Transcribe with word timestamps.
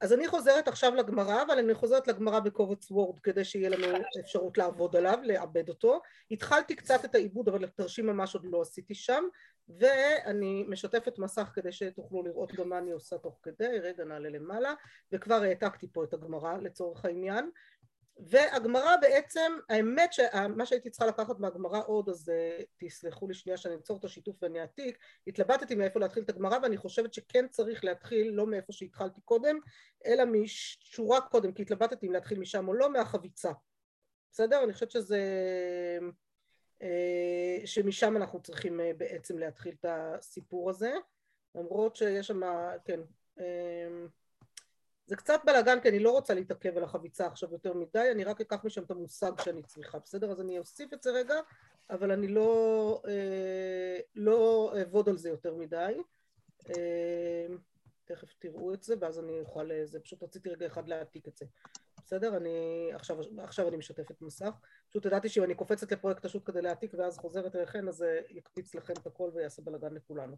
אז 0.00 0.12
אני 0.12 0.28
חוזרת 0.28 0.68
עכשיו 0.68 0.94
לגמרא, 0.94 1.42
אבל 1.42 1.58
אני 1.58 1.74
חוזרת 1.74 2.08
לגמרא 2.08 2.40
בקובץ 2.40 2.90
וורד 2.90 3.20
כדי 3.20 3.44
שיהיה 3.44 3.68
לנו 3.68 3.98
אפשרות 4.20 4.58
לעבוד 4.58 4.96
עליו, 4.96 5.18
לעבד 5.22 5.68
אותו. 5.68 6.00
התחלתי 6.30 6.76
קצת 6.76 7.04
את 7.04 7.14
העיבוד, 7.14 7.48
אבל 7.48 7.68
תרשים 7.68 8.06
ממש 8.06 8.34
עוד 8.34 8.44
לא 8.44 8.60
עשיתי 8.62 8.94
שם, 8.94 9.24
ואני 9.68 10.64
משתפת 10.68 11.18
מסך 11.18 11.50
כדי 11.54 11.72
שתוכלו 11.72 12.22
לראות 12.22 12.54
גם 12.54 12.68
מה 12.68 12.78
אני 12.78 12.90
עושה 12.90 13.18
תוך 13.18 13.40
כדי, 13.42 13.78
רגע 13.78 14.04
נעלה 14.04 14.28
למעלה, 14.28 14.74
וכבר 15.12 15.42
העתקתי 15.42 15.86
פה 15.92 16.04
את 16.04 16.14
הגמרא 16.14 16.56
לצורך 16.56 17.04
העניין. 17.04 17.50
והגמרא 18.18 18.96
בעצם, 18.96 19.52
האמת 19.68 20.12
שמה 20.12 20.66
שהייתי 20.66 20.90
צריכה 20.90 21.06
לקחת 21.06 21.38
מהגמרא 21.38 21.82
עוד, 21.86 22.08
אז 22.08 22.28
אה, 22.28 22.60
תסלחו 22.76 23.28
לי 23.28 23.34
שנייה 23.34 23.56
שאני 23.56 23.74
אצור 23.74 23.98
את 23.98 24.04
השיתוף 24.04 24.36
ואני 24.42 24.60
אעתיק, 24.60 24.98
התלבטתי 25.26 25.74
מאיפה 25.74 26.00
להתחיל 26.00 26.22
את 26.22 26.30
הגמרא 26.30 26.58
ואני 26.62 26.76
חושבת 26.76 27.14
שכן 27.14 27.48
צריך 27.48 27.84
להתחיל 27.84 28.30
לא 28.30 28.46
מאיפה 28.46 28.72
שהתחלתי 28.72 29.20
קודם, 29.20 29.58
אלא 30.06 30.24
משורה 30.24 31.20
קודם, 31.20 31.52
כי 31.52 31.62
התלבטתי 31.62 32.06
אם 32.06 32.12
להתחיל 32.12 32.38
משם 32.38 32.68
או 32.68 32.74
לא, 32.74 32.92
מהחביצה. 32.92 33.52
בסדר? 34.32 34.64
אני 34.64 34.72
חושבת 34.72 34.90
שזה... 34.90 35.20
אה, 36.82 37.66
שמשם 37.66 38.16
אנחנו 38.16 38.42
צריכים 38.42 38.80
אה, 38.80 38.90
בעצם 38.96 39.38
להתחיל 39.38 39.74
את 39.80 39.86
הסיפור 39.88 40.70
הזה, 40.70 40.92
למרות 41.54 41.96
שיש 41.96 42.26
שם, 42.26 42.40
כן, 42.84 43.00
זה 45.06 45.16
קצת 45.16 45.40
בלאגן 45.44 45.80
כי 45.80 45.88
אני 45.88 45.98
לא 45.98 46.10
רוצה 46.10 46.34
להתעכב 46.34 46.76
על 46.76 46.84
החביצה 46.84 47.26
עכשיו 47.26 47.52
יותר 47.52 47.72
מדי, 47.72 48.08
אני 48.12 48.24
רק 48.24 48.40
אקח 48.40 48.64
משם 48.64 48.82
את 48.82 48.90
המושג 48.90 49.32
שאני 49.40 49.62
צריכה, 49.62 49.98
בסדר? 49.98 50.30
אז 50.30 50.40
אני 50.40 50.58
אוסיף 50.58 50.92
את 50.92 51.02
זה 51.02 51.10
רגע, 51.10 51.34
אבל 51.90 52.12
אני 52.12 52.28
לא, 52.28 53.02
אה, 53.08 53.98
לא 54.14 54.72
אעבוד 54.78 55.08
על 55.08 55.16
זה 55.16 55.28
יותר 55.28 55.54
מדי. 55.54 55.94
אה, 56.68 57.46
תכף 58.04 58.34
תראו 58.38 58.74
את 58.74 58.82
זה 58.82 58.94
ואז 59.00 59.18
אני 59.18 59.40
אוכל, 59.40 59.70
זה 59.84 60.00
פשוט 60.00 60.22
רציתי 60.22 60.48
רגע 60.48 60.66
אחד 60.66 60.88
להעתיק 60.88 61.28
את 61.28 61.36
זה. 61.36 61.46
בסדר? 62.06 62.36
אני, 62.36 62.88
עכשיו, 62.94 63.16
עכשיו 63.38 63.68
אני 63.68 63.76
משתפת 63.76 64.22
מסך. 64.22 64.50
פשוט 64.88 65.06
ידעתי 65.06 65.28
שאם 65.28 65.44
אני 65.44 65.54
קופצת 65.54 65.92
לפרויקט 65.92 66.24
השו"ת 66.24 66.44
כדי 66.44 66.62
להעתיק 66.62 66.94
ואז 66.94 67.18
חוזרת 67.18 67.56
אליכם, 67.56 67.88
אז 67.88 67.94
זה 67.94 68.20
יקפיץ 68.30 68.74
לכם 68.74 68.92
את 69.02 69.06
הכל 69.06 69.30
ויעשה 69.34 69.62
בלאגן 69.62 69.94
לכולנו. 69.94 70.36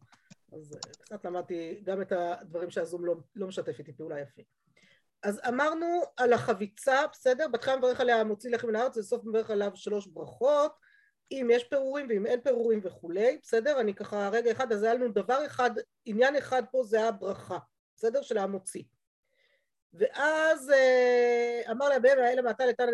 אז 0.53 0.75
אה, 0.75 0.93
קצת 1.03 1.25
למדתי 1.25 1.81
גם 1.85 2.03
את 2.03 2.13
הדברים 2.13 2.71
שהזום 2.71 3.05
לא, 3.05 3.15
לא 3.37 3.47
משתף 3.47 3.79
איתי 3.79 3.93
פעולה 3.93 4.21
יפה. 4.21 4.43
אז 5.23 5.41
אמרנו 5.49 6.03
על 6.17 6.33
החביצה, 6.33 7.07
בסדר? 7.13 7.49
בהתחלה 7.49 7.77
מברך 7.77 8.01
עליה 8.01 8.25
מוציא 8.25 8.51
לחם 8.51 8.69
מן 8.69 8.77
הארץ, 8.77 8.97
ובסוף 8.97 9.25
מברך 9.25 9.51
עליו 9.51 9.71
שלוש 9.75 10.07
ברכות, 10.07 10.73
אם 11.33 11.49
יש 11.53 11.65
פירורים 11.65 12.07
ואם 12.09 12.27
אין 12.27 12.41
פירורים 12.41 12.81
וכולי, 12.83 13.39
בסדר? 13.43 13.81
אני 13.81 13.95
ככה 13.95 14.29
רגע 14.29 14.53
אחד, 14.53 14.73
אז 14.73 14.83
היה 14.83 14.95
לנו 14.95 15.09
דבר 15.09 15.47
אחד, 15.47 15.71
עניין 16.05 16.37
אחד 16.37 16.63
פה 16.71 16.83
זה 16.83 17.09
הברכה, 17.09 17.59
בסדר? 17.97 18.23
של 18.23 18.39
המוציא. 18.39 18.83
ואז 19.95 20.71
אה, 20.71 21.63
אמר 21.71 21.89
להם 21.89 22.03
בהם 22.03 22.19
האלה 22.19 22.43
מעתה 22.43 22.67
לטן 22.67 22.89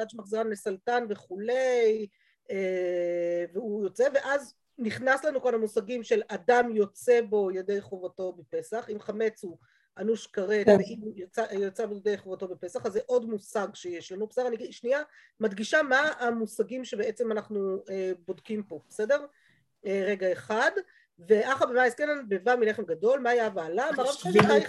עד 0.00 0.10
שמחזרן 0.10 0.48
לסלטן 0.48 1.06
וכולי, 1.08 2.06
אה, 2.50 3.44
והוא 3.52 3.84
יוצא, 3.84 4.08
ואז 4.14 4.54
נכנס 4.78 5.24
לנו 5.24 5.42
כאן 5.42 5.54
המושגים 5.54 6.02
של 6.02 6.22
אדם 6.28 6.70
יוצא 6.76 7.20
בו 7.28 7.50
ידי 7.50 7.80
חובתו 7.80 8.32
בפסח, 8.32 8.86
אם 8.90 9.00
חמץ 9.00 9.44
הוא 9.44 9.58
אנוש 9.98 10.26
כרת, 10.26 10.66
כן. 10.66 10.76
ואם 10.78 11.12
יצא, 11.16 11.44
יצא 11.52 11.86
בידי 11.86 12.18
חובתו 12.18 12.48
בפסח, 12.48 12.86
אז 12.86 12.92
זה 12.92 13.00
עוד 13.06 13.30
מושג 13.30 13.68
שיש 13.74 14.12
לנו. 14.12 14.26
בסדר, 14.26 14.46
אני 14.46 14.72
שנייה 14.72 15.02
מדגישה 15.40 15.82
מה 15.82 16.10
המושגים 16.18 16.84
שבעצם 16.84 17.32
אנחנו 17.32 17.82
אה, 17.90 18.12
בודקים 18.26 18.62
פה, 18.62 18.80
בסדר? 18.88 19.26
אה, 19.86 20.04
רגע 20.06 20.32
אחד. 20.32 20.70
ואחא 21.28 21.66
במאי 21.66 21.86
עסקנן 21.86 22.28
בבא 22.28 22.56
מלחם 22.56 22.82
גדול, 22.82 23.20
מה 23.20 23.30
היה 23.30 23.48
ועלה? 23.54 23.88
אמר 23.90 24.04
רב 24.04 24.16
חיים 24.16 24.60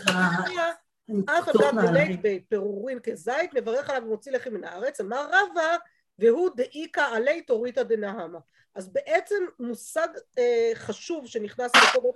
חיה 0.46 0.72
אף 1.26 1.50
אדם 1.50 1.78
דלק 1.82 2.20
בפירורין 2.22 3.00
כזית, 3.00 3.54
מברך 3.54 3.90
עליו 3.90 4.04
ומוציא 4.04 4.32
לחם 4.32 4.54
מן 4.54 4.64
הארץ, 4.64 5.02
אמר 5.02 5.26
רבא, 5.28 5.78
והוא 6.20 6.50
דאיקה 6.56 7.06
עלי 7.06 7.42
תוריתא 7.42 7.84
דנהמה. 7.84 8.40
אז 8.76 8.94
בעצם 8.94 9.44
מושג 9.60 10.08
אה, 10.38 10.72
חשוב 10.76 11.28
שנכנס 11.28 11.72
לפה, 11.76 12.14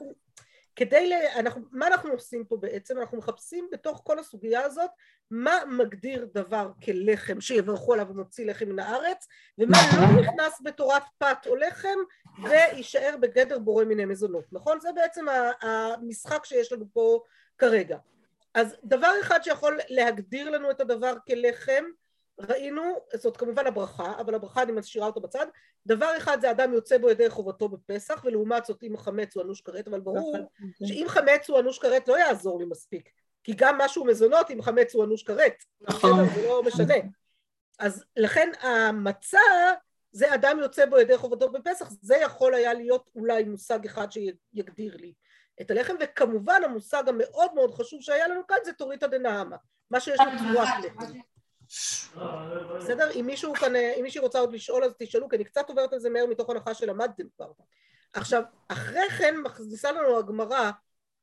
כדי, 0.77 1.09
ל... 1.09 1.13
אנחנו, 1.35 1.61
מה 1.71 1.87
אנחנו 1.87 2.11
עושים 2.11 2.45
פה 2.45 2.57
בעצם? 2.57 2.97
אנחנו 2.97 3.17
מחפשים 3.17 3.69
בתוך 3.71 4.01
כל 4.03 4.19
הסוגיה 4.19 4.61
הזאת 4.61 4.89
מה 5.31 5.59
מגדיר 5.67 6.27
דבר 6.33 6.71
כלחם 6.85 7.41
שיברכו 7.41 7.93
עליו 7.93 8.07
ומוציא 8.09 8.45
לחם 8.45 8.69
מן 8.69 8.79
הארץ 8.79 9.27
ומה 9.57 9.77
לא 9.97 10.21
נכנס 10.21 10.61
בתורת 10.63 11.03
פת 11.17 11.37
או 11.47 11.55
לחם 11.55 11.97
ויישאר 12.43 13.15
בגדר 13.21 13.59
בורא 13.59 13.83
מיני 13.83 14.05
מזונות, 14.05 14.45
נכון? 14.51 14.79
זה 14.79 14.89
בעצם 14.95 15.25
המשחק 15.61 16.45
שיש 16.45 16.71
לנו 16.71 16.85
פה 16.93 17.19
כרגע. 17.57 17.97
אז 18.53 18.75
דבר 18.83 19.11
אחד 19.21 19.39
שיכול 19.43 19.79
להגדיר 19.89 20.49
לנו 20.49 20.71
את 20.71 20.81
הדבר 20.81 21.13
כלחם, 21.27 21.83
ראינו, 22.39 22.83
זאת 23.15 23.37
כמובן 23.37 23.67
הברכה, 23.67 24.13
אבל 24.19 24.35
הברכה 24.35 24.63
אני 24.63 24.71
משאירה 24.71 25.07
אותה 25.07 25.19
בצד, 25.19 25.45
דבר 25.85 26.17
אחד 26.17 26.41
זה 26.41 26.51
אדם 26.51 26.73
יוצא 26.73 26.97
בו 26.97 27.09
ידי 27.09 27.29
חובתו 27.29 27.69
בפסח, 27.69 28.21
ולעומת 28.25 28.65
זאת 28.65 28.83
אם 28.83 28.97
חמץ 28.97 29.35
הוא 29.35 29.43
אנוש 29.43 29.61
כרת, 29.61 29.87
אבל 29.87 29.99
ברור 29.99 30.29
נכון, 30.29 30.45
נכון. 30.69 30.87
שאם 30.87 31.05
חמץ 31.07 31.49
הוא 31.49 31.59
אנוש 31.59 31.79
כרת 31.79 32.07
לא 32.07 32.19
יעזור 32.19 32.59
לי 32.59 32.65
מספיק, 32.65 33.09
כי 33.43 33.53
גם 33.55 33.77
משהו 33.77 34.05
מזונות 34.05 34.51
אם 34.51 34.61
חמץ 34.61 34.95
הוא 34.95 35.03
אנוש 35.03 35.23
כרת, 35.23 35.63
נכון, 35.81 36.25
זה 36.35 36.47
לא 36.47 36.63
משנה. 36.63 36.95
אז 37.79 38.03
לכן 38.17 38.51
המצע 38.61 39.39
זה 40.11 40.33
אדם 40.33 40.59
יוצא 40.59 40.85
בו 40.85 40.99
ידי 40.99 41.17
חובתו 41.17 41.51
בפסח, 41.51 41.89
זה 42.01 42.15
יכול 42.15 42.53
היה 42.53 42.73
להיות 42.73 43.09
אולי 43.15 43.43
מושג 43.43 43.85
אחד 43.85 44.07
שיגדיר 44.11 44.97
לי 44.97 45.13
את 45.61 45.71
הלחם, 45.71 45.93
וכמובן 45.99 46.61
המושג 46.65 47.03
המאוד 47.07 47.53
מאוד 47.55 47.73
חשוב 47.73 48.01
שהיה 48.01 48.27
לנו 48.27 48.47
כאן 48.47 48.57
זה 48.65 48.73
תוריתא 48.73 49.07
דנעמה, 49.07 49.55
מה 49.91 49.99
שיש 49.99 50.19
לנו 50.19 50.31
תבואת 50.39 50.67
לחם. 50.83 51.19
בסדר? 52.77 53.11
אם 53.19 53.25
מישהו 53.25 53.53
כאן, 53.53 53.75
אם 53.75 54.03
מישהי 54.03 54.21
רוצה 54.21 54.39
עוד 54.39 54.53
לשאול 54.53 54.83
אז 54.83 54.93
תשאלו, 54.99 55.29
כי 55.29 55.35
אני 55.35 55.43
קצת 55.43 55.69
עוברת 55.69 55.93
על 55.93 55.99
זה 55.99 56.09
מהר 56.09 56.25
מתוך 56.25 56.49
הנחה 56.49 56.73
שלמדתם 56.73 57.23
כבר. 57.35 57.51
עכשיו, 58.13 58.43
אחרי 58.67 59.09
כן 59.17 59.37
מכניסה 59.37 59.91
לנו 59.91 60.17
הגמרא 60.17 60.71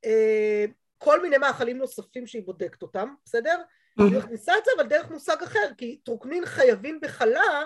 אה, 0.05 0.65
כל 0.99 1.23
מיני 1.23 1.39
מאכלים 1.39 1.79
נוספים 1.79 2.27
שהיא 2.27 2.43
בודקת 2.47 2.83
אותם, 2.83 3.15
בסדר? 3.25 3.63
היא 3.99 4.19
מכניסה 4.19 4.59
את 4.59 4.65
זה 4.65 4.71
אבל 4.77 4.89
דרך 4.89 5.11
מושג 5.11 5.43
אחר, 5.43 5.75
כי 5.77 6.01
טרוקנין 6.05 6.47
חייבים 6.47 7.01
בחלה, 7.01 7.63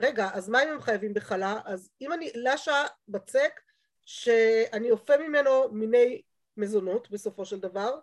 רגע, 0.00 0.30
אז 0.32 0.48
מה 0.48 0.64
אם 0.64 0.68
הם 0.68 0.80
חייבים 0.80 1.14
בחלה? 1.14 1.60
אז 1.64 1.90
אם 2.00 2.12
אני 2.12 2.30
לשה 2.34 2.84
בצק 3.08 3.60
שאני 4.04 4.90
אופה 4.90 5.16
ממנו 5.16 5.68
מיני 5.72 6.22
מזונות 6.56 7.10
בסופו 7.10 7.44
של 7.44 7.60
דבר, 7.60 7.98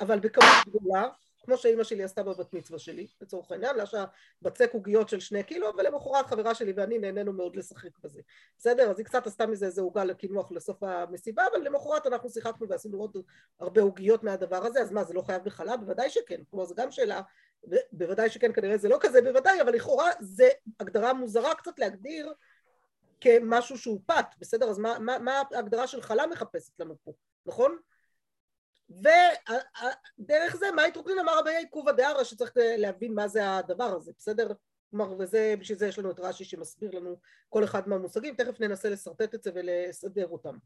אבל 0.00 0.20
בכמות 0.20 0.54
גדולה, 0.66 1.08
כמו 1.42 1.56
שאימא 1.56 1.84
שלי 1.84 2.04
עשתה 2.04 2.22
בבת 2.22 2.52
מצווה 2.52 2.78
שלי, 2.78 3.06
לצורך 3.20 3.52
העניין, 3.52 3.76
לה 3.76 3.84
שהבצק 3.86 4.70
עוגיות 4.72 5.08
של 5.08 5.20
שני 5.20 5.42
קילו, 5.42 5.66
ולמחרת 5.78 6.26
חברה 6.26 6.54
שלי 6.54 6.72
ואני 6.76 6.98
נהנינו 6.98 7.32
מאוד 7.32 7.56
לשחק 7.56 7.98
בזה. 8.04 8.20
בסדר? 8.58 8.90
אז 8.90 8.98
היא 8.98 9.06
קצת 9.06 9.26
עשתה 9.26 9.46
מזה 9.46 9.66
איזה 9.66 9.82
עוגה 9.82 10.04
לקינוח 10.04 10.52
לסוף 10.52 10.82
המסיבה, 10.82 11.42
אבל 11.52 11.64
למחרת 11.64 12.06
אנחנו 12.06 12.30
שיחקנו 12.30 12.68
ועשינו 12.68 12.98
עוד 12.98 13.16
הרבה 13.60 13.80
עוגיות 13.80 14.22
מהדבר 14.22 14.64
הזה, 14.64 14.80
אז 14.80 14.92
מה, 14.92 15.04
זה 15.04 15.14
לא 15.14 15.22
חייב 15.22 15.44
בחלב? 15.44 15.80
בוודאי 15.80 16.10
שכן. 16.10 16.40
כלומר, 16.50 16.64
זו 16.64 16.74
גם 16.74 16.90
שאלה, 16.90 17.20
בוודאי 17.92 18.30
שכן, 18.30 18.52
כנראה 18.52 18.78
זה 18.78 18.88
לא 18.88 18.98
כזה 19.00 19.22
בוודאי, 19.22 19.62
אבל 19.62 19.72
לכאורה 19.72 20.10
זה 20.20 20.48
הגדרה 20.80 21.12
מוזרה 21.12 21.54
קצת 21.54 21.78
להגדיר 21.78 22.32
כמשהו 23.20 23.78
שהוא 23.78 24.00
פת, 24.06 24.26
בסדר? 24.38 24.70
אז 24.70 24.78
מה, 24.78 24.98
מה, 24.98 25.18
מה 25.18 25.42
ההגדרה 25.52 25.86
של 25.86 26.02
חלה 26.02 26.26
מחפשת 26.26 26.80
לנו 26.80 26.94
פה, 27.04 27.12
נכון? 27.46 27.78
ודרך 28.98 30.56
זה 30.56 30.66
מאי 30.76 30.92
טרוקלין 30.92 31.18
אמר 31.18 31.38
רבי 31.38 31.56
עיכובא 31.56 31.92
דערא 31.92 32.24
שצריך 32.24 32.52
להבין 32.56 33.14
מה 33.14 33.28
זה 33.28 33.56
הדבר 33.56 33.84
הזה, 33.84 34.12
בסדר? 34.18 34.52
כלומר, 34.90 35.14
וזה, 35.18 35.54
בשביל 35.58 35.78
זה 35.78 35.86
יש 35.86 35.98
לנו 35.98 36.10
את 36.10 36.20
רש"י 36.20 36.44
שמסביר 36.44 36.90
לנו 36.90 37.16
כל 37.48 37.64
אחד 37.64 37.88
מהמושגים, 37.88 38.34
תכף 38.34 38.60
ננסה 38.60 38.88
לשרטט 38.88 39.34
את 39.34 39.42
זה 39.42 39.50
ולסדר 39.54 40.28
אותם. 40.28 40.56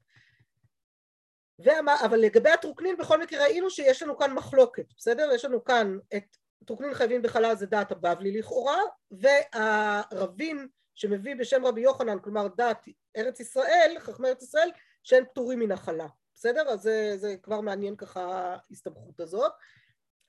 ואמר, 1.59 1.94
אבל 2.04 2.16
לגבי 2.16 2.50
הטרוקנין 2.50 2.97
בכל 2.97 3.20
מקרה 3.22 3.42
ראינו 3.42 3.71
שיש 3.71 4.03
לנו 4.03 4.18
כאן 4.18 4.33
מחלוקת, 4.33 4.92
בסדר? 4.97 5.30
יש 5.34 5.45
לנו 5.45 5.65
כאן 5.65 5.98
את 6.16 6.36
טרוקנין 6.66 6.95
חייבים 6.95 7.22
בחלל 7.22 7.56
זה 7.56 7.66
דעת 7.66 7.92
הבבלי 7.92 8.39
לכאורה, 8.39 8.78
והרבים 9.10 10.68
שמביא 10.95 11.36
בשם 11.36 11.66
רבי 11.66 11.80
יוחנן, 11.80 12.18
כלומר 12.18 12.48
דת 12.48 12.84
ארץ 13.16 13.41
ישראל, 13.41 13.97
חכמי 13.98 14.28
ארץ 14.28 14.42
ישראל, 14.42 14.71
שהם 15.03 15.24
פטורים 15.24 15.59
מן 15.59 15.72
החלה. 15.72 16.06
בסדר? 16.36 16.68
אז 16.68 16.80
זה, 16.80 17.12
זה 17.16 17.36
כבר 17.42 17.60
מעניין 17.60 17.97
ככה 17.97 18.56
ההסתבכות 18.71 19.21
הזאת. 19.21 19.53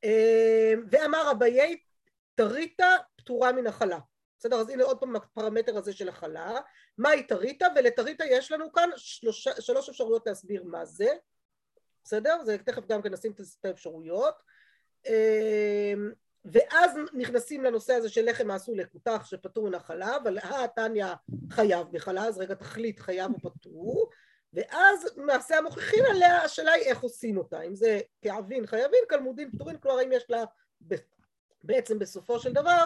אמ, 0.03 0.83
ואמר 0.91 1.31
אביי 1.31 1.79
טריטה 2.35 2.95
פטורה 3.15 3.51
מן 3.51 3.67
החלה. 3.67 3.99
בסדר? 4.39 4.55
אז 4.55 4.69
הנה 4.69 4.83
עוד 4.83 4.99
פעם 4.99 5.15
הפרמטר 5.15 5.77
הזה 5.77 5.93
של 5.93 6.09
החלה. 6.09 6.59
מהי 6.97 7.23
טריטה? 7.23 7.67
ולטריטה 7.75 8.25
יש 8.25 8.51
לנו 8.51 8.71
כאן 8.71 8.89
שלוש, 8.95 9.47
שלוש 9.59 9.89
אפשרויות 9.89 10.27
להסביר 10.27 10.63
מה 10.63 10.85
זה. 10.85 11.09
בסדר? 12.03 12.43
זה 12.43 12.57
תכף 12.57 12.87
גם 12.87 13.01
כן 13.01 13.13
נשים 13.13 13.31
את 13.31 13.65
האפשרויות. 13.65 14.35
אמ, 15.07 16.11
ואז 16.45 16.91
נכנסים 17.13 17.63
לנושא 17.63 17.93
הזה 17.93 18.09
של 18.09 18.29
לחם 18.29 18.47
מעשו 18.47 18.75
לכותח 18.75 19.25
שפטור 19.25 19.67
מן 19.67 19.73
החלה, 19.73 20.17
אבל 20.17 20.37
והתניא 20.43 21.07
חייב 21.51 21.87
בחלה, 21.91 22.25
אז 22.25 22.37
רגע 22.37 22.55
תחליט 22.55 22.99
חייב 22.99 23.31
או 23.33 23.51
פטור. 23.51 24.09
ואז 24.57 25.05
מעשה 25.17 25.57
המוכיחים 25.57 26.03
עליה, 26.09 26.41
השאלה 26.41 26.71
היא 26.71 26.83
איך 26.83 27.01
עושים 27.01 27.37
אותה, 27.37 27.61
אם 27.61 27.75
זה 27.75 27.99
כעבין 28.21 28.67
חייבין, 28.67 28.99
כלימודין 29.09 29.51
פטורין, 29.51 29.77
כלומר 29.77 30.03
אם 30.03 30.11
יש 30.11 30.25
לה 30.29 30.43
בעצם 31.63 31.99
בסופו 31.99 32.39
של 32.39 32.53
דבר 32.53 32.85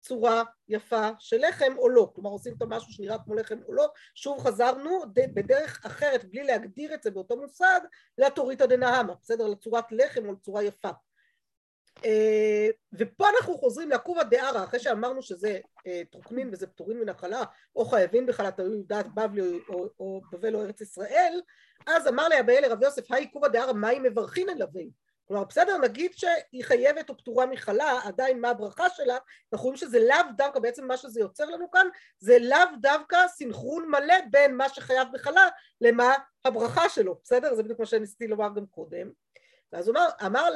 צורה 0.00 0.42
יפה 0.68 1.10
של 1.18 1.36
לחם 1.48 1.74
או 1.78 1.88
לא, 1.88 2.10
כלומר 2.14 2.30
עושים 2.30 2.54
את 2.56 2.62
המשהו 2.62 2.92
שנראה 2.92 3.18
כמו 3.24 3.34
לחם 3.34 3.58
או 3.66 3.72
לא, 3.72 3.86
שוב 4.14 4.38
חזרנו 4.38 5.00
בדרך 5.14 5.86
אחרת 5.86 6.24
בלי 6.24 6.42
להגדיר 6.42 6.94
את 6.94 7.02
זה 7.02 7.10
באותו 7.10 7.36
מושג 7.36 7.80
לתוריתא 8.18 8.66
דנהמה, 8.66 9.14
בסדר? 9.22 9.46
לצורת 9.46 9.92
לחם 9.92 10.26
או 10.26 10.32
לצורה 10.32 10.62
יפה. 10.62 10.90
אה, 12.04 12.68
ופה 12.92 13.28
אנחנו 13.28 13.58
חוזרים 13.58 13.90
לעקובא 13.90 14.22
דערא, 14.22 14.64
אחרי 14.64 14.80
שאמרנו 14.80 15.22
שזה 15.22 15.58
אה, 15.86 16.02
טרוקנין 16.12 16.48
וזה 16.52 16.66
פטורין 16.66 17.00
מנחלה, 17.00 17.42
או 17.76 17.84
חייבים 17.84 18.26
בכלל, 18.26 18.50
תלוי 18.50 18.82
דעת 18.86 19.14
בבלי 19.14 19.60
או, 20.00 20.20
בבל 20.32 20.54
או 20.54 20.62
ארץ 20.62 20.80
ישראל, 20.80 21.40
אז 21.86 22.08
אמר 22.08 22.28
לאביאל 22.28 22.62
לרב 22.62 22.82
יוסף, 22.82 23.12
היי 23.12 23.24
עקובא 23.24 23.48
דערא, 23.48 23.72
מה 23.72 23.88
היא 23.88 24.00
מברכין 24.00 24.48
אליו? 24.48 24.68
כלומר 25.28 25.44
בסדר 25.44 25.78
נגיד 25.78 26.12
שהיא 26.14 26.64
חייבת 26.64 27.10
או 27.10 27.16
פטורה 27.16 27.46
מחלה 27.46 28.00
עדיין 28.04 28.40
מה 28.40 28.48
הברכה 28.48 28.90
שלה? 28.90 29.18
אנחנו 29.52 29.64
רואים 29.64 29.76
שזה 29.76 29.98
לאו 29.98 30.32
דווקא 30.36 30.60
בעצם 30.60 30.86
מה 30.86 30.96
שזה 30.96 31.20
יוצר 31.20 31.44
לנו 31.44 31.70
כאן 31.70 31.86
זה 32.18 32.38
לאו 32.40 32.76
דווקא 32.80 33.28
סינכרון 33.28 33.90
מלא 33.90 34.14
בין 34.30 34.56
מה 34.56 34.68
שחייב 34.68 35.08
בחלה 35.12 35.48
למה 35.80 36.14
הברכה 36.44 36.88
שלו. 36.88 37.18
בסדר? 37.22 37.54
זה 37.54 37.62
בדיוק 37.62 37.80
מה 37.80 37.86
שניסיתי 37.86 38.26
לומר 38.26 38.48
גם 38.56 38.66
קודם 38.66 39.10
ואז 39.72 39.88
הוא 39.88 39.96
אמר, 39.96 40.08
אמר 40.26 40.48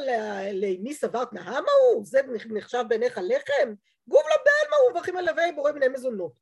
לאמי 0.52 0.94
סברת 0.94 1.32
נהמה 1.32 1.72
הוא? 1.82 2.04
זה 2.06 2.20
נחשב 2.50 2.84
בעיניך 2.88 3.18
לחם? 3.22 3.74
גוב 4.08 4.22
לבעלמה 4.22 4.76
הוא 4.82 4.90
מברכים 4.90 5.16
על 5.16 5.24
לוי 5.30 5.52
בורא 5.54 5.72
מיני 5.72 5.88
מזונות. 5.88 6.32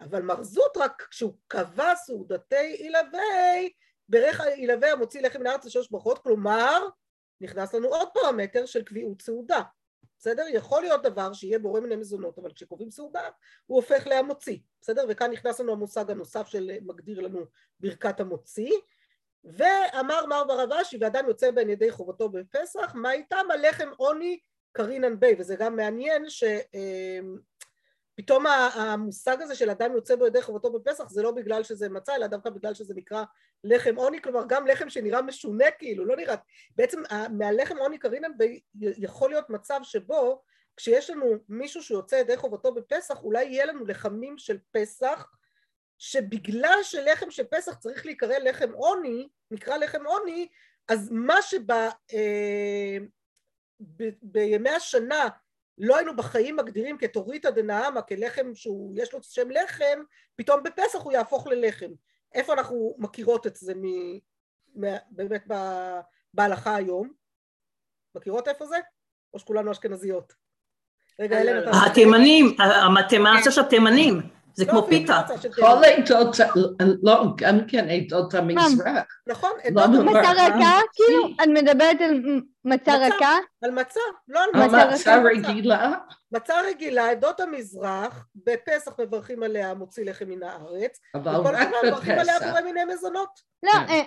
אבל 0.00 0.22
מרזות 0.22 0.76
רק 0.76 1.06
כשהוא 1.10 1.34
קבע 1.48 1.94
סעודתי 1.94 2.74
אילווי, 2.74 3.72
ברך 4.08 4.40
אילווי 4.40 4.88
המוציא 4.88 5.22
לחם 5.22 5.40
מן 5.40 5.46
הארץ 5.46 5.64
לשלוש 5.64 5.90
ברכות, 5.90 6.18
כלומר 6.18 6.88
נכנס 7.40 7.74
לנו 7.74 7.88
עוד 7.88 8.08
פרמטר 8.14 8.66
של 8.66 8.82
קביעות 8.82 9.22
סעודה. 9.22 9.62
בסדר? 10.18 10.44
יכול 10.52 10.82
להיות 10.82 11.02
דבר 11.02 11.32
שיהיה 11.32 11.58
בורא 11.58 11.80
מיני 11.80 11.96
מזונות, 11.96 12.38
אבל 12.38 12.52
כשקובעים 12.52 12.90
סעודה 12.90 13.28
הוא 13.66 13.76
הופך 13.76 14.06
להמוציא, 14.06 14.58
בסדר? 14.80 15.04
וכאן 15.08 15.30
נכנס 15.30 15.60
לנו 15.60 15.72
המושג 15.72 16.10
הנוסף 16.10 16.46
של 16.46 16.70
מגדיר 16.82 17.20
לנו 17.20 17.40
ברכת 17.80 18.20
המוציא, 18.20 18.72
ואמר 19.46 20.26
מר 20.26 20.44
בר 20.44 20.64
אבשי 20.64 20.98
ואדם 21.00 21.24
יוצא 21.28 21.50
בין 21.50 21.70
ידי 21.70 21.90
חובתו 21.90 22.28
בפסח, 22.28 22.94
מה 22.94 23.12
איתם 23.12 23.46
הלחם 23.50 23.88
עוני 23.96 24.38
קרינן 24.72 25.20
בי, 25.20 25.34
וזה 25.38 25.56
גם 25.56 25.76
מעניין 25.76 26.30
ש... 26.30 26.44
אמ, 26.74 27.36
המושג 28.74 29.42
הזה 29.42 29.54
של 29.54 29.70
אדם 29.70 29.92
יוצא 29.92 30.16
בו 30.16 30.26
ידי 30.26 30.42
חובתו 30.42 30.72
בפסח 30.72 31.08
זה 31.08 31.22
לא 31.22 31.30
בגלל 31.30 31.62
שזה 31.62 31.88
מצה 31.88 32.16
אלא 32.16 32.26
דווקא 32.26 32.50
בגלל 32.50 32.74
שזה 32.74 32.94
נקרא 32.94 33.24
לחם 33.64 33.94
עוני 33.96 34.22
כלומר 34.22 34.42
גם 34.48 34.66
לחם 34.66 34.90
שנראה 34.90 35.22
משונה 35.22 35.70
כאילו 35.70 36.04
לא 36.04 36.16
נראה. 36.16 36.34
בעצם 36.76 37.02
מהלחם 37.38 37.76
עוני 37.76 37.98
קרינן 37.98 38.30
יכול 38.80 39.30
להיות 39.30 39.50
מצב 39.50 39.80
שבו 39.82 40.42
כשיש 40.76 41.10
לנו 41.10 41.26
מישהו 41.48 41.82
שיוצא 41.82 42.16
ידי 42.16 42.36
חובתו 42.36 42.74
בפסח 42.74 43.22
אולי 43.22 43.44
יהיה 43.44 43.66
לנו 43.66 43.86
לחמים 43.86 44.38
של 44.38 44.58
פסח 44.72 45.35
שבגלל 45.98 46.78
שלחם 46.82 47.30
של 47.30 47.44
פסח 47.44 47.74
צריך 47.74 48.06
להיקרא 48.06 48.38
לחם 48.38 48.72
עוני 48.72 49.28
נקרא 49.50 49.76
לחם 49.76 50.06
עוני 50.06 50.48
אז 50.88 51.10
מה 51.12 51.42
שב... 51.42 51.70
אה, 51.70 52.98
ב, 53.80 54.08
בימי 54.22 54.70
השנה 54.70 55.28
לא 55.78 55.96
היינו 55.96 56.16
בחיים 56.16 56.56
מגדירים 56.56 56.98
כתוריתא 56.98 57.50
דנאמה, 57.50 58.02
כלחם 58.02 58.54
שהוא, 58.54 58.92
יש 58.96 59.14
לו 59.14 59.22
שם 59.22 59.50
לחם, 59.50 60.02
פתאום 60.36 60.62
בפסח 60.62 61.02
הוא 61.02 61.12
יהפוך 61.12 61.46
ללחם. 61.46 61.90
איפה 62.34 62.52
אנחנו 62.52 62.94
מכירות 62.98 63.46
את 63.46 63.56
זה 63.56 63.74
מ, 63.74 63.84
מ, 64.74 64.96
באמת 65.10 65.44
ב, 65.48 65.54
בהלכה 66.34 66.76
היום? 66.76 67.12
מכירות 68.14 68.48
איפה 68.48 68.66
זה? 68.66 68.76
או 69.34 69.38
שכולנו 69.38 69.72
אשכנזיות? 69.72 70.32
רגע, 71.20 71.40
אלן, 71.40 71.62
אתה... 71.62 71.70
התימנים, 71.86 72.56
המתמטיה 72.58 73.52
של 73.52 73.60
התימנים. 73.60 74.35
זה 74.56 74.64
לא, 74.64 74.70
כמו 74.70 74.86
פיתה. 74.88 75.20
כל 75.54 75.84
עדות, 75.84 76.36
לא, 77.02 77.24
גם 77.36 77.58
כן 77.68 77.88
עדות 77.88 78.34
המזרח. 78.34 79.04
נכון, 79.26 79.50
עדות 79.64 79.84
המזרח. 79.84 80.06
מצה 80.06 80.32
רכה? 80.32 80.80
כאילו, 80.92 81.28
את 81.42 81.48
מדברת 81.48 82.00
על 82.00 82.40
מצה 82.64 82.96
רכה? 82.96 83.36
על 83.64 83.70
מצה, 83.70 84.00
לא 84.28 84.40
על 84.44 84.66
מצה. 84.66 84.84
רכה. 84.84 84.94
מצה 84.94 85.22
רגילה? 85.22 85.92
מצה 86.32 86.54
רגילה, 86.60 87.10
עדות 87.10 87.40
המזרח, 87.40 88.26
בפסח 88.34 89.00
מברכים 89.00 89.42
עליה 89.42 89.74
מוציא 89.74 90.04
לחם 90.04 90.28
מן 90.28 90.42
הארץ, 90.42 91.00
אבל 91.14 91.30
רק 91.34 91.68
בפסח. 91.68 91.84
מברכים 91.84 92.18
עליה 92.18 92.40
בורא 92.40 92.60
מיני 92.60 92.84
מזונות. 92.84 93.40
לא, 93.62 93.72
כן. 93.72 93.78
אה, 93.88 94.02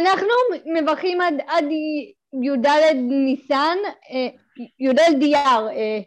אנחנו 0.00 0.28
מברכים 0.66 1.20
עד 1.20 1.64
י"ד 2.42 2.66
ניסן, 2.94 3.78
אה, 4.10 4.28
י"ד 4.78 5.18
דייר. 5.18 5.68
אה, 5.68 6.00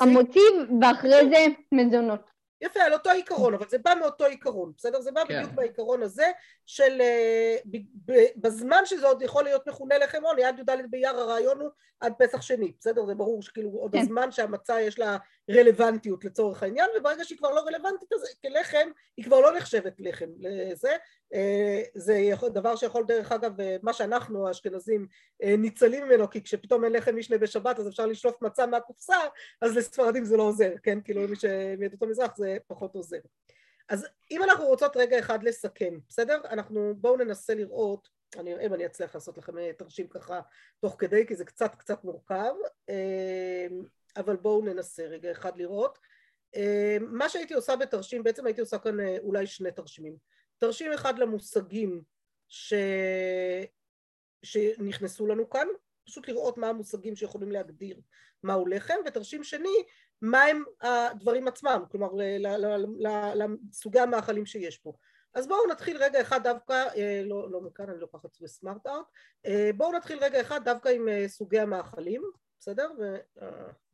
המוציא, 0.00 0.40
ואחרי 0.80 1.28
זה 1.30 1.46
מזונות. 1.72 2.33
יפה, 2.64 2.80
על 2.80 2.92
אותו 2.92 3.10
עיקרון, 3.10 3.54
אבל 3.54 3.68
זה 3.68 3.78
בא 3.78 3.94
מאותו 4.00 4.24
עיקרון, 4.24 4.72
בסדר? 4.76 5.00
זה 5.00 5.12
בא 5.12 5.24
כן. 5.28 5.38
בדיוק 5.38 5.52
בעיקרון 5.52 6.02
הזה 6.02 6.26
של 6.66 7.00
אה, 7.00 7.56
בזמן 8.36 8.80
שזה 8.84 9.06
עוד 9.06 9.22
יכול 9.22 9.44
להיות 9.44 9.68
מכונה 9.68 9.98
לחם 9.98 10.22
עוני, 10.22 10.44
עד 10.44 10.58
י"ד 10.58 10.90
באייר 10.90 11.16
הרעיון 11.16 11.60
הוא 11.60 11.70
עד 12.00 12.12
פסח 12.18 12.42
שני, 12.42 12.72
בסדר? 12.80 13.06
זה 13.06 13.14
ברור 13.14 13.42
שכאילו 13.42 13.70
עוד 13.70 13.92
כן. 13.92 13.98
הזמן 13.98 14.32
שהמצה 14.32 14.80
יש 14.80 14.98
לה 14.98 15.16
רלוונטיות 15.50 16.24
לצורך 16.24 16.62
העניין, 16.62 16.90
וברגע 16.98 17.24
שהיא 17.24 17.38
כבר 17.38 17.50
לא 17.50 17.60
רלוונטית 17.60 18.08
כלחם, 18.42 18.88
היא 19.16 19.24
כבר 19.24 19.40
לא 19.40 19.56
נחשבת 19.56 19.94
לחם 19.98 20.28
לזה. 20.38 20.92
אה, 21.34 21.82
זה 21.94 22.30
דבר 22.52 22.76
שיכול 22.76 23.04
דרך 23.06 23.32
אגב, 23.32 23.60
אה, 23.60 23.76
מה 23.82 23.92
שאנחנו 23.92 24.48
האשכנזים 24.48 25.06
ניצלים 25.42 26.04
ממנו, 26.04 26.30
כי 26.30 26.42
כשפתאום 26.42 26.84
אין 26.84 26.92
לחם 26.92 27.16
משנה 27.16 27.38
בשבת 27.38 27.78
אז 27.78 27.88
אפשר 27.88 28.06
לשלוף 28.06 28.42
מצה 28.42 28.66
מהקופסה, 28.66 29.16
אז 29.60 29.76
לספרדים 29.76 30.24
זה 30.24 30.36
לא 30.36 30.42
עוזר, 30.42 30.72
כן? 30.82 31.00
כאילו 31.00 31.28
מי 31.28 31.36
שמעדות 31.36 32.02
המזרח 32.02 32.36
זה 32.36 32.56
פחות 32.66 32.94
עוזר. 32.94 33.18
אז 33.88 34.06
אם 34.30 34.42
אנחנו 34.42 34.66
רוצות 34.66 34.96
רגע 34.96 35.18
אחד 35.18 35.42
לסכם, 35.42 35.98
בסדר? 36.08 36.40
אנחנו 36.50 36.94
בואו 36.96 37.16
ננסה 37.16 37.54
לראות, 37.54 38.08
אני 38.36 38.54
אראה 38.54 38.66
אם 38.66 38.74
אני 38.74 38.86
אצליח 38.86 39.14
לעשות 39.14 39.38
לכם 39.38 39.58
אה, 39.58 39.72
תרשים 39.78 40.08
ככה 40.08 40.40
תוך 40.80 40.96
כדי, 40.98 41.26
כי 41.26 41.34
זה 41.36 41.44
קצת 41.44 41.74
קצת 41.74 42.04
מורכב, 42.04 42.52
אה, 42.88 43.66
אבל 44.16 44.36
בואו 44.36 44.64
ננסה 44.64 45.06
רגע 45.06 45.32
אחד 45.32 45.56
לראות. 45.56 45.98
אה, 46.56 46.96
מה 47.00 47.28
שהייתי 47.28 47.54
עושה 47.54 47.76
בתרשים, 47.76 48.22
בעצם 48.22 48.46
הייתי 48.46 48.60
עושה 48.60 48.78
כאן 48.78 48.96
אולי 49.18 49.46
שני 49.46 49.72
תרשימים. 49.72 50.16
תרשים 50.58 50.92
אחד 50.92 51.18
למושגים 51.18 52.02
ש... 52.48 52.74
שנכנסו 54.42 55.26
לנו 55.26 55.50
כאן, 55.50 55.66
פשוט 56.04 56.28
לראות 56.28 56.58
מה 56.58 56.68
המושגים 56.68 57.16
שיכולים 57.16 57.52
להגדיר 57.52 58.00
מהו 58.42 58.66
לחם, 58.66 58.94
ותרשים 59.06 59.44
שני 59.44 59.84
מהם 60.22 60.64
הדברים 60.80 61.48
עצמם, 61.48 61.84
כלומר 61.90 62.08
לסוגי 63.70 64.00
המאכלים 64.00 64.46
שיש 64.46 64.78
פה. 64.78 64.92
אז 65.34 65.48
בואו 65.48 65.66
נתחיל 65.70 65.96
רגע 65.96 66.20
אחד 66.20 66.42
דווקא, 66.42 66.88
אה, 66.96 67.22
לא, 67.24 67.50
לא 67.50 67.60
מכאן, 67.60 67.90
אני 67.90 68.00
לוקחת 68.00 68.40
בסמארט 68.40 68.86
ארט, 68.86 69.06
אה, 69.46 69.70
בואו 69.76 69.92
נתחיל 69.92 70.18
רגע 70.18 70.40
אחד 70.40 70.64
דווקא 70.64 70.88
עם 70.88 71.08
אה, 71.08 71.28
סוגי 71.28 71.58
המאכלים, 71.58 72.22
בסדר? 72.60 72.90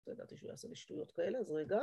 ו... 0.07 0.11
ידעתי 0.11 0.37
שהוא 0.37 0.50
יעשה 0.50 0.69
לי 0.69 0.76
שטויות 0.76 1.12
כאלה, 1.12 1.38
אז 1.38 1.50
רגע, 1.50 1.80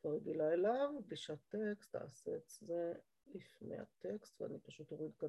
כבר 0.00 0.14
רגילה 0.14 0.52
אליו, 0.52 0.90
פגישת 1.06 1.38
טקסט, 1.48 1.96
תעשה 1.96 2.36
את 2.36 2.48
זה 2.48 2.92
לפני 3.26 3.76
הטקסט, 3.78 4.40
ואני 4.40 4.60
פשוט 4.60 4.92
אוריד 4.92 5.16
כאן 5.16 5.28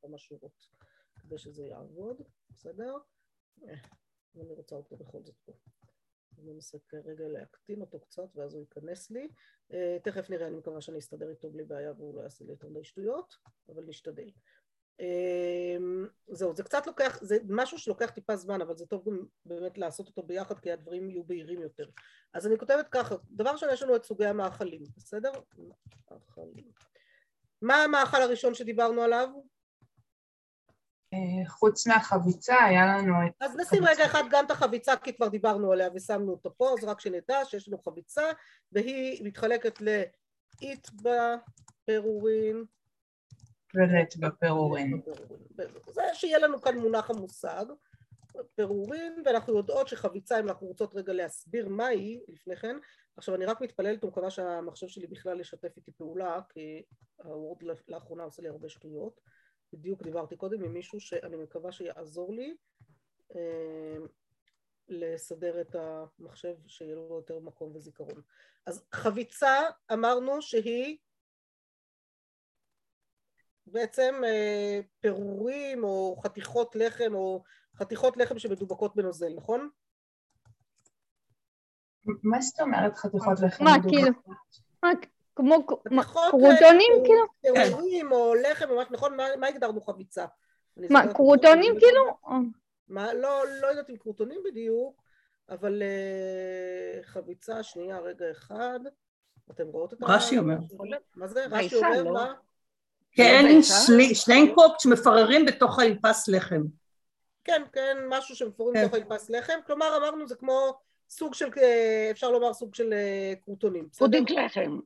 כמה 0.00 0.18
שורות 0.18 0.70
כדי 1.20 1.38
שזה 1.38 1.64
יעבוד, 1.64 2.22
בסדר? 2.50 2.94
אני 4.36 4.52
רוצה 4.52 4.76
אותו 4.76 4.96
בכל 4.96 5.22
זאת 5.22 5.36
פה. 5.44 5.52
אני 6.38 6.52
אנסה 6.52 6.78
כרגע 6.88 7.28
להקטין 7.28 7.80
אותו 7.80 8.00
קצת 8.00 8.36
ואז 8.36 8.54
הוא 8.54 8.60
ייכנס 8.60 9.10
לי. 9.10 9.28
Uh, 9.70 9.74
תכף 10.02 10.30
נראה, 10.30 10.46
אני 10.46 10.56
מקווה 10.56 10.80
שאני 10.80 10.98
אסתדר 10.98 11.30
איתו 11.30 11.50
בלי 11.50 11.64
בעיה 11.64 11.92
והוא 11.92 12.16
לא 12.16 12.22
יעשה 12.22 12.44
לי 12.44 12.50
יותר 12.50 12.68
מדי 12.68 12.84
שטויות, 12.84 13.34
אבל 13.68 13.84
נשתדל. 13.84 14.30
Uh, 15.00 16.08
זהו, 16.28 16.56
זה 16.56 16.62
קצת 16.62 16.86
לוקח, 16.86 17.18
זה 17.22 17.36
משהו 17.48 17.78
שלוקח 17.78 18.10
טיפה 18.10 18.36
זמן, 18.36 18.60
אבל 18.60 18.76
זה 18.76 18.86
טוב 18.86 19.04
גם 19.06 19.18
באמת 19.44 19.78
לעשות 19.78 20.06
אותו 20.06 20.22
ביחד 20.22 20.60
כי 20.60 20.72
הדברים 20.72 21.10
יהיו 21.10 21.24
בהירים 21.24 21.62
יותר. 21.62 21.86
אז 22.34 22.46
אני 22.46 22.58
כותבת 22.58 22.88
ככה, 22.88 23.14
דבר 23.30 23.50
ראשון 23.50 23.68
יש 23.72 23.82
לנו 23.82 23.96
את 23.96 24.04
סוגי 24.04 24.26
המאכלים, 24.26 24.82
בסדר? 24.96 25.32
מאכלים. 26.10 26.64
מה 27.62 27.76
המאכל 27.76 28.22
הראשון 28.22 28.54
שדיברנו 28.54 29.02
עליו? 29.02 29.28
אה, 31.14 31.48
חוץ 31.48 31.86
מהחביצה 31.86 32.64
היה 32.64 32.86
לנו 32.86 33.14
את... 33.26 33.32
אז 33.40 33.56
נשים 33.56 33.84
רגע 33.84 34.06
אחד 34.06 34.22
גם 34.30 34.44
את 34.44 34.50
החביצה 34.50 34.96
כי 34.96 35.16
כבר 35.16 35.28
דיברנו 35.28 35.72
עליה 35.72 35.88
ושמנו 35.94 36.30
אותה 36.30 36.50
פה 36.50 36.74
אז 36.78 36.84
רק 36.84 37.00
שנדע 37.00 37.44
שיש 37.44 37.68
לנו 37.68 37.78
חביצה 37.78 38.22
והיא 38.72 39.24
מתחלקת 39.24 39.80
לאית 39.80 40.88
בפירורים 41.02 42.64
ולט 43.74 44.16
בפירורים. 44.16 45.02
זה 45.90 46.02
שיהיה 46.14 46.38
לנו 46.38 46.60
כאן 46.60 46.78
מונח 46.78 47.10
המושג 47.10 47.64
פירורים, 48.54 49.22
ואנחנו 49.24 49.56
יודעות 49.56 49.88
שחביצה, 49.88 50.40
אם 50.40 50.48
אנחנו 50.48 50.66
רוצות 50.66 50.94
רגע 50.94 51.12
להסביר 51.12 51.68
מה 51.68 51.86
היא 51.86 52.20
לפני 52.28 52.56
כן, 52.56 52.76
עכשיו 53.16 53.34
אני 53.34 53.44
רק 53.44 53.60
מתפללת 53.60 54.04
ומקווה 54.04 54.30
שהמחשב 54.30 54.88
שלי 54.88 55.06
בכלל 55.06 55.40
ישתף 55.40 55.76
איתי 55.76 55.92
פעולה, 55.92 56.40
כי 56.48 56.82
הוורד 57.16 57.62
לאחרונה 57.88 58.22
עושה 58.22 58.42
לי 58.42 58.48
הרבה 58.48 58.68
שטויות. 58.68 59.20
בדיוק 59.72 60.02
דיברתי 60.02 60.36
קודם 60.36 60.64
עם 60.64 60.72
מישהו 60.72 61.00
שאני 61.00 61.36
מקווה 61.36 61.72
שיעזור 61.72 62.34
לי 62.34 62.56
אה, 63.36 63.96
לסדר 64.88 65.60
את 65.60 65.76
המחשב 65.78 66.54
שיהיה 66.66 66.94
לו 66.94 67.14
יותר 67.14 67.38
מקום 67.38 67.76
וזיכרון. 67.76 68.22
אז 68.66 68.84
חביצה 68.92 69.60
אמרנו 69.92 70.42
שהיא 70.42 70.96
בעצם 73.66 74.14
אה, 74.24 74.80
פירורים 75.00 75.84
או 75.84 76.16
חתיכות 76.22 76.76
לחם 76.76 77.14
או 77.14 77.42
חתיכות 77.76 78.16
לחם 78.16 78.38
שמדובקות 78.38 78.96
בנוזל, 78.96 79.32
נכון? 79.36 79.68
מה 82.22 82.40
זאת 82.40 82.60
אומרת 82.60 82.96
חתיכות 82.96 83.40
לחם? 83.42 83.64
מה, 83.64 83.78
מדובר? 83.78 83.96
כאילו? 83.96 84.12
מה, 84.82 84.90
כמו 85.36 85.66
מה, 85.90 86.02
חתיכות, 86.02 86.30
קרוטונים 86.30 86.92
אה, 86.92 87.04
כאילו? 87.04 87.24
פירורים 87.64 88.12
או 88.12 88.34
לחם, 88.34 88.68
ממש 88.68 88.86
נכון, 88.90 89.16
מה, 89.16 89.24
מה 89.40 89.46
הגדרנו 89.46 89.80
חביצה? 89.80 90.26
מה, 90.76 91.12
קרוטונים 91.14 91.74
כאילו? 91.78 92.02
מה, 92.88 93.14
לא, 93.14 93.42
לא 93.60 93.66
יודעת 93.66 93.90
אם 93.90 93.96
קרוטונים 93.96 94.40
בדיוק, 94.44 95.02
אבל 95.48 95.82
אה, 95.82 97.02
חביצה, 97.02 97.62
שנייה, 97.62 97.98
רגע 97.98 98.30
אחד. 98.30 98.80
אתם 99.50 99.66
רואות 99.66 99.92
את 99.92 100.02
ה... 100.02 100.06
רש"י 100.06 100.38
אומר. 100.38 100.56
מה 101.16 101.26
זה? 101.26 101.46
רש"י 101.50 101.76
אומר 101.76 102.02
לא? 102.02 102.12
מה? 102.12 102.34
כן, 103.14 103.44
ביצה? 103.48 103.74
שלי- 103.86 104.14
שני 104.14 104.52
קופ 104.54 104.72
שמפררים 104.82 105.46
בתוך 105.46 105.78
האלפס 105.78 106.28
לחם. 106.28 106.62
כן, 107.44 107.62
כן, 107.72 107.96
משהו 108.08 108.36
שמפורים 108.36 108.74
כן. 108.74 108.82
בתוך 108.82 108.94
האלפס 108.94 109.30
לחם. 109.30 109.58
כלומר, 109.66 109.96
אמרנו, 109.96 110.28
זה 110.28 110.34
כמו 110.34 110.74
סוג 111.10 111.34
של, 111.34 111.48
אה, 111.62 112.08
אפשר 112.10 112.30
לומר 112.30 112.52
סוג 112.52 112.74
של 112.74 112.92
אה, 112.92 113.32
קרוטונים. 113.44 113.88
פודינג 113.98 114.32
לחם. 114.32 114.78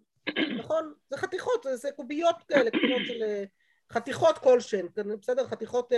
נכון, 0.59 0.93
זה 1.11 1.17
חתיכות, 1.17 1.67
זה, 1.75 1.91
קוביות 1.97 2.37
כאלה, 2.49 2.71
קטנות 2.71 3.07
של 3.07 3.23
אה, 3.23 3.45
חתיכות 3.93 4.39
כלשהן, 4.39 4.87
בסדר? 5.21 5.47
חתיכות 5.47 5.93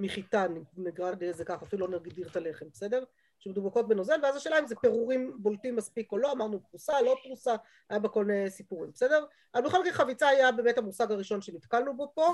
מחיטה, 0.00 0.46
נקרא 0.76 1.12
לזה 1.20 1.44
ככה, 1.44 1.64
אפילו 1.66 1.86
לא 1.86 1.98
נגדיר 1.98 2.28
את 2.28 2.36
הלחם, 2.36 2.66
בסדר? 2.72 3.04
שמדובקות 3.44 3.88
בנוזל, 3.88 4.20
ואז 4.22 4.36
השאלה 4.36 4.58
אם 4.58 4.66
זה 4.66 4.76
פירורים 4.76 5.36
בולטים 5.38 5.76
מספיק 5.76 6.12
או 6.12 6.18
לא, 6.18 6.32
אמרנו 6.32 6.60
פרוסה, 6.70 7.02
לא 7.02 7.16
פרוסה, 7.22 7.54
היה 7.90 7.98
בה 7.98 8.08
כל 8.08 8.24
מיני 8.24 8.50
סיפורים, 8.50 8.90
בסדר? 8.90 9.24
אבל 9.54 9.62
בכל 9.62 9.80
מקרה 9.80 9.92
חביצה 9.92 10.28
היה 10.28 10.52
באמת 10.52 10.78
המושג 10.78 11.12
הראשון 11.12 11.42
שנתקלנו 11.42 11.96
בו 11.96 12.12
פה, 12.14 12.32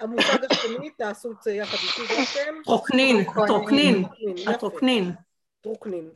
המושג 0.00 0.44
השני, 0.50 0.90
תעשו 0.90 1.32
את 1.32 1.42
זה 1.42 1.52
יחד 1.52 1.76
איתי 1.76 2.14
גם 2.48 2.62
טרוקנין, 2.64 3.24
טרוקנין. 3.46 4.04
הטרוקנין. 4.48 5.12
טרוקנין, 5.60 6.10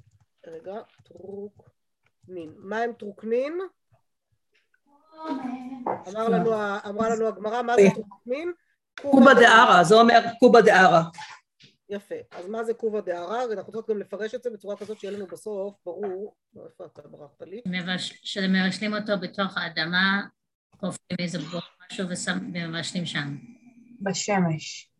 רגע, 0.47 0.75
טרוקנין, 1.05 2.55
מה 2.57 2.79
הם 2.79 2.93
טרוקנין? 2.93 3.59
אמרה 6.87 7.09
לנו 7.09 7.26
הגמרא, 7.26 7.62
מה 7.62 7.75
זה 7.76 7.88
טרוקנין? 7.95 8.53
כובא 9.00 9.35
דארעא, 9.35 9.85
זה 9.85 9.95
אומר 9.95 10.21
כובא 10.38 10.61
דארעא. 10.61 11.03
יפה, 11.88 12.14
אז 12.31 12.47
מה 12.49 12.64
זה 12.64 12.75
כובא 12.75 13.00
דארעא? 13.00 13.43
ואנחנו 13.50 13.66
רוצות 13.73 13.90
גם 13.90 13.99
לפרש 13.99 14.35
את 14.35 14.43
זה 14.43 14.50
בצורה 14.50 14.76
כזאת 14.76 15.00
שיהיה 15.00 15.14
לנו 15.16 15.26
בסוף, 15.26 15.75
ברור, 15.87 16.35
לא, 16.55 16.62
איפה 16.66 16.85
אתה 16.85 17.02
ברחת 17.09 17.43
לי? 17.43 17.61
מבש- 17.66 18.21
שמבשלים 18.25 18.95
אותו 18.95 19.12
בתוך 19.21 19.57
האדמה, 19.59 20.23
חופרים 20.76 21.19
איזה 21.19 21.38
בור 21.38 21.61
משהו 21.93 22.07
ומבשלים 22.55 23.07
שם. 23.07 23.37
בשמש. 24.00 24.90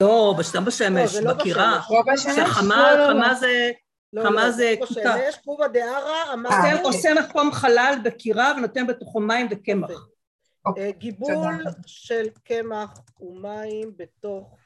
לא, 0.00 0.36
סתם 0.42 0.58
לא, 0.58 0.64
בשמש, 0.66 1.16
בקירה. 1.16 1.80
לא 1.90 2.02
בשמש? 2.12 2.38
לא, 2.38 2.44
חמה 2.46 3.34
זה, 3.34 3.70
חמה 4.22 4.50
זה 4.50 4.74
כיתה. 4.88 5.14
קובה 5.44 5.68
דערה, 5.68 6.22
אה, 6.28 6.32
אמרנו, 6.34 6.78
עושה 6.88 7.08
מקום 7.14 7.52
חלל 7.52 7.94
בקירה 8.04 8.52
ונותן 8.56 8.86
בתוכו 8.86 9.20
מים 9.20 9.46
וקמח. 9.50 9.90
אה, 10.78 10.90
גיבול 10.98 11.58
תודה. 11.58 11.70
של 11.86 12.26
קמח 12.44 13.00
ומים 13.20 13.92
בתוך 13.96 14.56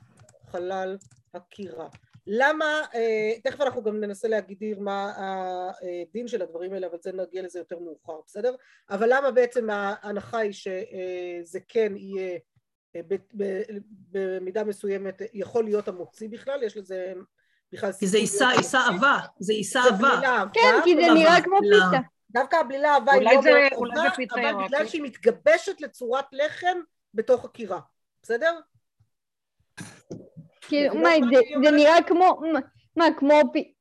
חלל 0.52 0.96
הקירה. 1.34 1.88
למה, 2.26 2.64
אה, 2.94 3.32
תכף 3.44 3.60
אנחנו 3.60 3.82
גם 3.82 4.00
ננסה 4.00 4.28
להגדיר 4.28 4.80
מה 4.80 5.12
הדין 5.16 6.28
של 6.28 6.42
הדברים 6.42 6.72
האלה, 6.72 6.86
אבל 6.86 6.98
זה 7.02 7.12
נגיע 7.12 7.42
לזה 7.42 7.58
יותר 7.58 7.78
מאוחר, 7.78 8.20
בסדר? 8.26 8.54
אבל 8.90 9.08
למה 9.14 9.30
בעצם 9.30 9.70
ההנחה 9.70 10.38
היא 10.38 10.52
שזה 10.52 11.58
כן 11.68 11.92
יהיה 11.96 12.38
אה, 12.96 13.00
במידה 14.10 14.64
מסוימת, 14.64 15.22
יכול 15.32 15.64
להיות 15.64 15.88
המוציא 15.88 16.28
בכלל, 16.28 16.62
יש 16.62 16.76
לזה 16.76 17.12
בכלל 17.72 17.92
כי 17.92 18.06
זה 18.06 18.18
עיסה. 18.18 18.48
עבה, 18.88 19.18
זה 19.38 19.52
עיסה 19.52 19.80
עבה. 19.88 20.08
עבה, 20.18 20.44
כן, 20.52 20.74
כי 20.84 20.94
זה 20.94 21.12
נראה 21.14 21.42
כמו 21.44 21.56
לא. 21.62 21.76
פיתה. 21.90 22.02
דווקא 22.30 22.56
הבלילה 22.56 22.90
העבה 22.90 23.12
היא 23.12 23.20
אולי 23.20 23.34
לא 23.36 23.42
זה- 23.42 23.50
מאוד 23.50 23.72
אולי 23.72 23.94
טובה, 23.94 24.08
זה 24.08 24.14
פיצה 24.16 24.50
אבל. 24.50 24.64
בגלל 24.66 24.86
שהיא 24.86 25.02
מתגבשת 25.02 25.80
לצורת 25.80 26.24
לחם 26.32 26.78
בתוך 27.14 27.44
הקירה, 27.44 27.80
בסדר? 28.22 28.60
כאילו, 30.70 30.94
מה, 30.94 31.10
זה-. 31.64 31.70
נראה 31.70 32.02
כמו, 32.06 32.40
מה- 32.96 33.06
כמו 33.18 33.34
פי- 33.52 33.74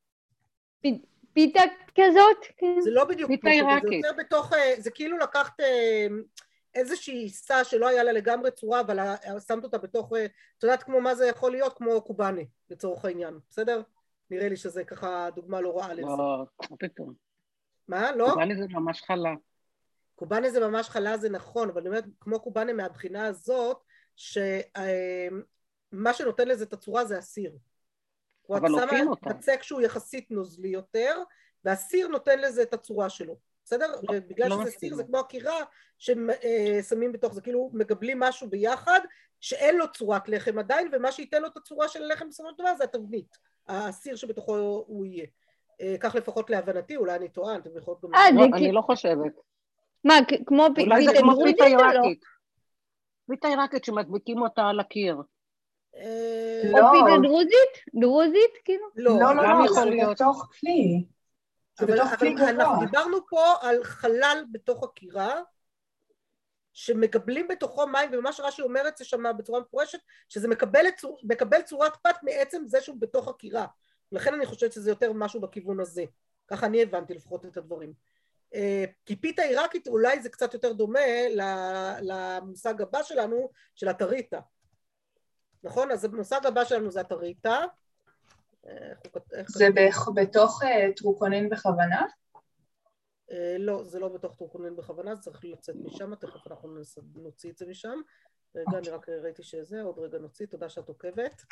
פי- 0.81 1.01
פיתה 1.34 1.62
כזאת? 1.96 2.46
כאילו? 2.58 2.81
זה 2.81 2.91
לא 2.91 3.05
בדיוק 3.05 3.29
פיתה 3.31 3.41
פיתה, 3.50 3.63
זה 3.63 3.69
עיראקית. 3.69 4.05
יותר 4.05 4.17
בתוך, 4.17 4.53
אה, 4.53 4.74
זה 4.77 4.91
כאילו 4.91 5.17
לקחת 5.17 5.60
אה, 5.60 6.08
איזושהי 6.75 7.15
עיסה 7.17 7.63
שלא 7.63 7.88
היה 7.88 8.03
לה 8.03 8.12
לגמרי 8.12 8.51
צורה, 8.51 8.79
אבל 8.81 9.00
ה- 9.00 9.15
שמת 9.48 9.63
אותה 9.63 9.77
בתוך, 9.77 10.13
אה, 10.15 10.25
את 10.25 10.63
יודעת 10.63 10.84
כמו 10.84 11.01
מה 11.01 11.15
זה 11.15 11.27
יכול 11.27 11.51
להיות? 11.51 11.77
כמו 11.77 12.01
קובאנה, 12.01 12.41
לצורך 12.69 13.05
העניין, 13.05 13.39
בסדר? 13.50 13.81
נראה 14.31 14.50
לי 14.50 14.55
שזה 14.55 14.84
ככה 14.84 15.29
דוגמה 15.36 15.62
לא 15.62 15.77
רעה 15.77 15.93
לזה. 15.93 16.01
לא, 16.01 16.46
מה 16.72 16.77
פתאום. 16.79 17.13
מה? 17.88 18.12
לא? 18.15 18.27
קובאני 18.29 18.55
זה 18.55 18.65
ממש 18.69 19.01
חלה. 19.01 19.34
קובאנה 20.15 20.50
זה 20.50 20.67
ממש 20.67 20.89
חלה, 20.89 21.17
זה 21.17 21.29
נכון, 21.29 21.69
אבל 21.69 21.79
אני 21.81 21.89
אומרת, 21.89 22.03
כמו 22.19 22.39
קובאנה 22.39 22.74
מהבחינה 22.74 23.25
הזאת, 23.25 23.77
שמה 25.91 26.13
שנותן 26.13 26.48
לזה 26.48 26.63
את 26.63 26.74
הצורה 26.74 27.05
זה 27.05 27.17
הסיר. 27.17 27.58
הוא 28.41 28.58
שמה 28.58 29.03
אותה. 29.10 29.29
בצק 29.29 29.63
שהוא 29.63 29.81
יחסית 29.81 30.31
נוזלי 30.31 30.67
יותר, 30.67 31.22
והסיר 31.65 32.08
נותן 32.08 32.39
לזה 32.39 32.62
את 32.62 32.74
הצורה 32.74 33.10
שלו, 33.10 33.38
בסדר? 33.65 33.88
לא- 33.91 34.00
ובגלל 34.12 34.50
לא 34.50 34.55
שזה 34.55 34.63
מסכימה. 34.63 34.79
סיר 34.79 34.96
זה 34.96 35.03
כמו 35.03 35.19
הקירה 35.19 35.55
ששמים 35.98 37.12
בתוך 37.12 37.34
זה, 37.34 37.41
כאילו 37.41 37.72
מגבלים 37.74 38.19
משהו 38.19 38.50
ביחד, 38.50 39.00
שאין 39.39 39.77
לו 39.77 39.91
צורת 39.91 40.29
לחם 40.29 40.60
עדיין, 40.60 40.89
ומה 40.91 41.12
שייתן 41.12 41.41
לו 41.41 41.48
את 41.48 41.58
הצורה 41.58 41.88
של 41.88 42.03
הלחם 42.03 42.29
בסופו 42.29 42.50
של 42.50 42.55
דבר 42.58 42.75
זה 42.77 42.84
התבנית, 42.84 43.38
הסיר 43.67 44.15
שבתוכו 44.15 44.58
הוא 44.88 45.05
יהיה. 45.05 45.25
אה, 45.81 45.96
כך 46.00 46.15
לפחות 46.15 46.50
להבנתי, 46.50 46.96
אולי 46.96 47.15
אני 47.15 47.29
טועה, 47.29 47.58
אתם 47.58 47.77
יכולות 47.77 48.01
גם... 48.03 48.15
אה, 48.15 48.31
לא, 48.36 48.43
אני 48.43 48.51
כאילו- 48.58 48.75
לא 48.75 48.81
חושבת. 48.81 49.34
מה, 50.03 50.13
כמו 50.46 50.67
אולי 50.77 51.05
זה 51.05 51.12
פיתה 51.12 51.24
כמו 51.24 51.43
פיתה 51.43 51.63
או 51.63 51.69
לא? 51.69 51.91
עיראקית. 51.91 52.24
פיתה 53.29 53.48
עיראקית 53.48 53.84
שמדביקים 53.84 54.41
אותה 54.41 54.62
על 54.62 54.79
הקיר. 54.79 55.17
אה, 55.96 56.62
או 56.74 56.77
לא. 56.77 56.88
פיתה 56.91 57.27
דרוזית? 57.27 58.00
דרוזית, 58.01 58.58
כאילו? 58.65 58.88
לא, 58.96 59.19
לא, 59.19 59.36
לא, 59.36 59.43
לא, 59.43 59.74
זה. 59.74 60.12
בתוך 60.12 60.50
כלי. 60.60 61.05
זה 61.79 61.86
אבל, 61.86 61.93
בתוך 61.93 62.08
אבל 62.08 62.17
כלי 62.17 62.29
אנחנו 62.29 62.74
גבוה. 62.74 62.86
דיברנו 62.86 63.17
פה 63.29 63.53
על 63.62 63.84
חלל 63.84 64.46
בתוך 64.51 64.84
הקירה 64.84 65.41
שמקבלים 66.74 67.48
בתוכו 67.48 67.88
מים 67.88 68.10
ומה 68.13 68.34
שרש"י 68.34 68.62
אומרת 68.62 68.98
זה 68.98 69.05
שמה 69.05 69.34
בצורה 69.34 69.60
מפורשת 69.60 70.00
שזה 70.29 70.48
מקבל, 70.48 70.86
מקבל 71.24 71.62
צורת 71.62 71.93
פת 72.03 72.15
מעצם 72.24 72.63
זה 72.67 72.81
שהוא 72.81 72.98
בתוך 73.00 73.27
הקירה 73.27 73.65
לכן 74.12 74.34
אני 74.34 74.46
חושבת 74.46 74.72
שזה 74.72 74.91
יותר 74.91 75.13
משהו 75.13 75.41
בכיוון 75.41 75.79
הזה 75.79 76.03
ככה 76.48 76.65
אני 76.65 76.81
הבנתי 76.81 77.13
לפחות 77.13 77.46
את 77.46 77.58
הדברים 77.58 77.93
אה, 78.53 78.86
כי 79.05 79.15
פיתה 79.15 79.41
עיראקית 79.41 79.88
אולי 79.88 80.22
זה 80.22 80.29
קצת 80.29 80.53
יותר 80.53 80.74
דומה 80.74 81.00
ל- 81.29 81.98
למושג 82.01 82.81
הבא 82.81 83.03
שלנו 83.03 83.50
של 83.75 83.88
הטריטה 83.88 84.39
נכון? 85.63 85.91
אז 85.91 86.05
המושג 86.05 86.45
הבא 86.45 86.65
שלנו 86.65 86.91
זה 86.91 87.01
הטריטה 87.01 87.65
זה 89.47 89.67
בתוך 90.15 90.63
אה, 90.63 90.93
טרוקונין 90.95 91.49
בכוונה? 91.49 92.05
אה, 93.31 93.55
לא, 93.59 93.83
זה 93.83 93.99
לא 93.99 94.09
בתוך 94.09 94.35
טרוקונין 94.35 94.75
בכוונה, 94.75 95.15
זה 95.15 95.21
צריך 95.21 95.45
לצאת 95.45 95.75
משם, 95.75 96.15
תכף 96.15 96.47
אנחנו 96.47 96.77
נוציא 97.15 97.51
את 97.51 97.57
זה 97.57 97.65
משם. 97.65 98.01
רגע, 98.55 98.77
אני 98.77 98.89
רק 98.89 99.09
ראיתי 99.09 99.43
שזה, 99.43 99.81
עוד 99.81 99.99
רגע 99.99 100.17
נוציא, 100.17 100.45
תודה 100.45 100.69
שאת 100.69 100.87
עוקבת. 100.87 101.43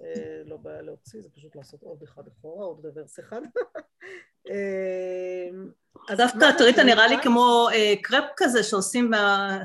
אה, 0.00 0.42
לא 0.44 0.56
בעיה 0.56 0.82
להוציא, 0.82 1.22
זה 1.22 1.28
פשוט 1.30 1.56
לעשות 1.56 1.82
עוד 1.82 2.02
אחד 2.02 2.28
אחורה, 2.28 2.64
עוד 2.64 2.86
רוורס 2.86 3.20
אחד. 3.20 3.40
אה, 4.50 5.48
אז 6.08 6.18
דווקא 6.18 6.36
מה 6.38 6.48
הטריטה 6.48 6.82
נראה 6.82 7.06
לי? 7.06 7.16
כמו 7.22 7.68
אה, 7.72 7.94
קרפ 8.02 8.24
כזה 8.36 8.62
שעושים, 8.62 9.10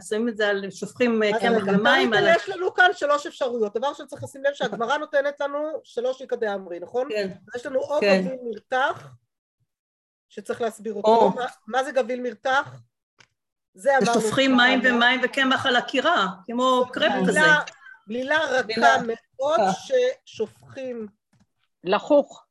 שמים 0.09 0.29
את 0.29 0.37
זה 0.37 0.47
על, 0.49 0.71
שופכים 0.71 1.23
אה, 1.23 1.39
קמח 1.39 1.67
על 1.67 1.75
ומים 1.79 2.11
יש 2.35 2.49
לנו 2.49 2.73
כאן 2.73 2.89
שלוש 2.93 3.27
אפשרויות. 3.27 3.73
דבר 3.77 3.87
ראשון 3.87 4.07
צריך 4.07 4.23
לשים 4.23 4.43
לב 4.43 4.53
שהגמרא 4.53 4.97
נותנת 4.97 5.39
לנו 5.41 5.59
שלוש 5.83 6.21
איקא 6.21 6.35
דאמרי, 6.35 6.79
נכון? 6.79 7.07
כן, 7.09 7.29
אז 7.31 7.59
יש 7.59 7.65
לנו 7.65 7.79
או 7.79 7.99
כן. 8.01 8.21
גביל 8.25 8.37
מרתח, 8.43 9.07
שצריך 10.29 10.61
להסביר 10.61 10.93
אותו. 10.93 11.07
או. 11.15 11.29
מה- 11.29 11.45
מה 11.67 11.83
זה 11.83 11.91
גביל 11.91 12.21
מרתח? 12.21 12.75
זה 13.73 13.97
אמרנו. 13.97 14.19
ושופכים 14.19 14.57
מים 14.57 14.79
ומים 14.83 15.21
וקמח 15.23 15.65
על 15.65 15.75
הקירה, 15.75 16.27
כמו 16.45 16.85
קרפ 16.93 17.11
כזה. 17.27 17.39
בלילה, 18.07 18.37
רכה 18.49 18.63
בלילה 18.63 18.97
מאוד. 19.05 19.59
ששופכים 20.25 21.07
לחוך. 21.83 22.45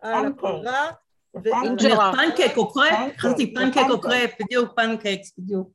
על 0.00 0.32
פנקייק. 0.40 0.94
פנקייק 1.42 2.56
או 2.56 2.72
קרפ, 2.72 3.16
חשבתי 3.18 3.46
זה 3.46 3.52
פנקייק 3.54 3.90
או. 3.90 4.00
קרפ, 4.00 4.30
בדיוק 4.40 4.72
פנקייקס, 4.76 5.32
בדיוק. 5.38 5.68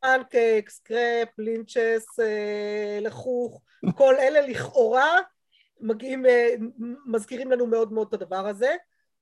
פנקייקס, 0.00 0.78
קרפ, 0.78 1.28
בלינצ'ס, 1.38 2.20
אה, 2.20 2.98
לחוך, 3.00 3.62
כל 3.94 4.14
אלה 4.14 4.40
לכאורה 4.40 5.18
מגיעים, 5.80 6.26
אה, 6.26 6.54
מזכירים 7.06 7.50
לנו 7.50 7.66
מאוד 7.66 7.92
מאוד 7.92 8.06
את 8.08 8.22
הדבר 8.22 8.46
הזה. 8.46 8.74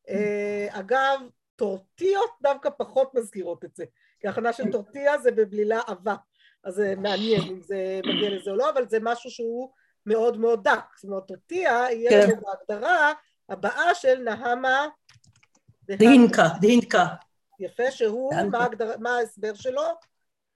אה, 0.08 0.66
אגב, 0.70 1.20
טורטיות 1.56 2.30
דווקא 2.42 2.70
פחות 2.78 3.14
מזכירות 3.14 3.64
את 3.64 3.76
זה, 3.76 3.84
כי 4.20 4.28
הכנה 4.28 4.52
של 4.52 4.72
טורטיה 4.72 5.18
זה 5.18 5.30
בבלילה 5.30 5.80
עבה, 5.86 6.14
אז 6.64 6.74
זה 6.74 6.94
מעניין 6.96 7.42
אם 7.42 7.60
זה 7.60 8.00
מגיע 8.06 8.30
לזה 8.30 8.50
או 8.50 8.56
לא, 8.56 8.70
אבל 8.70 8.88
זה 8.88 8.98
משהו 9.02 9.30
שהוא 9.30 9.70
מאוד 10.06 10.38
מאוד 10.38 10.68
דק, 10.68 10.84
זאת 10.96 11.04
אומרת 11.04 11.26
טורטיה 11.26 11.86
יהיה 11.90 12.10
כן. 12.10 12.30
לנו 12.30 12.40
בהגדרה 12.40 13.12
הבאה 13.48 13.94
של 13.94 14.22
נהמא 14.22 14.88
דהנדקא, 15.88 16.42
דהנדקא. 16.60 17.06
יפה, 17.60 17.90
שהוא, 17.90 18.34
מה 18.50 18.58
ההגדרה- 18.58 18.96
מה 18.98 19.16
ההסבר 19.16 19.54
שלו? 19.54 19.82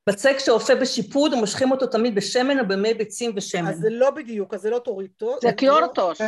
בצק 0.08 0.36
שאופה 0.38 0.74
בשיפוד, 0.74 1.32
ומושכים 1.32 1.70
אותו 1.70 1.86
תמיד 1.86 2.14
בשמן 2.14 2.58
או 2.60 2.68
במי 2.68 2.94
ביצים 2.94 3.32
ושמן. 3.36 3.66
אז 3.66 3.78
זה 3.78 3.90
לא 3.90 4.10
בדיוק, 4.10 4.54
אז 4.54 4.60
זה 4.60 4.70
לא 4.70 4.78
טוריטו. 4.78 5.36
זה 5.42 5.52
קיורטוש. 5.52 6.18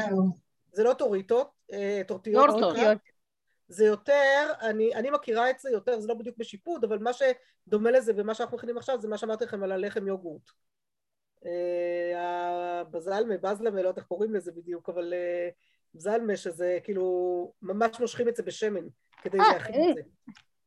זה 0.72 0.82
לא 0.84 0.92
טוריטו, 0.94 1.50
אה, 1.72 2.02
טורטיות. 2.06 2.50
סליחה. 2.74 2.92
זה 3.68 3.84
יותר, 3.84 4.52
אני, 4.60 4.94
אני 4.94 5.10
מכירה 5.10 5.50
את 5.50 5.58
זה 5.58 5.70
יותר, 5.70 6.00
זה 6.00 6.08
לא 6.08 6.14
בדיוק 6.14 6.36
בשיפוד, 6.38 6.84
אבל 6.84 6.98
מה 6.98 7.10
שדומה 7.12 7.90
לזה 7.90 8.12
ומה 8.16 8.34
שאנחנו 8.34 8.56
מכינים 8.56 8.76
עכשיו 8.78 9.00
זה 9.00 9.08
מה 9.08 9.18
שאמרתי 9.18 9.44
לכם 9.44 9.62
על 9.62 9.72
הלחם 9.72 10.06
יוגורט. 10.06 10.50
אה, 11.46 12.80
הבזלמה, 12.80 13.34
בזלמה, 13.36 13.70
לא 13.82 13.88
יודעת 13.88 13.96
איך 13.98 14.04
קוראים 14.06 14.34
לזה 14.34 14.52
בדיוק, 14.52 14.88
אבל 14.88 15.14
אה, 15.94 15.98
בזלמה, 15.98 16.36
שזה 16.36 16.78
כאילו, 16.84 17.06
ממש 17.62 18.00
מושכים 18.00 18.28
את 18.28 18.36
זה 18.36 18.42
בשמן 18.42 18.80
כדי 19.22 19.38
אה, 19.40 19.52
להכין 19.52 19.90
את 19.90 19.94
זה. 19.96 20.02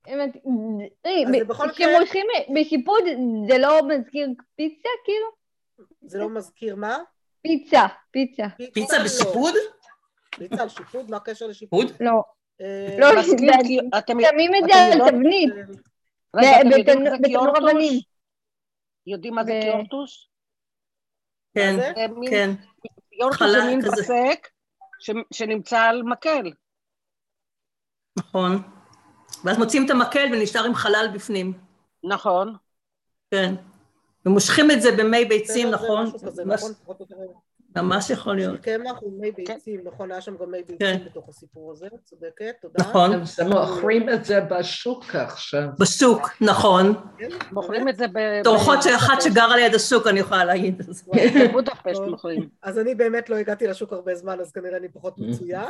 הבנתי. 0.08 0.40
אז 0.40 1.32
זה 1.32 1.44
מקרה- 1.44 1.72
כשמושכים 1.74 2.26
בשיפוד 2.56 3.04
זה 3.50 3.58
לא 3.58 3.88
מזכיר 3.88 4.28
פיצה 4.56 4.90
כאילו? 5.06 5.28
זה 6.02 6.18
לא 6.20 6.30
מזכיר 6.30 6.76
מה? 6.76 6.98
פיצה, 7.42 7.82
פיצה. 8.12 8.44
פיצה 8.74 8.98
לא. 8.98 9.04
בשיפוד? 9.04 9.54
פיצה 10.38 10.62
על 10.64 10.70
שיפוד? 10.70 11.10
מה 11.12 11.18
הקשר 11.18 11.48
לשיפוד? 11.48 11.88
פוד? 11.88 11.98
לא. 12.00 12.22
אה, 12.62 12.96
לא, 13.00 13.08
כי 13.68 13.80
אתם 13.98 14.18
שמים 14.32 14.52
את 14.56 14.64
זה 14.74 14.80
על 15.04 15.10
תבנית. 15.10 15.54
רגע, 16.36 16.62
אתם 16.62 16.70
ב- 16.70 16.72
יודעים 16.78 17.04
מה 17.04 17.10
בתנור- 17.10 17.10
זה 17.10 17.18
בתנור 17.22 17.44
קיורטוס? 17.46 17.64
אבנים. 17.72 18.00
יודעים 19.08 19.34
מה 19.34 19.44
זה 19.44 19.60
קיורטוס? 19.64 20.30
כן, 21.56 21.76
כן. 22.30 22.50
קיורטוס 23.10 23.52
זה 23.52 23.64
מין 23.70 23.82
כזה. 23.82 24.04
ש- 25.06 25.12
שנמצא 25.34 25.80
על 25.80 26.04
מקל. 26.04 26.52
נכון. 28.18 28.62
ואז 29.44 29.58
מוצאים 29.58 29.86
את 29.86 29.90
המקל 29.90 30.28
ונשאר 30.34 30.66
עם 30.66 30.76
חלל 30.76 31.10
בפנים. 31.14 31.54
נכון. 32.04 32.56
כן. 33.32 33.56
ומושכים 34.26 34.72
את 34.72 34.82
זה 34.82 34.90
במי 34.98 35.26
ביצים, 35.26 35.68
זה 35.70 35.76
נכון? 35.76 36.06
משהו 36.06 36.20
כזה, 36.20 36.46
נכון? 36.46 36.72
ממש 37.76 38.10
יכול 38.10 38.36
להיות. 38.36 38.60
קמח 38.60 39.04
ומי 39.04 39.32
ביצים, 39.32 39.80
נכון, 39.84 40.12
היה 40.12 40.22
שם 40.22 40.38
גם 40.38 40.52
מי 40.52 40.58
כן. 40.68 40.76
ביצים 40.78 41.06
בתוך 41.06 41.30
הסיפור 41.30 41.72
הזה, 41.72 41.88
צודקת, 42.04 42.56
תודה. 42.62 42.76
נכון. 42.80 43.14
הם 43.14 43.50
מוכרים 43.50 44.10
את 44.10 44.26
זה 44.26 44.42
בשוק 44.42 45.16
עכשיו. 45.16 45.64
בשוק, 45.80 46.30
נכון. 46.42 46.94
כן, 47.18 47.28
מוכרים 47.52 47.90
את 47.90 47.98
זה 47.98 48.08
ב... 48.08 48.44
תורכות 48.44 48.84
של 48.84 48.96
אחת 48.96 49.22
שגרה 49.22 49.56
ליד 49.56 49.76
השוק, 49.76 50.08
אני 50.08 50.20
יכולה 50.20 50.46
להגיד. 50.46 50.80
את 50.80 50.86
זה. 50.96 51.04
בבודפשט. 51.50 52.02
מוכרים. 52.10 52.50
אז 52.64 52.80
אני 52.80 52.96
באמת 52.96 53.30
לא 53.30 53.36
הגעתי 53.36 53.68
לשוק 53.68 53.94
הרבה 53.94 54.16
זמן, 54.16 54.40
אז 54.40 54.52
כנראה 54.52 54.78
אני 54.78 54.90
פחות 54.90 55.18
מצויה. 55.18 55.68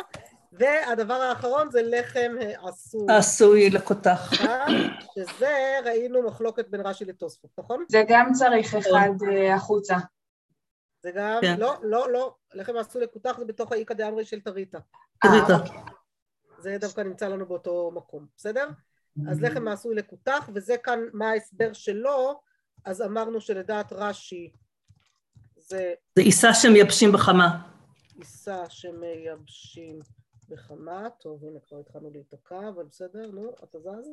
והדבר 0.59 1.13
האחרון 1.13 1.71
זה 1.71 1.81
לחם 1.83 2.35
העשוי, 2.39 3.05
עשוי 3.09 3.69
לקותח. 3.69 4.31
שזה 5.15 5.79
ראינו 5.85 6.24
מחלוקת 6.24 6.65
בין 6.69 6.81
רש"י 6.81 7.05
לתוספות, 7.05 7.51
נכון? 7.57 7.83
זה 7.89 8.03
גם 8.07 8.31
צריך 8.33 8.75
אחד 8.75 9.09
אה, 9.31 9.55
החוצה. 9.55 9.95
זה 11.05 11.12
גם, 11.12 11.38
כן. 11.41 11.59
לא, 11.59 11.75
לא, 11.83 12.12
לא, 12.12 12.35
לחם 12.53 12.75
העשוי 12.75 13.01
לקותח 13.01 13.35
זה 13.39 13.45
בתוך 13.45 13.71
האיכא 13.71 13.93
דאמרי 13.93 14.25
של 14.25 14.41
טריטה. 14.41 14.79
טריטה. 15.21 15.57
זה 16.59 16.77
דווקא 16.79 17.01
נמצא 17.01 17.27
לנו 17.27 17.46
באותו 17.46 17.91
מקום, 17.96 18.27
בסדר? 18.37 18.70
אז 19.29 19.41
לחם 19.41 19.68
העשוי 19.68 19.96
לקותח, 19.96 20.50
וזה 20.53 20.77
כאן 20.77 21.00
מה 21.13 21.29
ההסבר 21.29 21.74
שלו, 21.74 22.41
אז 22.85 23.01
אמרנו 23.01 23.41
שלדעת 23.41 23.94
רש"י 23.94 24.53
זה 25.57 25.94
זה 26.15 26.22
עיסה 26.22 26.53
שמייבשים 26.53 27.11
בחמה. 27.11 27.70
עיסה 28.18 28.70
שמייבשים 28.70 30.00
בחמה, 30.50 31.09
טוב 31.09 31.46
הנה 31.46 31.59
כבר 31.59 31.79
התחלנו 31.79 32.09
להיתקע, 32.09 32.70
אבל 32.70 32.83
בסדר, 32.83 33.31
נו, 33.31 33.55
אתה 33.63 33.79
זז? 33.79 34.09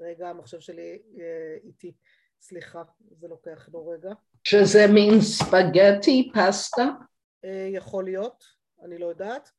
רגע, 0.00 0.28
המחשב 0.28 0.60
שלי 0.60 1.02
אה, 1.18 1.56
איתי, 1.64 1.92
סליחה, 2.40 2.82
זה 3.10 3.28
לוקח 3.28 3.68
לו 3.72 3.86
רגע. 3.86 4.12
שזה 4.50 4.86
מין 4.86 5.20
ספגטי, 5.20 6.30
פסטה? 6.34 6.82
אה, 7.44 7.68
יכול 7.72 8.04
להיות, 8.04 8.44
אני 8.84 8.98
לא 8.98 9.06
יודעת. 9.06 9.50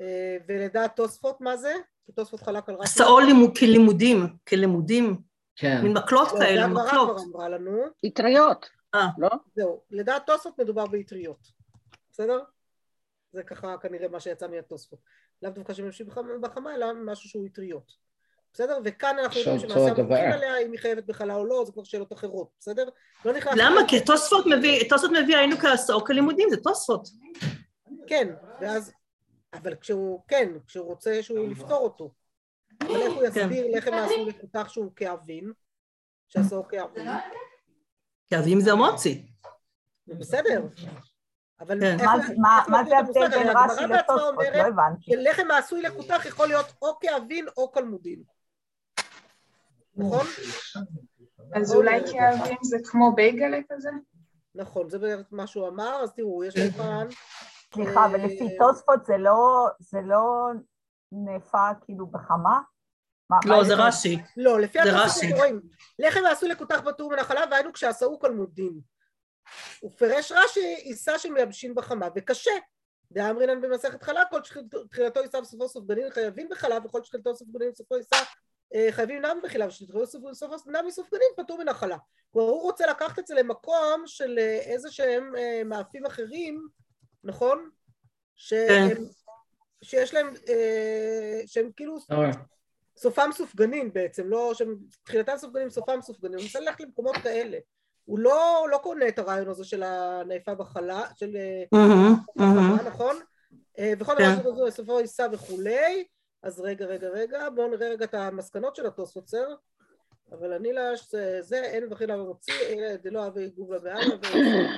אה, 0.00 0.36
ולדעת 0.48 0.96
תוספות 0.96 1.40
מה 1.40 1.56
זה? 1.56 1.74
כי 2.06 2.12
תוספות 2.12 2.40
חלק 2.40 2.68
על 2.68 2.74
רש"י. 2.74 2.92
סאול 2.92 3.22
לימוד- 3.24 3.58
כלימודים, 3.58 4.26
כלימודים, 4.48 5.18
כן. 5.56 5.80
מין 5.82 5.92
מקלות 5.92 6.28
לא, 6.32 6.38
זה 6.38 6.44
כאלה, 6.44 6.66
מקלות. 6.66 6.90
כבר 7.20 7.24
אמרה 7.32 7.48
לנו. 7.48 7.82
אטריות. 8.06 8.70
אה. 8.94 9.08
לא? 9.18 9.28
זהו, 9.56 9.82
לדעת 9.90 10.26
תוספות 10.26 10.58
מדובר 10.60 10.86
באטריות, 10.86 11.46
בסדר? 12.12 12.40
זה 13.32 13.42
ככה 13.42 13.76
כנראה 13.82 14.08
מה 14.08 14.20
שיצא 14.20 14.48
מהתוספות. 14.48 14.98
לאו 15.42 15.50
דווקא 15.50 15.74
שממשיך 15.74 16.06
בחמה- 16.08 16.38
בחמה, 16.40 16.74
אלא 16.74 16.86
משהו 17.04 17.28
שהוא 17.28 17.46
אטריות. 17.46 18.07
בסדר? 18.52 18.78
וכאן 18.84 19.16
אנחנו 19.18 19.40
יודעים 19.40 19.58
שמעשה. 19.58 19.80
המומחים 19.80 20.32
עליה, 20.32 20.58
אם 20.58 20.72
היא 20.72 20.80
חייבת 20.80 21.04
בחלה 21.04 21.34
או 21.34 21.44
לא, 21.44 21.64
זה 21.66 21.72
כבר 21.72 21.84
שאלות 21.84 22.12
אחרות, 22.12 22.48
בסדר? 22.60 22.88
לא 23.24 23.32
נכנס... 23.32 23.54
למה? 23.56 23.80
כי 23.88 24.00
תוספות 24.04 24.46
מביא, 24.46 24.88
תוספות 24.88 25.10
מביא 25.22 25.36
היינו 25.36 25.56
כעשור 25.56 26.06
כלימודים, 26.06 26.50
זה 26.50 26.56
תוספות. 26.56 27.08
כן, 28.06 28.28
ואז... 28.60 28.92
אבל 29.54 29.74
כשהוא, 29.74 30.20
כן, 30.28 30.52
כשהוא 30.66 30.86
רוצה 30.86 31.22
שהוא 31.22 31.48
לפתור 31.48 31.78
אותו. 31.78 32.10
אבל 32.80 32.96
איך 32.96 33.12
הוא 33.12 33.22
כן. 33.22 33.40
יסביר 33.40 33.66
לחם 33.76 33.92
העשוי 33.92 34.24
לקותח 34.24 34.68
שהוא 34.68 34.92
כאבין? 34.96 35.52
שעשו 36.28 36.64
כאבין? 36.68 37.08
כי 38.28 38.38
אבים 38.38 38.60
זה 38.60 38.72
המוצי. 38.72 39.26
בסדר. 40.06 40.64
אבל 41.60 41.80
כן. 41.80 41.96
איך- 42.00 42.30
מה 42.68 42.84
זה-? 42.88 42.96
ההבדל 42.96 43.28
בין 43.28 43.48
רש"י 43.48 43.84
לתוספות? 43.86 44.34
לא 44.54 44.62
הבנתי. 44.62 45.10
שלחם 45.10 45.50
העשוי 45.50 45.82
לקותח 45.82 46.26
יכול 46.26 46.48
להיות 46.48 46.66
או 46.82 46.98
כאבין 47.00 47.46
או 47.56 47.72
כלמודין. 47.72 48.22
נכון? 49.98 50.26
אז 51.54 51.74
אולי. 51.74 52.00
כאבים 52.12 52.56
זה 52.62 52.76
כמו 52.84 53.12
בייגלה 53.14 53.58
כזה? 53.72 53.90
נכון, 54.54 54.90
זה 54.90 54.98
בערך 54.98 55.26
מה 55.30 55.46
שהוא 55.46 55.68
אמר, 55.68 56.00
אז 56.02 56.12
תראו, 56.12 56.44
יש 56.44 56.54
כאן... 56.76 57.06
סליחה, 57.74 58.06
אבל 58.06 58.24
לפי 58.24 58.42
אה, 58.44 58.58
תוספות 58.58 59.06
זה 59.06 59.16
לא, 59.18 59.68
זה 59.78 59.98
לא 60.04 60.48
נאפה 61.12 61.68
כאילו 61.84 62.06
בחמה? 62.06 62.60
מה- 63.30 63.38
מה 63.46 63.56
לא, 63.56 63.64
זה? 63.64 63.74
רש"י. 63.74 64.18
לא, 64.36 64.60
לפי 64.60 64.78
התוספות 64.78 65.00
רש"י. 65.04 65.32
רואים, 65.32 65.60
לחם 65.98 66.20
העשוי 66.28 66.48
לקותח 66.48 66.80
פטור 66.84 67.10
מן 67.10 67.18
החלב, 67.18 67.48
והיינו 67.50 67.72
כשעשאו 67.72 68.18
כלמודין. 68.18 68.80
ופרש 69.84 70.32
רש"י 70.32 70.74
עיסה 70.74 71.18
שמייבשים 71.18 71.74
בחמה, 71.74 72.08
וקשה. 72.16 72.50
דאמרינן 73.12 73.60
במסכת 73.60 74.02
חלה, 74.02 74.22
כל 74.30 74.40
תחילתו 74.90 75.20
עיסה 75.20 75.38
וסופו 75.38 75.68
סופגנין 75.68 76.10
חייבים 76.10 76.48
בחלב, 76.48 76.84
וכל 76.84 77.00
תחילתו 77.00 77.36
סופגנין 77.36 77.68
וסופו 77.68 77.94
עיסה 77.94 78.16
חייבים 78.90 79.22
נם 79.22 79.40
סופו 80.34 80.56
נם 80.66 80.86
מסופגנין 80.86 81.28
פטור 81.36 81.58
מן 81.58 81.68
החלה. 81.68 81.96
כלומר, 82.32 82.48
הוא 82.48 82.62
רוצה 82.62 82.86
לקחת 82.86 83.18
את 83.18 83.26
זה 83.26 83.34
למקום 83.34 84.02
של 84.06 84.38
אה, 84.38 84.58
איזה 84.58 84.90
שהם 84.90 85.36
אה, 85.36 85.62
מאפים 85.64 86.06
אחרים, 86.06 86.68
נכון? 87.24 87.70
שהם, 88.36 89.04
שיש 89.82 90.14
להם, 90.14 90.34
אה, 90.48 91.40
שהם 91.46 91.70
כאילו 91.76 91.98
סופם 92.96 93.30
סופגנין 93.32 93.92
בעצם, 93.92 94.28
לא, 94.28 94.54
שהם 94.54 94.76
תחילתם 95.04 95.36
סופגנין, 95.36 95.70
סופם 95.70 96.00
סופגנין, 96.02 96.34
הוא 96.34 96.42
מנסה 96.42 96.60
ללכת 96.60 96.80
למקומות 96.80 97.16
כאלה. 97.16 97.58
הוא 98.04 98.18
לא, 98.18 98.66
לא 98.70 98.78
קונה 98.78 99.08
את 99.08 99.18
הרעיון 99.18 99.48
הזה 99.48 99.64
של 99.64 99.82
הנאפה 99.82 100.54
בחלה, 100.54 101.02
של 101.14 101.36
אה, 101.36 101.64
נכון? 102.84 103.16
אה, 103.78 103.92
וכל 103.98 104.14
כן. 104.18 104.34
דבר 104.34 104.50
שכזו, 104.50 104.70
סופו 104.70 105.00
יישא 105.00 105.26
וכולי. 105.32 106.04
אז 106.42 106.60
רגע, 106.60 106.86
רגע, 106.86 107.08
רגע, 107.08 107.50
בואו 107.50 107.68
נראה 107.68 107.88
רגע 107.88 108.04
את 108.04 108.14
המסקנות 108.14 108.76
של 108.76 108.86
התוספות 108.86 109.28
סר. 109.28 109.54
אבל 110.32 110.52
אני 110.52 110.72
לה, 110.72 110.90
זה, 111.08 111.42
זה, 111.42 111.64
אין 111.64 111.92
וחילה 111.92 112.22
ומוציא, 112.22 112.54
אלא 112.68 112.96
דלא 112.96 113.26
אבי 113.26 113.50
גובלה 113.50 113.94
בעלמא. 114.20 114.68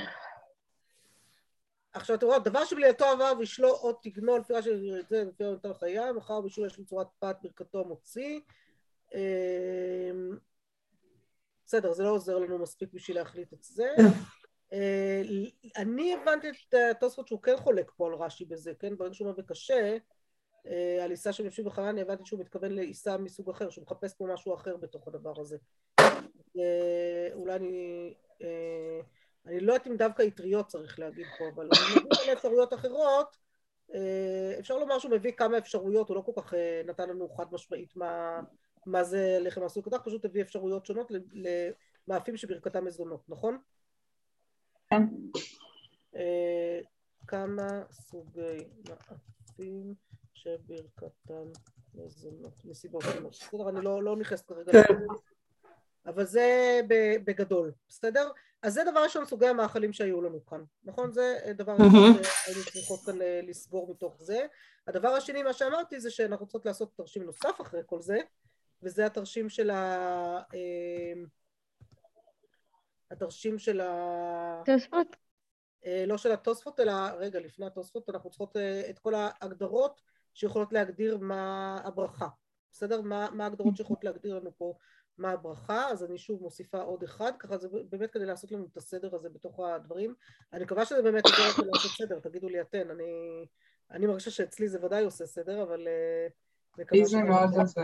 עכשיו 1.93 2.19
תראו, 2.19 2.39
דבר 2.39 2.65
שבלייתו 2.65 3.05
עבר 3.05 3.33
וישלו 3.39 3.69
עוד 3.69 3.95
תגנו 4.03 4.39
לפי 4.39 4.53
רש"י 4.53 4.71
זה 5.09 5.25
לפי 5.25 5.45
יותר 5.45 5.75
חיה, 5.75 6.13
מחר 6.13 6.41
בישול 6.41 6.67
יש 6.67 6.79
לו 6.79 6.85
צורת 6.85 7.07
פת 7.19 7.37
ברכתו 7.43 7.85
מוציא. 7.85 8.41
אמ, 9.15 10.39
בסדר, 11.67 11.93
זה 11.93 12.03
לא 12.03 12.11
עוזר 12.11 12.39
לנו 12.39 12.59
מספיק 12.59 12.93
בשביל 12.93 13.17
להחליט 13.17 13.53
את 13.53 13.63
זה. 13.63 13.89
אה, 14.73 15.23
אני 15.77 16.15
הבנתי 16.15 16.49
את 16.51 16.75
התוספות 16.91 17.29
שהוא 17.29 17.43
כן 17.43 17.57
חולק 17.57 17.91
פה 17.97 18.07
על 18.07 18.15
רש"י 18.15 18.45
בזה, 18.45 18.73
כן? 18.79 18.97
ברגע 18.97 19.15
שהוא 19.15 19.29
אומר 19.29 19.39
בקשה, 19.39 19.75
אה, 19.75 19.97
על 21.03 21.11
עיסה 21.11 21.33
שמשיב 21.33 21.67
בחלל, 21.67 21.85
אני 21.85 22.01
הבנתי 22.01 22.23
שהוא 22.25 22.41
מתכוון 22.41 22.73
לעיסה 22.73 23.19
מסוג 23.19 23.51
אחר, 23.51 23.71
שהוא 23.71 23.85
מחפש 23.85 24.15
פה 24.15 24.27
משהו 24.35 24.55
אחר 24.55 24.77
בתוך 24.77 25.09
הדבר 25.09 25.41
הזה. 25.41 25.57
אה, 26.59 27.29
אולי 27.35 27.57
אני... 27.57 28.15
אה, 28.43 29.01
אני 29.47 29.61
לא 29.61 29.73
יודעת 29.73 29.87
אם 29.87 29.97
דווקא 29.97 30.23
אטריות 30.27 30.67
צריך 30.67 30.99
להגיד 30.99 31.27
פה, 31.39 31.45
אבל 31.55 31.65
אני 31.65 31.97
מבין 31.97 32.07
על 32.29 32.33
אפשרויות 32.33 32.75
אחרות, 32.75 33.37
אה, 33.95 34.59
אפשר 34.59 34.79
לומר 34.79 34.99
שהוא 34.99 35.13
מביא 35.13 35.33
כמה 35.33 35.59
אפשרויות, 35.59 36.09
הוא 36.09 36.17
לא 36.17 36.23
כל 36.23 36.33
כך 36.37 36.55
אה, 36.55 36.83
נתן 36.87 37.09
לנו 37.09 37.29
חד 37.29 37.47
משמעית 37.53 37.97
מה, 37.97 38.41
מה 38.87 39.05
זה 39.05 39.39
לחם 39.41 39.63
עשוי 39.63 39.83
קדח, 39.83 40.01
פשוט 40.05 40.25
הביא 40.25 40.43
אפשרויות 40.43 40.87
שונות 40.87 41.13
למאפים 41.33 42.37
שברכתם 42.37 42.85
מזונות, 42.85 43.23
נכון? 43.29 43.59
כן. 44.91 45.03
אה, 46.17 46.81
כמה 47.27 47.83
סוגי 47.91 48.69
מאפים 48.89 49.95
שברכתם 50.43 51.53
מזונות, 51.95 52.65
מסיבות 52.65 53.03
שונות. 53.03 53.33
בסדר, 53.33 53.69
אני 53.69 53.81
לא, 53.85 54.03
לא 54.03 54.17
נכנסת 54.17 54.47
כרגע. 54.47 54.73
כן. 54.73 54.95
אבל 56.07 56.25
זה 56.25 56.81
ב- 56.89 57.25
בגדול, 57.25 57.73
בסדר? 57.89 58.31
אז 58.63 58.75
זה 58.75 58.83
דבר 58.91 59.03
ראשון 59.03 59.27
סוגי 59.27 59.47
המאכלים 59.47 59.93
שהיו 59.93 60.23
לנו 60.23 60.47
כאן, 60.47 60.65
נכון? 60.85 61.13
זה 61.13 61.39
דבר 61.55 61.73
ראשון. 61.73 62.23
שהיינו 62.25 62.65
צריכות 62.73 63.01
כאן 63.07 63.23
אה, 63.23 63.41
לסגור 63.43 63.91
מתוך 63.91 64.17
זה. 64.23 64.47
הדבר 64.87 65.09
השני, 65.09 65.43
מה 65.43 65.53
שאמרתי, 65.53 66.01
זה 66.01 66.11
שאנחנו 66.11 66.45
רוצות 66.45 66.67
לעשות 66.67 66.97
תרשים 66.97 67.23
נוסף 67.23 67.61
אחרי 67.61 67.81
כל 67.87 68.01
זה, 68.01 68.19
וזה 68.83 69.07
התרשים 69.07 69.49
של 69.49 69.71
ה... 69.71 69.77
אה, 70.55 71.23
התרשים 73.11 73.59
של 73.59 73.81
ה... 73.81 74.63
תוספות? 74.67 75.17
אה, 75.87 76.05
לא 76.07 76.19
של 76.19 76.33
התוספות, 76.33 76.81
אלא 76.81 76.93
רגע, 77.19 77.41
לפני 77.41 77.67
התוספות, 77.67 78.11
אנחנו 78.11 78.31
צריכות 78.31 78.57
אה, 78.57 78.91
את 78.91 78.99
כל 78.99 79.15
ההגדרות 79.15 80.01
שיכולות 80.41 80.73
להגדיר 80.73 81.19
מה 81.19 81.77
הברכה. 81.85 82.29
בסדר? 82.73 83.01
מה, 83.01 83.29
מה 83.33 83.45
ההגדרות 83.45 83.77
שיכולות 83.77 84.05
להגדיר 84.05 84.35
לנו 84.39 84.51
פה 84.59 84.75
מה 85.19 85.31
הברכה, 85.31 85.89
אז 85.89 86.05
אני 86.05 86.19
שוב 86.19 86.43
מוסיפה 86.43 86.81
עוד 86.81 87.03
אחד, 87.03 87.33
ככה 87.39 87.59
זה 87.59 87.69
באמת 87.89 88.11
כדי 88.11 88.27
לעשות 88.27 88.53
לנו 88.53 88.67
את 88.73 88.77
הסדר 88.77 89.15
הזה 89.15 89.29
בתוך 89.29 89.61
הדברים. 89.61 90.15
אני 90.53 90.65
מקווה 90.65 90.87
שזה 90.87 91.03
באמת 91.03 91.27
עוזר 91.27 91.49
לכם 91.49 91.63
לעשות 91.75 91.91
סדר, 91.91 92.21
תגידו 92.21 92.49
לי 92.49 92.61
אתן, 92.61 92.91
אני, 92.91 93.47
אני 93.91 94.07
מרגישה 94.07 94.31
שאצלי 94.31 94.69
זה 94.69 94.85
ודאי 94.85 95.05
עושה 95.05 95.27
סדר, 95.27 95.63
אבל 95.63 95.89
אה, 95.89 96.85
לי 96.93 97.07
זה 97.07 97.23
מאוד. 97.23 97.49
עוזר. 97.61 97.83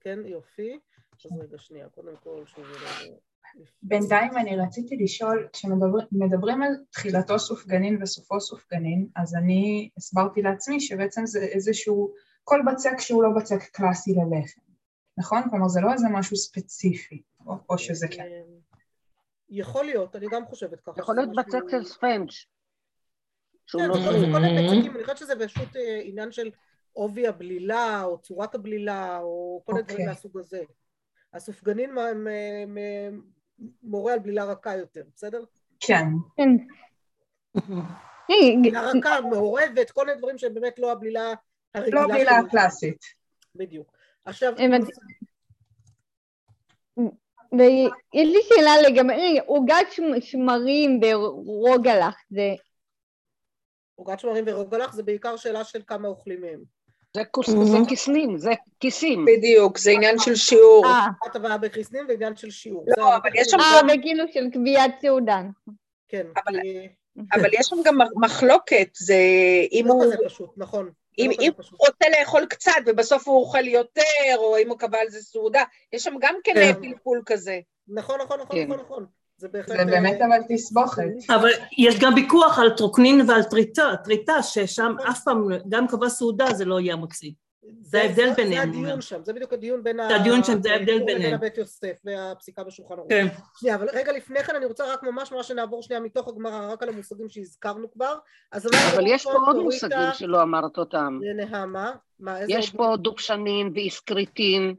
כן, 0.00 0.18
יופי. 0.24 0.78
אז 1.24 1.40
רגע, 1.40 1.58
שנייה, 1.58 1.88
קודם 1.88 2.16
כל, 2.16 2.46
שוב... 2.46 2.66
בינתיים 3.82 4.36
אני 4.36 4.56
רציתי 4.56 4.96
לשאול, 4.96 5.48
כשמדברים 5.52 6.62
על 6.62 6.72
תחילתו 6.90 7.38
סופגנין 7.38 8.02
וסופו 8.02 8.40
סופגנין, 8.40 9.08
אז 9.16 9.34
אני 9.34 9.90
הסברתי 9.96 10.42
לעצמי 10.42 10.80
שבעצם 10.80 11.26
זה 11.26 11.40
איזשהו, 11.40 12.14
כל 12.44 12.60
בצק 12.72 12.98
שהוא 12.98 13.22
לא 13.22 13.28
בצק 13.36 13.62
קלאסי 13.72 14.14
ללחם, 14.14 14.60
נכון? 15.18 15.50
כלומר 15.50 15.68
זה 15.68 15.80
לא 15.80 15.92
איזה 15.92 16.06
משהו 16.12 16.36
ספציפי, 16.36 17.22
או, 17.46 17.54
או 17.68 17.78
שזה 17.78 18.08
כן. 18.08 18.20
אה, 18.20 18.42
יכול 19.50 19.84
להיות, 19.84 20.16
אני 20.16 20.26
גם 20.30 20.46
חושבת 20.46 20.80
ככה. 20.80 21.00
יכול 21.00 21.16
להיות 21.16 21.30
בצק 21.36 21.62
של 21.70 21.84
ספנג' 21.84 22.30
שהוא 23.66 23.82
כן, 23.82 23.88
בצקים, 24.66 24.96
אני 24.96 25.04
חושבת 25.04 25.16
שזה 25.18 25.48
פשוט 25.48 25.76
אה, 25.76 26.00
עניין 26.04 26.32
של 26.32 26.50
עובי 26.92 27.26
הבלילה, 27.26 28.02
או 28.04 28.18
צורת 28.18 28.54
הבלילה, 28.54 29.18
או 29.18 29.62
כל 29.66 29.72
מיני 29.72 29.84
דברים 29.84 30.00
אוקיי. 30.00 30.14
מהסוג 30.14 30.38
הזה. 30.38 30.62
מ- 32.74 33.37
מורה 33.82 34.12
על 34.12 34.18
בלילה 34.18 34.44
רכה 34.44 34.76
יותר, 34.76 35.02
בסדר? 35.14 35.44
כן, 35.80 36.04
כן. 36.36 36.50
בלילה 38.62 38.82
רכה, 38.82 39.20
מעורבת, 39.20 39.90
כל 39.90 40.06
מיני 40.06 40.18
דברים 40.18 40.38
שהם 40.38 40.54
באמת 40.54 40.78
לא 40.78 40.92
הבלילה 40.92 41.32
הרגילה. 41.74 42.00
לא 42.00 42.08
מילה 42.14 42.30
שלנו. 42.30 42.50
קלאסית. 42.50 43.04
בדיוק. 43.54 43.92
עכשיו. 44.24 44.52
ויש 47.52 47.90
לי 48.14 48.38
שאלה 48.48 48.72
לגבי 48.88 49.38
עוגת 49.46 49.86
שמ- 49.90 50.20
שמרים 50.20 51.00
ברוגלח, 51.00 52.14
זה 52.30 52.54
עוגת 53.94 54.20
שמרים 54.20 54.44
ורוגלח 54.46 54.92
זה 54.92 55.02
בעיקר 55.02 55.36
שאלה 55.36 55.64
של 55.64 55.82
כמה 55.86 56.08
אוכלים 56.08 56.40
מהם. 56.40 56.62
זה 57.16 57.24
כוס- 57.30 57.50
זה 57.50 57.78
כיסנים, 57.88 58.38
זה 58.38 58.50
כיסים. 58.80 59.24
בדיוק, 59.24 59.78
זה 59.78 59.90
עניין 59.90 60.18
של 60.18 60.34
שיעור. 60.34 60.86
אה, 60.86 61.06
אחת 61.24 61.36
הבאה 61.36 61.58
בחיסנים 61.58 62.04
ועניין 62.08 62.36
של 62.36 62.50
שיעור. 62.50 62.84
לא, 62.98 63.04
זה- 63.04 63.16
אבל 63.16 63.30
יש 63.34 63.46
שם 63.50 63.60
אה, 63.60 63.80
וכאילו 63.98 64.24
של 64.32 64.50
קביעת 64.52 64.90
סעודה. 65.02 65.40
כן, 66.08 66.26
אבל- 67.34 67.50
יש 67.52 67.66
שם 67.66 67.76
גם 67.84 67.94
מחלוקת, 68.16 68.88
זה 68.94 69.14
אם 69.72 69.82
זה 69.82 69.88
לא 69.88 69.92
הוא 69.94 70.04
כזה 70.04 70.16
פשוט, 70.24 70.50
נכון. 70.56 70.84
זה 70.84 70.92
אם 71.24 71.30
לא 71.38 71.44
אם. 71.44 71.50
הוא 71.56 71.78
רוצה 71.86 72.04
לאכול 72.20 72.46
קצת 72.46 72.72
ובסוף 72.86 73.28
הוא 73.28 73.40
אוכל 73.40 73.66
יותר, 73.68 74.02
או 74.36 74.58
אם 74.58 74.68
הוא 74.68 74.78
קבע 74.78 74.98
על 75.00 75.08
זה 75.10 75.22
סעודה, 75.22 75.62
יש 75.92 76.02
שם 76.02 76.14
גם 76.20 76.34
כן 76.44 76.52
כן. 76.54 76.72
פלפול 76.82 77.22
כזה. 77.26 77.60
נכון, 77.88 78.20
נכון, 78.20 78.40
נכון, 78.40 78.56
כן. 78.56 78.66
נכון, 78.66 78.80
נכון. 78.84 79.06
זה 79.38 79.48
בהחלט... 79.48 79.76
זה 79.76 79.84
באמת 79.84 80.20
אה, 80.20 80.26
אבל 80.26 80.38
תסבוכת. 80.48 81.02
אבל 81.30 81.50
יש 81.78 81.98
גם 82.00 82.14
ויכוח 82.14 82.58
על 82.58 82.70
טרוקנין 82.76 83.30
ועל 83.30 83.42
טריטה, 83.42 83.92
טריטה, 84.04 84.42
ששם 84.42 84.96
אף 85.10 85.24
פעם, 85.24 85.48
גם 85.68 85.86
קבע 85.88 86.08
סעודה 86.08 86.46
זה 86.52 86.64
לא 86.64 86.80
יהיה 86.80 86.96
מוציא. 86.96 87.30
זה 87.80 88.02
ההבדל 88.02 88.32
ביניהם, 88.36 88.72
זה. 88.72 88.78
הדיון 88.78 89.00
שם, 89.00 89.24
זה 89.24 89.32
בדיוק 89.32 89.52
הדיון 89.52 89.82
בין 89.82 89.96
זה 90.08 90.16
הדיון 90.16 90.44
שם, 90.44 90.62
זה 90.62 90.72
ההבדל 90.72 90.92
לבין 90.92 91.06
ביניהם. 91.06 91.34
הבית 91.34 91.58
יוסף 91.58 92.00
והפסיקה 92.04 92.64
בשולחן 92.64 92.94
ערוך. 92.94 93.08
כן. 93.08 93.26
שנייה, 93.56 93.74
אבל 93.74 93.88
רגע 93.92 94.12
לפני 94.12 94.44
כן 94.44 94.56
אני 94.56 94.66
רוצה 94.66 94.92
רק 94.92 95.02
ממש 95.02 95.32
ממש 95.32 95.48
שנעבור 95.48 95.82
שנייה 95.82 96.00
מתוך 96.00 96.28
הגמרא, 96.28 96.72
רק 96.72 96.82
על 96.82 96.88
המושגים 96.88 97.28
שהזכרנו 97.28 97.90
כבר. 97.90 98.14
אבל 98.52 99.06
יש 99.06 99.24
פה 99.24 99.38
עוד 99.46 99.56
מושגים 99.56 100.12
שלא 100.12 100.42
אמרת 100.42 100.78
אותם. 100.78 101.18
לנהמה. 101.22 101.92
יש 102.48 102.74
עוד? 102.74 102.76
פה 102.76 102.96
דופשנין 102.96 103.70
ואיסקריטין 103.74 104.74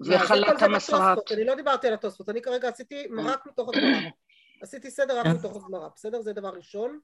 וחלת 0.00 0.58
זה 0.58 0.64
המסרת. 0.64 1.32
אני 1.32 1.44
לא 1.44 1.54
דיברתי 1.54 1.86
על 1.86 1.94
התוספות, 1.94 2.28
אני 2.28 2.42
כרגע 2.42 2.68
עשיתי 2.68 3.06
רק 3.18 3.46
מתוך 3.46 3.68
הגמרא. 3.68 4.10
עשיתי 4.62 4.90
סדר 4.90 5.18
רק 5.18 5.24
כן. 5.24 5.32
מתוך 5.32 5.56
הגמרא, 5.56 5.88
בסדר? 5.96 6.22
זה 6.22 6.32
דבר 6.32 6.48
ראשון. 6.48 6.98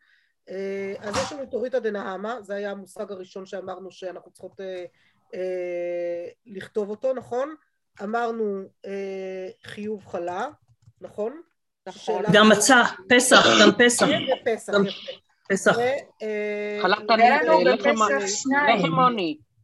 אה, 0.48 0.94
אז 1.00 1.16
יש 1.16 1.32
לנו 1.32 1.46
תוריתא 1.46 1.78
דנהמה, 1.78 2.42
זה 2.42 2.54
היה 2.54 2.70
המושג 2.70 3.12
הראשון 3.12 3.46
שאמרנו 3.46 3.90
שאנחנו 3.90 4.30
צריכות 4.30 4.60
אה, 4.60 4.84
אה, 5.34 6.28
לכתוב 6.46 6.90
אותו, 6.90 7.12
נכון? 7.14 7.54
אמרנו 8.02 8.62
חיוב 9.64 10.06
חלה, 10.06 10.48
נכון? 11.00 11.40
שאלה- 11.90 12.28
גם 12.32 12.48
מצה, 12.48 12.82
פסח, 13.08 13.44
גם 13.62 13.70
פסח, 13.78 14.06
כן, 14.06 14.20
יפה. 14.22 14.50
פסח. 15.48 15.76
חלת 16.82 17.10
היה 17.10 17.42
לנו 17.42 17.58
אה, 17.58 17.64
לחם 17.64 17.94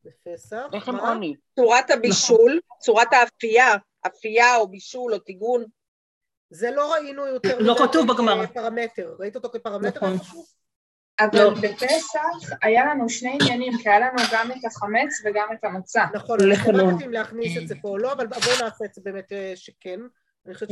בפסח. 0.09 0.67
לחם 0.73 0.97
עוני. 0.97 1.35
צורת 1.57 1.91
הבישול, 1.91 2.61
צורת 2.81 3.13
האפייה, 3.13 3.75
אפייה 4.07 4.57
או 4.57 4.69
בישול 4.69 5.15
או 5.15 5.19
טיגון. 5.19 5.65
זה 6.51 6.71
לא 6.71 6.93
ראינו 6.93 7.27
יותר 7.27 7.59
לא 7.59 7.77
כתוב 7.79 8.13
בגמרא. 8.13 8.47
כפרמטר, 8.47 9.17
ראית 9.19 9.37
אותו 9.37 9.49
כפרמטר 9.51 10.01
נכון. 10.01 10.17
אבל 11.21 11.39
לא. 11.39 11.51
בפסח 11.51 12.51
היה 12.63 12.87
לנו 12.87 13.09
שני 13.09 13.39
עניינים, 13.43 13.73
כי 13.83 13.89
היה 13.89 13.99
לנו 13.99 14.23
גם 14.33 14.51
את 14.53 14.65
החמץ 14.65 15.23
וגם 15.25 15.49
את 15.53 15.65
המצה. 15.65 16.05
נכון, 16.15 16.39
לחם 16.41 16.71
לא 16.71 16.91
אם 17.05 17.13
להכניס 17.13 17.59
את 17.63 17.69
זה 17.69 17.75
פה 17.83 17.89
או 17.89 17.99
לא, 17.99 18.13
אבל 18.13 18.27
בואו 18.27 18.65
נעשה 18.65 18.85
את 18.85 18.95
זה 18.95 19.01
באמת 19.05 19.33
אה, 19.33 19.53
שכן. 19.57 20.01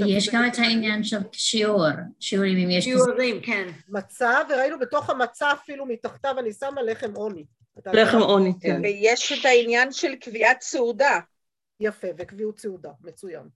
יש 0.07 0.29
גם. 0.29 0.47
את 0.53 0.59
העניין 0.59 1.05
של 1.05 1.17
שיעור, 1.33 1.87
שיעורים 2.21 2.59
אם 2.59 2.71
יש 2.71 2.89
כזה. 2.89 3.05
שיעורים, 3.05 3.41
כן. 3.43 3.69
מצה, 3.89 4.39
וראינו 4.51 4.79
בתוך 4.79 5.11
המצה 5.11 5.53
אפילו 5.53 5.87
מתחתיו 5.87 6.39
אני 6.39 6.53
שמה 6.53 6.83
לחם 6.83 7.15
עוני. 7.15 7.45
לחם 7.93 8.19
עוני, 8.19 8.53
כן. 8.61 8.81
ויש 8.83 9.33
את 9.41 9.45
העניין 9.45 9.93
של 9.93 10.15
קביעת 10.15 10.63
סעודה. 10.63 11.21
יפה, 11.81 12.09
וקביעות 12.19 12.59
סעודה, 12.59 12.91
מצוין. 13.01 13.49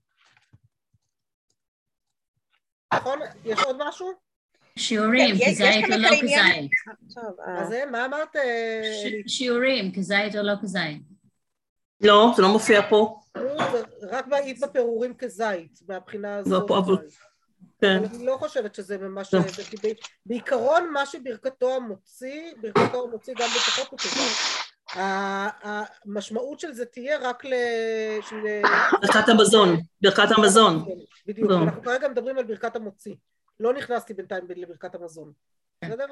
נכון? 2.93 3.19
יש 3.45 3.59
עוד 3.59 3.77
משהו? 3.87 4.11
שיעורים, 4.77 5.35
כן, 5.35 5.41
יש- 5.41 5.49
כזית 5.61 5.75
או 5.85 5.89
גם 5.89 5.93
את 5.93 5.99
לא 5.99 6.09
כזית. 6.21 6.71
עכשיו, 7.07 7.23
מה 7.91 8.05
אמרת? 8.05 8.35
אה, 8.35 8.81
שיעורים, 9.27 9.91
כזית 9.95 10.35
או 10.35 10.43
לא 10.43 10.53
כזית. 10.61 11.01
לא, 12.03 12.31
זה 12.35 12.41
לא 12.41 12.47
מופיע 12.47 12.89
פה. 12.89 13.19
רק 14.01 14.25
היית 14.31 14.59
בפירורים 14.59 15.13
כזית, 15.13 15.79
מהבחינה 15.87 16.35
הזאת. 16.35 16.61
לא 16.61 16.67
פה, 16.67 16.77
אבל- 16.77 16.97
כן. 17.81 18.01
אני 18.15 18.25
לא 18.25 18.35
חושבת 18.39 18.75
שזה 18.75 18.97
ממש... 18.97 19.33
לא. 19.33 19.39
בעיקרון 20.25 20.89
מה 20.93 21.05
שברכתו 21.05 21.75
המוציא, 21.75 22.53
ברכתו 22.61 23.03
המוציא 23.07 23.33
גם 23.39 23.47
בפחות 23.55 23.91
הוא 23.91 23.99
המשמעות 26.05 26.59
של 26.59 26.73
זה 26.73 26.85
תהיה 26.85 27.17
רק 27.21 27.45
ל... 27.45 27.53
של- 28.29 28.61
ברכת 29.01 29.29
המזון, 29.29 29.69
ברכת 30.01 30.31
המזון. 30.37 30.85
כן, 30.85 30.91
בדיוק, 31.27 31.49
לא. 31.49 31.57
אנחנו 31.63 31.83
כרגע 31.83 32.07
מדברים 32.07 32.37
על 32.37 32.43
ברכת 32.43 32.75
המוציא. 32.75 33.15
לא 33.59 33.73
נכנסתי 33.73 34.13
בינתיים 34.13 34.43
לברכת 34.55 34.95
המזון, 34.95 35.31
בסדר? 35.85 36.05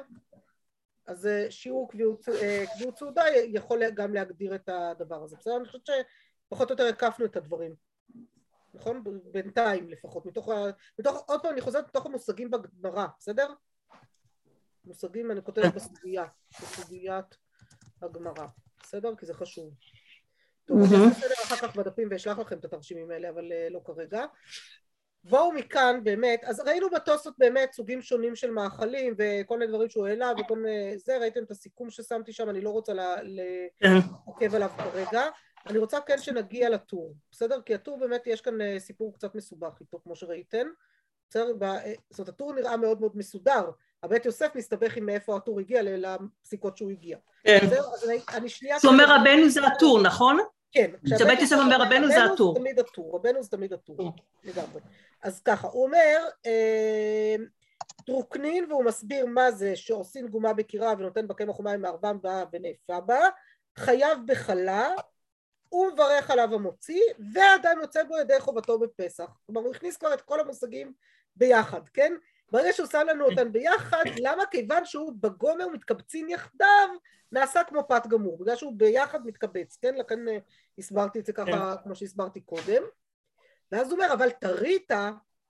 אז 1.06 1.26
אה, 1.26 1.46
שיעור 1.50 1.90
קביעות 1.90 2.28
אה, 2.28 2.64
קביעות 2.74 2.98
סעודה 2.98 3.22
יכול 3.44 3.90
גם 3.90 4.14
להגדיר 4.14 4.54
את 4.54 4.68
הדבר 4.68 5.24
הזה, 5.24 5.36
בסדר? 5.36 5.56
אני 5.56 5.64
חושבת 5.64 5.86
שפחות 5.86 6.70
או 6.70 6.72
יותר 6.72 6.86
הקפנו 6.86 7.24
את 7.24 7.36
הדברים, 7.36 7.74
נכון? 8.74 9.04
בינתיים 9.32 9.90
לפחות, 9.90 10.26
מתוך 10.26 10.48
ה... 10.48 10.54
מתוך, 10.98 11.24
עוד 11.26 11.42
פעם 11.42 11.52
אני 11.52 11.60
חוזרת 11.60 11.88
מתוך 11.88 12.06
המושגים 12.06 12.50
בגמרא, 12.50 13.06
בסדר? 13.18 13.54
מושגים 14.84 15.30
אני 15.30 15.42
כותבת 15.42 15.74
בסוגיה, 15.74 16.24
בסוגיית 16.60 17.36
הגמרא, 18.02 18.46
בסדר? 18.82 19.16
כי 19.16 19.26
זה 19.26 19.34
חשוב. 19.34 19.74
טוב, 20.64 20.78
אני. 20.78 21.04
אעשה 21.04 21.20
סדר 21.20 21.34
אחר 21.44 21.56
כך 21.56 21.76
בדפים 21.76 22.08
ואשלח 22.10 22.38
לכם 22.38 22.58
את 22.58 22.64
התרשימים 22.64 23.10
האלה, 23.10 23.30
אבל 23.30 23.52
אה, 23.52 23.68
לא 23.70 23.80
כרגע. 23.84 24.24
בואו 25.24 25.52
מכאן 25.52 26.00
באמת, 26.02 26.44
אז 26.44 26.60
ראינו 26.60 26.90
בתוספות 26.90 27.34
באמת 27.38 27.72
סוגים 27.72 28.02
שונים 28.02 28.36
של 28.36 28.50
מאכלים 28.50 29.14
וכל 29.18 29.58
מיני 29.58 29.72
דברים 29.72 29.88
שהוא 29.88 30.06
העלה 30.06 30.32
וכל 30.40 30.56
מיני 30.56 30.98
זה, 30.98 31.18
ראיתם 31.18 31.42
את 31.42 31.50
הסיכום 31.50 31.90
ששמתי 31.90 32.32
שם, 32.32 32.50
אני 32.50 32.60
לא 32.60 32.70
רוצה 32.70 32.92
כן. 33.80 33.94
לעכב 34.26 34.54
עליו 34.54 34.70
כרגע. 34.78 35.22
אני 35.66 35.78
רוצה 35.78 36.00
כן 36.00 36.18
שנגיע 36.18 36.70
לטור, 36.70 37.14
בסדר? 37.30 37.60
כי 37.60 37.74
הטור 37.74 37.98
באמת 37.98 38.26
יש 38.26 38.40
כאן 38.40 38.60
אה, 38.60 38.76
סיפור 38.78 39.14
קצת 39.14 39.34
מסובך 39.34 39.80
איתו, 39.80 40.00
כמו 40.02 40.16
שראיתם. 40.16 40.66
בסדר? 41.30 41.52
אה, 41.62 41.92
זאת 42.10 42.18
אומרת, 42.18 42.28
הטור 42.28 42.52
נראה 42.52 42.76
מאוד 42.76 43.00
מאוד 43.00 43.12
מסודר. 43.14 43.70
הבית 44.02 44.24
יוסף 44.24 44.50
מסתבך 44.54 44.96
עם 44.96 45.06
מאיפה 45.06 45.36
הטור 45.36 45.60
הגיע 45.60 45.82
לפסיקות 45.82 46.76
שהוא 46.76 46.90
הגיע. 46.90 47.18
כן. 47.44 47.58
אז 47.62 48.10
אני, 48.34 48.48
שנייה... 48.48 48.78
זאת 48.78 48.92
אומרת 48.92 49.08
רבנו 49.20 49.48
זה 49.48 49.66
הטור, 49.66 50.02
נכון? 50.02 50.38
כן. 50.72 50.90
כשבית 51.04 51.40
יוסף 51.40 51.56
אומר 51.64 51.82
רבנו 51.82 52.08
זה 52.08 52.24
הטור. 52.24 52.54
זה 52.54 52.60
תמיד 52.60 52.78
הטור, 52.78 53.16
רבנו 53.16 53.42
זה 53.42 53.50
תמיד 53.50 53.72
הטור, 53.72 54.12
לגמרי. 54.44 54.80
אז 55.22 55.40
ככה, 55.42 55.68
הוא 55.68 55.84
אומר, 55.84 56.18
אה, 56.46 57.36
טרוקנין, 58.06 58.72
והוא 58.72 58.84
מסביר 58.84 59.26
מה 59.26 59.50
זה 59.50 59.76
שעושים 59.76 60.28
גומה 60.28 60.52
בקירה 60.52 60.92
ונותן 60.98 61.28
בה 61.28 61.34
קמח 61.34 61.60
ומים 61.60 61.82
מערבם 61.82 62.18
בה 62.22 62.44
ונאפה 62.52 63.00
בה, 63.00 63.20
חייב 63.78 64.18
בחלה, 64.26 64.88
הוא 65.68 65.86
מברך 65.92 66.30
עליו 66.30 66.54
המוציא, 66.54 67.02
ואדם 67.34 67.76
יוצא 67.80 68.04
בו 68.04 68.18
ידי 68.18 68.40
חובתו 68.40 68.78
בפסח. 68.78 69.30
כלומר, 69.46 69.60
הוא 69.60 69.74
הכניס 69.74 69.96
כבר 69.96 70.14
את 70.14 70.20
כל 70.20 70.40
המושגים 70.40 70.92
ביחד, 71.36 71.88
כן? 71.88 72.12
ברגע 72.52 72.72
שהוא 72.72 72.86
שם 72.86 73.06
לנו 73.06 73.24
אותם 73.24 73.52
ביחד, 73.52 74.04
למה? 74.26 74.46
כיוון 74.46 74.84
שהוא 74.84 75.12
בגומר 75.20 75.68
מתקבצים 75.68 76.28
יחדיו, 76.28 76.88
נעשה 77.32 77.64
כמו 77.64 77.88
פת 77.88 78.06
גמור, 78.06 78.38
בגלל 78.38 78.56
שהוא 78.56 78.72
ביחד 78.76 79.26
מתקבץ, 79.26 79.78
כן? 79.82 79.94
לכן 79.94 80.28
אה, 80.28 80.38
הסברתי 80.78 81.18
את 81.18 81.26
זה 81.26 81.32
ככה, 81.32 81.74
כמו 81.82 81.94
שהסברתי 81.94 82.40
קודם. 82.40 82.82
ואז 83.72 83.92
הוא 83.92 84.00
אומר, 84.00 84.12
אבל 84.12 84.30
תרית 84.30 84.90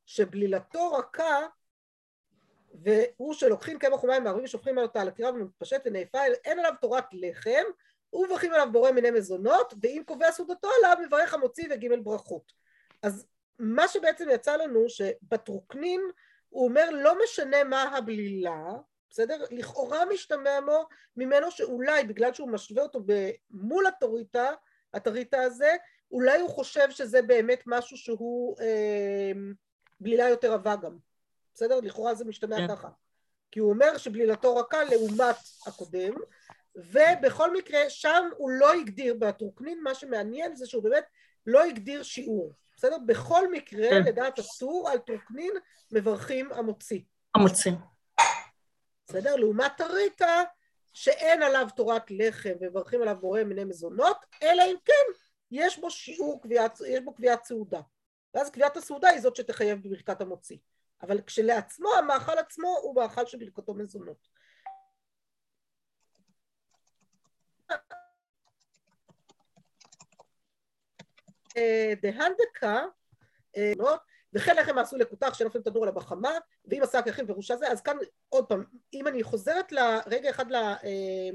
שבלילתו 0.07 0.93
רכה, 0.93 1.47
והוא 2.75 3.35
שלוקחים 3.35 3.79
קמח 3.79 4.05
ומים 4.05 4.25
מערבים 4.25 4.45
ושופכים 4.45 4.79
על 4.79 4.85
אותה 4.85 5.01
על 5.01 5.09
הקירה 5.09 5.31
ומתפשט 5.31 5.83
ונאפה, 5.85 6.19
אין 6.45 6.59
עליו 6.59 6.73
תורת 6.81 7.05
לחם, 7.13 7.65
ומברכים 8.13 8.53
עליו 8.53 8.69
בורא 8.73 8.91
מיני 8.91 9.11
מזונות, 9.11 9.75
ואם 9.83 10.03
קובע 10.07 10.31
סעודתו 10.31 10.69
עליו, 10.79 10.97
מברך 11.07 11.35
המוציא 11.35 11.69
וג' 11.71 12.03
ברכות. 12.03 12.53
אז 13.03 13.27
מה 13.59 13.89
שבעצם 13.89 14.29
יצא 14.33 14.57
לנו, 14.57 14.89
שבטרוקנין, 14.89 16.01
הוא 16.51 16.69
אומר, 16.69 16.91
לא 16.91 17.15
משנה 17.25 17.65
מה 17.65 17.83
הבלילה, 17.83 18.73
בסדר? 19.11 19.45
לכאורה 19.51 20.05
משתמע 20.05 20.61
מו, 20.61 20.85
ממנו 21.17 21.51
שאולי 21.51 22.05
בגלל 22.05 22.33
שהוא 22.35 22.51
משווה 22.51 22.83
אותו 22.83 23.01
מול 23.51 23.87
הטוריטה, 23.87 24.51
הטריטה 24.95 25.43
הזה, 25.43 25.77
אולי 26.13 26.41
הוא 26.41 26.51
חושב 26.51 26.91
שזה 26.91 27.23
באמת 27.23 27.63
משהו 27.67 27.97
שהוא 27.97 28.57
אה, 28.61 29.33
בלילה 30.01 30.29
יותר 30.29 30.53
עבה 30.53 30.77
גם, 30.77 30.97
בסדר? 31.55 31.81
לכאורה 31.81 32.15
זה 32.15 32.25
משתמע 32.25 32.57
כן. 32.57 32.69
ככה. 32.69 32.89
כי 33.51 33.61
הוא 33.61 33.71
אומר 33.71 33.99
שבלילתו 33.99 34.57
רכה 34.57 34.85
לעומת 34.85 35.37
הקודם, 35.67 36.15
ובכל 36.77 37.53
מקרה 37.53 37.91
שם 37.91 38.29
הוא 38.37 38.51
לא 38.51 38.73
הגדיר 38.73 39.15
בטרוקנין, 39.15 39.83
מה 39.83 39.95
שמעניין 39.95 40.57
זה 40.57 40.67
שהוא 40.67 40.83
באמת 40.83 41.05
לא 41.47 41.65
הגדיר 41.65 42.03
שיעור, 42.03 42.53
בסדר? 42.81 42.97
בכל 43.07 43.51
מקרה, 43.51 43.89
כן. 43.91 44.03
לדעת 44.05 44.39
אסור, 44.39 44.89
על 44.91 44.99
טרוקנין 44.99 45.53
מברכים 45.93 46.53
המוציא. 46.53 47.01
המוציא. 47.35 47.73
בסדר? 49.09 49.37
לעומת 49.37 49.73
טריטה, 49.77 50.43
שאין 50.93 51.43
עליו 51.43 51.69
תורת 51.77 52.11
לחם 52.11 52.53
ומברכים 52.61 53.03
עליו 53.03 53.17
בורא 53.21 53.43
מיני 53.43 53.65
מזונות, 53.65 54.17
אלא 54.43 54.63
אם 54.63 54.77
כן 54.85 55.21
יש 55.51 55.79
בו 55.79 55.91
שיעור 55.91 56.43
קביעת, 56.43 56.79
יש 56.87 57.01
בו 57.01 57.15
קביעת 57.15 57.45
סעודה. 57.45 57.81
ואז 58.35 58.51
קביעת 58.51 58.77
הסעודה 58.77 59.09
היא 59.09 59.21
זאת 59.21 59.37
שתחייב 59.37 59.79
בברכת 59.83 60.21
המוציא. 60.21 60.57
אבל 61.03 61.21
כשלעצמו, 61.21 61.89
המאכל 61.99 62.39
עצמו 62.39 62.77
הוא 62.83 62.97
מאכל 62.97 63.27
שברכתו 63.27 63.75
מזונות. 63.75 64.29
אה, 71.57 71.93
דהנדקה, 72.03 72.85
אה, 73.57 73.73
לא, 73.79 73.97
וכן 74.33 74.57
לחם 74.57 74.79
עשוי 74.79 74.99
לקותח 74.99 75.35
שנופלים 75.35 75.63
תנור 75.63 75.83
עליו 75.83 75.95
בחמה, 75.95 76.33
ואם 76.65 76.83
עשה 76.83 77.03
כרכים 77.03 77.27
פירושה 77.27 77.57
זה, 77.57 77.69
אז 77.69 77.81
כאן 77.81 77.97
עוד 78.29 78.47
פעם, 78.47 78.65
אם 78.95 79.07
אני 79.07 79.23
חוזרת 79.23 79.73
לרגע 79.73 80.31
אחד 80.31 80.53
אה, 80.53 81.31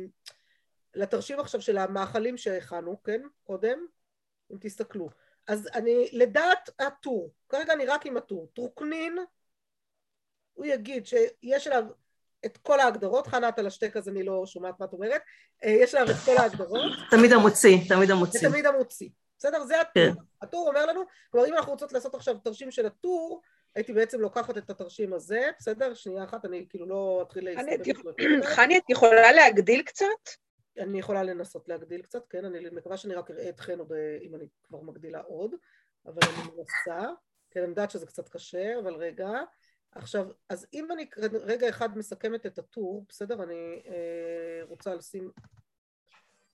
לתרשים 0.96 1.40
עכשיו 1.40 1.62
של 1.62 1.78
המאכלים 1.78 2.38
שהכנו, 2.38 3.04
כן, 3.04 3.22
קודם, 3.44 3.86
אם 4.52 4.58
תסתכלו, 4.62 5.10
אז 5.48 5.70
אני, 5.74 6.10
לדעת 6.12 6.70
הטור, 6.80 7.34
כרגע 7.50 7.74
אני 7.74 7.86
רק 7.86 8.06
עם 8.06 8.18
הטור, 8.18 8.48
טרוקנין, 8.54 9.18
הוא 10.54 10.66
יגיד 10.66 11.06
שיש 11.06 11.68
עליו 11.68 11.86
את 12.46 12.58
כל 12.58 12.80
ההגדרות, 12.80 13.28
חנה 13.28 13.50
את 13.50 13.60
על 13.60 13.68
השתק 13.68 13.98
אז 13.98 14.10
אני 14.10 14.24
לא 14.24 14.46
שומעת 14.46 14.80
מה 14.80 14.86
את 14.86 14.94
אומרת, 14.94 15.22
אה, 15.64 15.70
יש 15.70 15.96
עליו 15.96 16.16
את 16.16 16.20
כל 16.26 16.38
ההגדרות, 16.38 16.92
תמיד 17.12 17.32
המוציא, 17.32 17.78
תמיד 17.90 18.12
המוציא. 18.12 18.50
תמיד 18.50 18.66
המוציא, 18.66 19.10
בסדר? 19.38 19.64
זה 19.64 19.76
כן. 19.94 20.10
הטור. 20.10 20.24
הטור 20.42 20.68
אומר 20.68 20.86
לנו, 20.86 21.02
כלומר 21.32 21.48
אם 21.48 21.54
אנחנו 21.54 21.72
רוצות 21.72 21.94
לעשות 21.94 22.16
עכשיו 22.16 22.38
תרשים 22.38 22.72
של 22.72 22.86
הטור, 22.86 23.42
הייתי 23.76 23.94
בעצם 23.94 24.20
לוקחת 24.20 24.58
את 24.58 24.70
התרשים 24.70 25.14
הזה, 25.14 25.50
בסדר? 25.60 25.94
שנייה 25.94 26.24
אחת, 26.24 26.46
אני 26.46 26.66
כאילו 26.70 26.86
לא 26.86 27.20
אתחיל 27.28 27.46
להסתכל. 27.46 28.02
חני, 28.44 28.78
את 28.78 28.90
יכולה 28.90 29.32
להגדיל 29.32 29.82
קצת? 29.82 30.06
אני 30.80 31.00
יכולה 31.00 31.24
לנסות 31.24 31.70
להגדיל 31.70 32.02
קצת, 32.02 32.28
כן? 32.30 32.46
אני 32.46 32.70
מקווה 32.72 32.98
שאני 32.98 33.16
רק 33.16 33.32
אראה 33.32 33.50
אתכן 33.50 33.80
עוד, 33.80 33.92
אה, 33.92 34.18
אם 34.22 34.36
אני 34.36 34.48
כבר 34.64 34.82
מגדילה 34.82 35.20
עוד, 35.22 35.56
אבל 36.06 36.22
אני 36.24 36.52
מנסה. 36.52 37.10
כן, 37.52 37.60
אני 37.60 37.70
יודעת 37.70 37.92
שזה 37.92 38.06
קצת 38.06 38.30
קשה, 38.30 38.80
אבל 38.80 38.94
רגע. 38.94 39.30
עכשיו, 39.92 40.28
אז 40.50 40.68
אם 40.74 40.92
אני 40.92 41.10
רגע 41.34 41.70
אחד 41.70 41.98
מסכמת 41.98 42.46
את 42.46 42.60
הטור, 42.60 43.06
בסדר? 43.10 43.44
אני 43.44 43.84
אה, 43.88 44.64
רוצה 44.64 44.96
לשים 44.96 45.32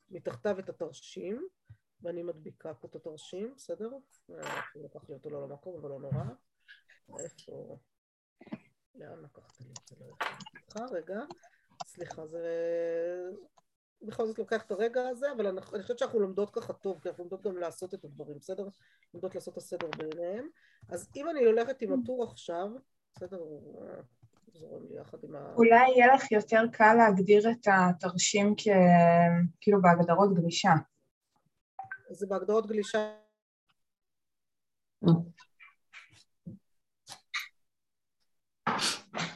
מתחתיו 0.10 0.60
את 0.60 0.70
התרשים, 0.70 1.48
ואני 2.04 2.24
מדביקה 2.24 2.74
פה 2.74 2.88
את 2.88 2.96
התרשים, 2.96 3.54
בסדר? 3.56 3.90
אה, 4.30 4.62
לקח 4.76 5.10
לי 5.10 5.16
אותו 5.16 5.30
לא 5.30 5.48
למקום, 5.48 5.80
אבל 5.80 5.90
לא 5.90 6.00
נורא. 6.00 6.24
איפה... 7.20 7.78
לאן 8.96 9.24
לקחת 9.24 9.62
לי 9.62 9.68
את 9.72 9.98
זה? 9.98 10.06
סליחה, 10.70 10.86
רגע. 10.96 11.20
סליחה, 11.86 12.28
זה... 12.28 12.46
בכל 14.02 14.26
זאת 14.26 14.40
לוקח 14.40 14.66
את 14.66 14.72
הרגע 14.72 15.08
הזה, 15.08 15.32
אבל 15.32 15.48
אני 15.48 15.62
חושבת 15.62 16.00
שאנחנו 16.00 16.20
לומדות 16.20 16.50
ככה 16.54 16.74
טוב, 16.74 17.00
כי 17.02 17.10
אנחנו 17.10 17.24
לומדות 17.24 17.42
גם 17.42 17.58
לעשות 17.58 17.94
את 17.94 18.06
הדברים, 18.06 18.38
בסדר? 18.38 18.68
לומדות 19.14 19.36
לעשות 19.36 19.54
את 19.54 19.58
הסדר 19.58 19.88
ביניהם. 19.98 20.48
אז 20.90 21.10
אם 21.16 21.30
אני 21.30 21.46
הולכת 21.46 21.82
עם 21.82 21.94
הטור 21.94 22.24
עכשיו, 22.24 22.68
בסדר, 23.16 23.38
הוא 23.38 23.86
אה, 23.86 24.02
זורם 24.54 24.86
לי 24.90 25.00
יחד 25.00 25.18
עם 25.24 25.36
ה... 25.36 25.54
אולי 25.56 25.92
יהיה 25.92 26.16
לך 26.16 26.32
יותר 26.32 26.64
קל 26.74 26.94
להגדיר 26.94 27.52
את 27.52 27.68
התרשים 27.68 28.54
כ... 28.58 28.68
כאילו 29.62 29.82
בהגדרות 29.82 30.34
גלישה. 30.34 30.74
זה 32.12 32.28
בהגדרות 32.28 32.68
גלישה. 32.68 33.16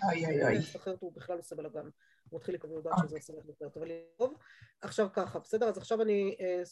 אוי 0.04 0.26
אוי 0.26 0.44
אוי. 0.44 0.58
אחרת 0.76 1.02
הוא 1.02 1.14
בכלל 1.14 1.38
עושה 1.38 1.56
בלאגן. 1.56 1.90
הוא 2.30 2.40
מתחיל 2.40 2.56
לקבל 2.56 2.72
יודעת 2.72 2.94
שזה 3.06 3.16
עושה 3.16 3.34
לך 3.34 3.46
יותר 3.46 3.70
טוב. 3.70 3.84
אבל 3.84 3.92
טוב. 4.18 4.38
עכשיו 4.82 5.08
ככה, 5.14 5.40
בסדר? 5.40 5.70
אז 5.70 5.78
עכשיו 5.78 6.02
אני... 6.02 6.36
אה, 6.40 6.64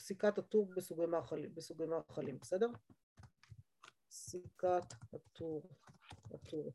פסיקת 0.00 0.38
הטור 0.38 0.70
בסוגי 0.76 1.06
מאכלים, 1.86 2.38
בסדר? 2.38 2.68
פסיקת 4.08 4.94
הטור, 5.12 5.62
הטור. 6.34 6.72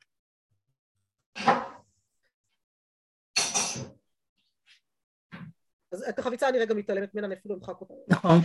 אז 5.95 6.03
את 6.09 6.19
החביצה 6.19 6.49
אני 6.49 6.59
רגע 6.59 6.73
מתעלמת 6.73 7.13
ממנה, 7.13 7.27
אני 7.27 7.35
אפילו 7.35 7.55
אמחק 7.55 7.81
אותה. 7.81 7.93
נכון. 8.07 8.37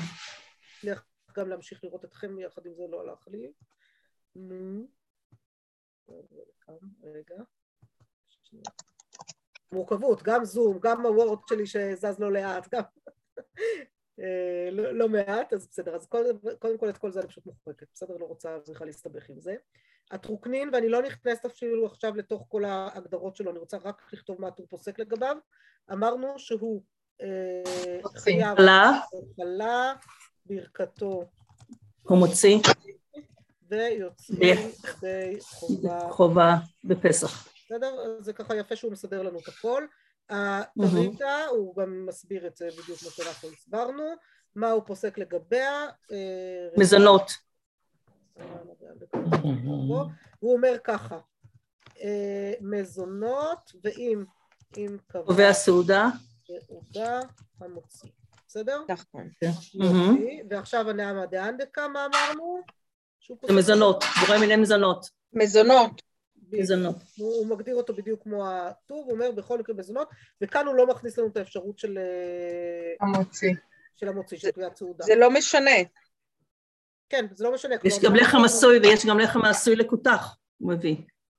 נצליח 0.76 1.04
גם 1.36 1.48
להמשיך 1.48 1.84
לראות 1.84 2.04
אתכם, 2.04 2.38
יחד 2.38 2.66
עם 2.66 2.74
זה 2.74 2.82
לא 2.88 3.00
הלך 3.00 3.28
לי. 3.28 3.52
נו. 4.34 4.88
רגע. 7.04 7.36
מורכבות, 9.72 10.22
גם 10.22 10.44
זום, 10.44 10.78
גם 10.82 11.06
הוורד 11.06 11.38
שלי 11.48 11.66
שזז 11.66 12.18
לא 12.18 12.32
לאט, 12.32 12.74
גם 12.74 12.82
אה, 14.20 14.70
לא, 14.70 14.92
לא 14.92 15.08
מעט, 15.08 15.52
אז 15.52 15.68
בסדר, 15.68 15.94
אז 15.94 16.06
קודם, 16.06 16.36
קודם 16.58 16.78
כל 16.78 16.88
את 16.88 16.98
כל 16.98 17.10
זה 17.10 17.20
אני 17.20 17.28
פשוט 17.28 17.46
מוחקת, 17.46 17.86
בסדר? 17.94 18.16
לא 18.16 18.24
רוצה 18.24 18.60
צריכה 18.60 18.84
להסתבך 18.84 19.28
עם 19.28 19.40
זה. 19.40 19.56
הטרוקנין, 20.10 20.70
ואני 20.72 20.88
לא 20.88 21.02
נכנסת 21.02 21.44
אפילו 21.44 21.86
עכשיו 21.86 22.16
לתוך 22.16 22.46
כל 22.48 22.64
ההגדרות 22.64 23.36
שלו, 23.36 23.50
אני 23.50 23.58
רוצה 23.58 23.76
רק 23.76 24.12
לכתוב 24.12 24.40
מה 24.40 24.48
הטור 24.48 24.66
פוסק 24.66 24.98
לגביו, 24.98 25.36
אמרנו 25.92 26.38
שהוא 26.38 26.82
חלה. 28.16 29.00
חלה, 29.36 29.94
ברכתו 30.46 31.24
הוא 32.02 32.18
מוציא. 32.18 32.58
ויוצאים 33.68 34.38
ידי 34.42 35.38
חובה. 35.40 36.00
חובה 36.10 36.56
בפסח. 36.84 37.48
בסדר? 37.66 38.20
זה 38.20 38.32
ככה 38.32 38.56
יפה 38.56 38.76
שהוא 38.76 38.92
מסדר 38.92 39.22
לנו 39.22 39.38
את 39.38 39.48
הכל. 39.48 39.86
הטריטה, 40.30 41.44
הוא 41.50 41.76
גם 41.76 42.06
מסביר 42.06 42.46
את 42.46 42.56
זה 42.56 42.68
בדיוק 42.82 42.98
כמו 42.98 43.10
שאנחנו 43.10 43.48
הסברנו. 43.48 44.02
מה 44.54 44.70
הוא 44.70 44.82
פוסק 44.86 45.18
לגביה? 45.18 45.86
אה, 46.12 46.68
מזונות. 46.76 47.30
הוא 50.40 50.52
אומר 50.52 50.76
ככה, 50.84 51.18
אה, 52.00 52.52
מזונות 52.60 53.72
ואם 53.84 54.24
אם 54.76 54.96
קובע 55.26 55.52
סעודה. 55.52 56.08
סעודה 56.66 57.20
המוציא, 57.60 58.10
בסדר? 58.46 58.82
נכון. 58.88 59.28
ועכשיו 60.50 60.90
הנעמה 60.90 61.26
דאנדקה, 61.26 61.88
מה 61.88 62.06
אמרנו? 62.06 62.60
זה 63.46 63.52
מזונות, 63.52 64.04
גורם 64.26 64.40
מיני 64.40 64.56
מזונות. 64.56 65.10
מזונות. 65.32 66.02
מזונות. 66.52 66.96
הוא, 67.16 67.34
הוא 67.34 67.46
מגדיר 67.46 67.74
אותו 67.74 67.94
בדיוק 67.94 68.22
כמו 68.22 68.48
הטור, 68.48 69.04
הוא 69.04 69.12
אומר 69.12 69.30
בכל 69.30 69.58
מקרה 69.58 69.76
מזונות, 69.76 70.08
וכאן 70.40 70.66
הוא 70.66 70.74
לא 70.74 70.86
מכניס 70.86 71.18
לנו 71.18 71.28
את 71.28 71.36
האפשרות 71.36 71.78
של... 71.78 71.98
אה, 71.98 73.06
המוציא. 73.06 73.54
של 73.96 74.08
המוציא, 74.08 74.38
של 74.38 74.50
קביעת 74.50 74.76
סעודה. 74.76 75.04
זה 75.04 75.14
לא 75.14 75.30
משנה. 75.30 75.70
כן, 77.08 77.26
זה 77.32 77.44
לא 77.44 77.54
משנה. 77.54 77.74
יש 77.84 77.98
גם 77.98 78.14
לחם 78.14 78.44
עשוי 78.44 78.78
ויש 78.78 79.06
גם 79.06 79.18
לחם 79.18 79.42
עשוי 79.44 79.76
לקותח, 79.76 80.36
הוא 80.58 80.72
מביא. 80.72 80.96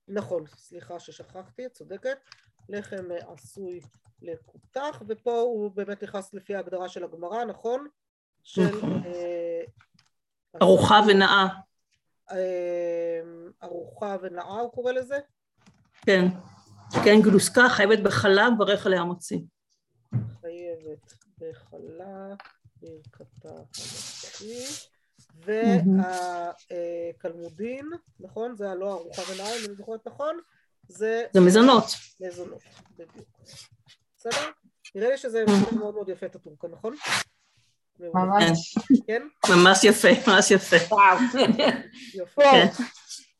נכון, 0.08 0.44
סליחה 0.56 1.00
ששכחתי, 1.00 1.66
את 1.66 1.72
צודקת. 1.72 2.18
לחם 2.68 3.04
עשוי 3.28 3.80
לקותח, 4.22 5.02
ופה 5.08 5.40
הוא 5.40 5.70
באמת 5.70 6.02
נכנס 6.02 6.34
לפי 6.34 6.54
ההגדרה 6.54 6.88
של 6.88 7.04
הגמרא, 7.04 7.44
נכון? 7.44 7.86
של... 8.42 8.76
נכון. 8.76 9.02
אה, 9.04 9.62
ארוחה 10.62 11.00
ונאה. 11.08 11.46
אה, 12.30 13.20
ארוחה 13.62 14.16
ונאה 14.22 14.60
הוא 14.60 14.72
קורא 14.72 14.92
לזה? 14.92 15.18
כן. 16.06 16.24
כן, 17.04 17.20
גלוסקה 17.22 17.68
חייבת 17.68 17.98
בחלב, 17.98 18.52
ברך 18.58 18.86
עליה 18.86 19.04
מוציא. 19.04 19.38
חייבת 20.40 21.14
בחלב, 21.38 22.36
ברכתה 22.80 23.48
המוציא. 23.48 24.66
והקלמודין, 27.20 27.86
נכון? 28.20 28.56
זה 28.56 28.70
הלא 28.70 28.92
ארוחה 28.92 29.22
ונאה, 29.32 29.46
אם 29.46 29.64
אני 29.66 29.74
זוכרת 29.74 30.06
נכון? 30.06 30.38
זה... 30.88 31.24
זה 31.32 31.40
מזונות. 31.40 31.84
מזונות, 32.20 32.62
בדיוק. 32.96 33.28
בסדר? 34.16 34.50
נראה 34.94 35.10
לי 35.10 35.18
שזה 35.18 35.44
מסתכל 35.48 35.76
מאוד 35.76 35.94
מאוד 35.94 36.08
יפה 36.08 36.26
את 36.26 36.34
הטורקה, 36.34 36.68
נכון? 36.68 36.94
ממש. 38.00 38.74
כן? 39.06 39.22
ממש 39.50 39.84
יפה, 39.84 40.08
ממש 40.26 40.50
יפה. 40.50 40.76
וואו. 40.88 41.18
יפה. 42.14 42.42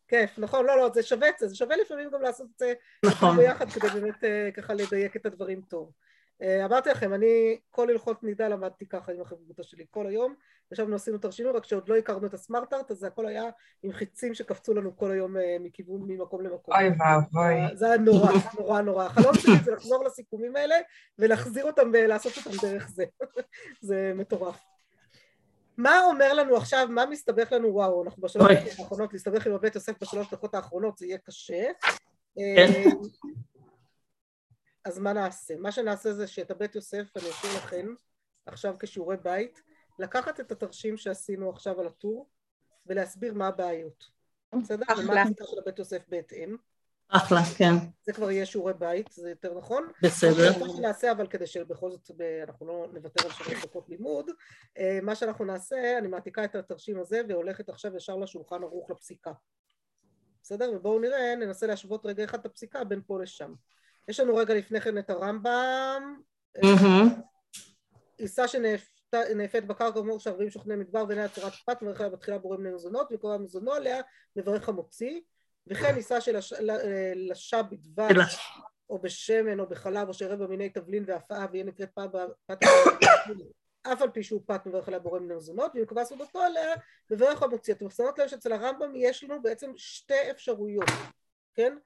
כיף, 0.09 0.39
נכון, 0.39 0.67
לא, 0.67 0.77
לא, 0.77 0.91
זה 0.95 1.03
שווה 1.03 1.29
את 1.29 1.35
זה, 1.39 1.49
זה 1.49 1.57
שווה 1.57 1.77
לפעמים 1.77 2.11
גם 2.13 2.23
לעשות 2.23 2.47
את 2.55 2.59
זה 2.59 2.73
נכון. 3.05 3.37
ביחד 3.37 3.71
כדי 3.71 3.89
באמת 3.89 4.25
אה, 4.25 4.49
ככה 4.57 4.75
לדייק 4.75 5.17
את 5.17 5.27
הדברים 5.27 5.61
טוב. 5.69 5.93
אה, 6.43 6.65
אמרתי 6.65 6.91
לכם, 6.91 7.15
אני 7.15 7.59
כל 7.71 7.91
הלכות 7.91 8.23
נידה 8.23 8.49
למדתי 8.49 8.87
ככה 8.87 9.13
עם 9.13 9.21
החברותא 9.21 9.63
שלי 9.63 9.85
כל 9.91 10.07
היום, 10.07 10.35
ישבנו 10.73 10.97
עשינו 10.97 11.19
תרשימים, 11.19 11.57
רק 11.57 11.65
שעוד 11.65 11.89
לא 11.89 11.97
הכרנו 11.97 12.27
את 12.27 12.35
הסמארט-ארט, 12.35 12.91
אז 12.91 12.99
זה 12.99 13.07
הכל 13.07 13.27
היה 13.27 13.45
עם 13.83 13.93
חיצים 13.93 14.35
שקפצו 14.35 14.75
לנו 14.75 14.97
כל 14.97 15.11
היום 15.11 15.37
אה, 15.37 15.57
מכיוון, 15.61 16.03
ממקום 16.07 16.43
למקום. 16.43 16.75
אוי 16.75 16.89
ואבוי. 16.89 17.77
זה 17.77 17.87
היה 17.87 17.97
נורא, 17.97 18.33
נורא 18.59 18.81
נורא. 18.81 19.05
החלום 19.05 19.35
שלי 19.35 19.53
זה 19.65 19.73
לחזור 19.73 20.05
לסיכומים 20.05 20.57
האלה 20.57 20.75
ולהחזיר 21.19 21.65
אותם 21.65 21.91
ולעשות 21.93 22.33
אותם 22.37 22.67
דרך 22.67 22.89
זה. 22.89 23.05
זה 23.89 24.13
מטורף. 24.15 24.61
מה 25.77 26.05
אומר 26.05 26.35
לנו 26.35 26.57
עכשיו, 26.57 26.87
מה 26.91 27.07
מסתבך 27.07 27.53
לנו, 27.53 27.69
וואו, 27.69 28.05
אנחנו 28.05 28.23
בשלוש 28.23 28.53
דקות 28.53 28.79
האחרונות, 28.79 29.13
להסתבך 29.13 29.47
עם 29.47 29.55
הבית 29.55 29.75
יוסף 29.75 30.03
בשלוש 30.03 30.31
דקות 30.33 30.55
האחרונות, 30.55 30.99
זה 30.99 31.07
יהיה 31.07 31.19
קשה. 31.19 31.63
כן. 32.37 32.91
אז 34.85 34.99
מה 34.99 35.13
נעשה? 35.13 35.57
מה 35.57 35.73
שנעשה 35.73 36.13
זה 36.13 36.27
שאת 36.27 36.51
הבית 36.51 36.75
יוסף 36.75 37.17
אני 37.17 37.31
אשאיר 37.31 37.57
לכם 37.57 37.95
עכשיו 38.47 38.75
כשיעורי 38.79 39.17
בית, 39.17 39.63
לקחת 39.99 40.41
את 40.41 40.53
התרשים 40.53 40.97
שעשינו 40.97 41.51
עכשיו 41.51 41.81
על 41.81 41.87
הטור 41.87 42.29
ולהסביר 42.87 43.35
מה 43.35 43.47
הבעיות. 43.47 44.05
בסדר? 44.63 44.85
אחלה. 44.89 45.05
ומה 45.05 45.23
השיטה 45.23 45.45
של 45.47 45.59
הבית 45.59 45.79
יוסף 45.79 46.03
בהתאם. 46.09 46.57
אחלה, 47.09 47.41
כן. 47.57 47.75
זה 48.03 48.13
כבר 48.13 48.31
יהיה 48.31 48.47
שיעורי 48.47 48.75
בית, 48.75 49.07
זה 49.11 49.31
יותר 49.31 49.59
נכון. 49.59 49.89
בסדר. 50.03 50.59
מה 50.59 50.69
שנעשה, 50.77 51.13
אבל 51.13 51.27
כדי 51.27 51.47
שבכל 51.47 51.91
זאת 51.91 52.11
אנחנו 52.49 52.67
לא 52.67 52.87
נוותר 52.93 53.25
על 53.25 53.31
שלוש 53.31 53.65
דקות 53.65 53.89
לימוד, 53.89 54.31
אה, 54.79 54.99
מה 55.03 55.15
שאנחנו 55.15 55.45
נעשה, 55.45 55.99
אני 55.99 56.09
מעתיקה 56.09 56.45
את 56.45 56.55
התרשים 56.55 57.01
הזה 57.01 57.21
והולכת 57.29 57.69
עכשיו 57.69 57.97
ישר 57.97 58.17
לשולחן 58.17 58.63
ערוך 58.63 58.91
לפסיקה. 58.91 59.33
בסדר? 60.43 60.73
ובואו 60.75 60.99
נראה, 60.99 61.35
ננסה 61.37 61.67
להשוות 61.67 62.07
רגע 62.07 62.25
אחד 62.25 62.39
את 62.39 62.47
הפסיקה 62.47 62.85
בין 62.85 63.01
פה 63.07 63.23
לשם. 63.23 63.55
יש 64.09 64.21
לנו 64.21 64.37
רגע 64.37 64.55
לפני 64.55 64.81
כן 64.81 64.99
את 64.99 65.11
הרמב"ם. 65.11 66.21
עיסה 68.19 68.49
שנאפית 68.49 69.67
בקרקע 69.67 69.99
ומור 69.99 70.21
שערבים 70.21 70.51
שוכני 70.51 70.77
מדבר 70.77 71.05
ואינה 71.09 71.25
הצהרת 71.25 71.53
פת 71.67 71.83
מברך 71.83 72.01
עליה 72.01 72.11
בתחילה 72.11 72.39
בורא 72.39 72.57
בני 72.57 72.71
מזונות 72.71 73.09
וקורא 73.13 73.39
מזונו 73.39 73.73
עליה 73.73 74.01
מברך 74.37 74.69
המוציא 74.69 75.21
וכן 75.67 75.95
עיסה 75.97 76.21
של 76.21 76.37
הש- 76.37 76.53
ל- 76.53 77.31
לשע 77.31 77.63
בדבש. 77.63 78.39
או 78.91 78.99
בשמן 78.99 79.61
או 79.61 79.67
בחלב 79.67 80.09
או 80.09 80.15
שערב 80.15 80.45
במיני 80.45 80.69
תבלין 80.69 81.05
והפאה 81.07 81.47
ויהיה 81.53 81.65
נקראת 81.65 81.89
פת 81.95 82.11
פת 82.47 82.59
אף 83.83 84.03
על 84.03 84.11
פי 84.11 84.23
שהוא 84.23 84.43
פת 84.47 84.67
מברך 84.67 84.89
עליה 84.89 85.01
בורא 85.01 85.19
בני 85.19 85.35
מזונות 85.35 85.73
ואם 85.75 85.85
קבע 85.85 86.05
סעודתו 86.05 86.41
עליה 86.41 86.75
מברך 87.11 87.43
המוציא 87.43 87.75
אתם 87.75 87.91
שמות 87.91 88.19
לב 88.19 88.29
שאצל 88.29 88.53
הרמב"ם 88.53 88.93
יש 88.97 89.25
לנו 89.25 89.43
בעצם 89.43 89.73
שתי 89.77 90.31
אפשרויות 90.31 90.89
כן 91.55 91.77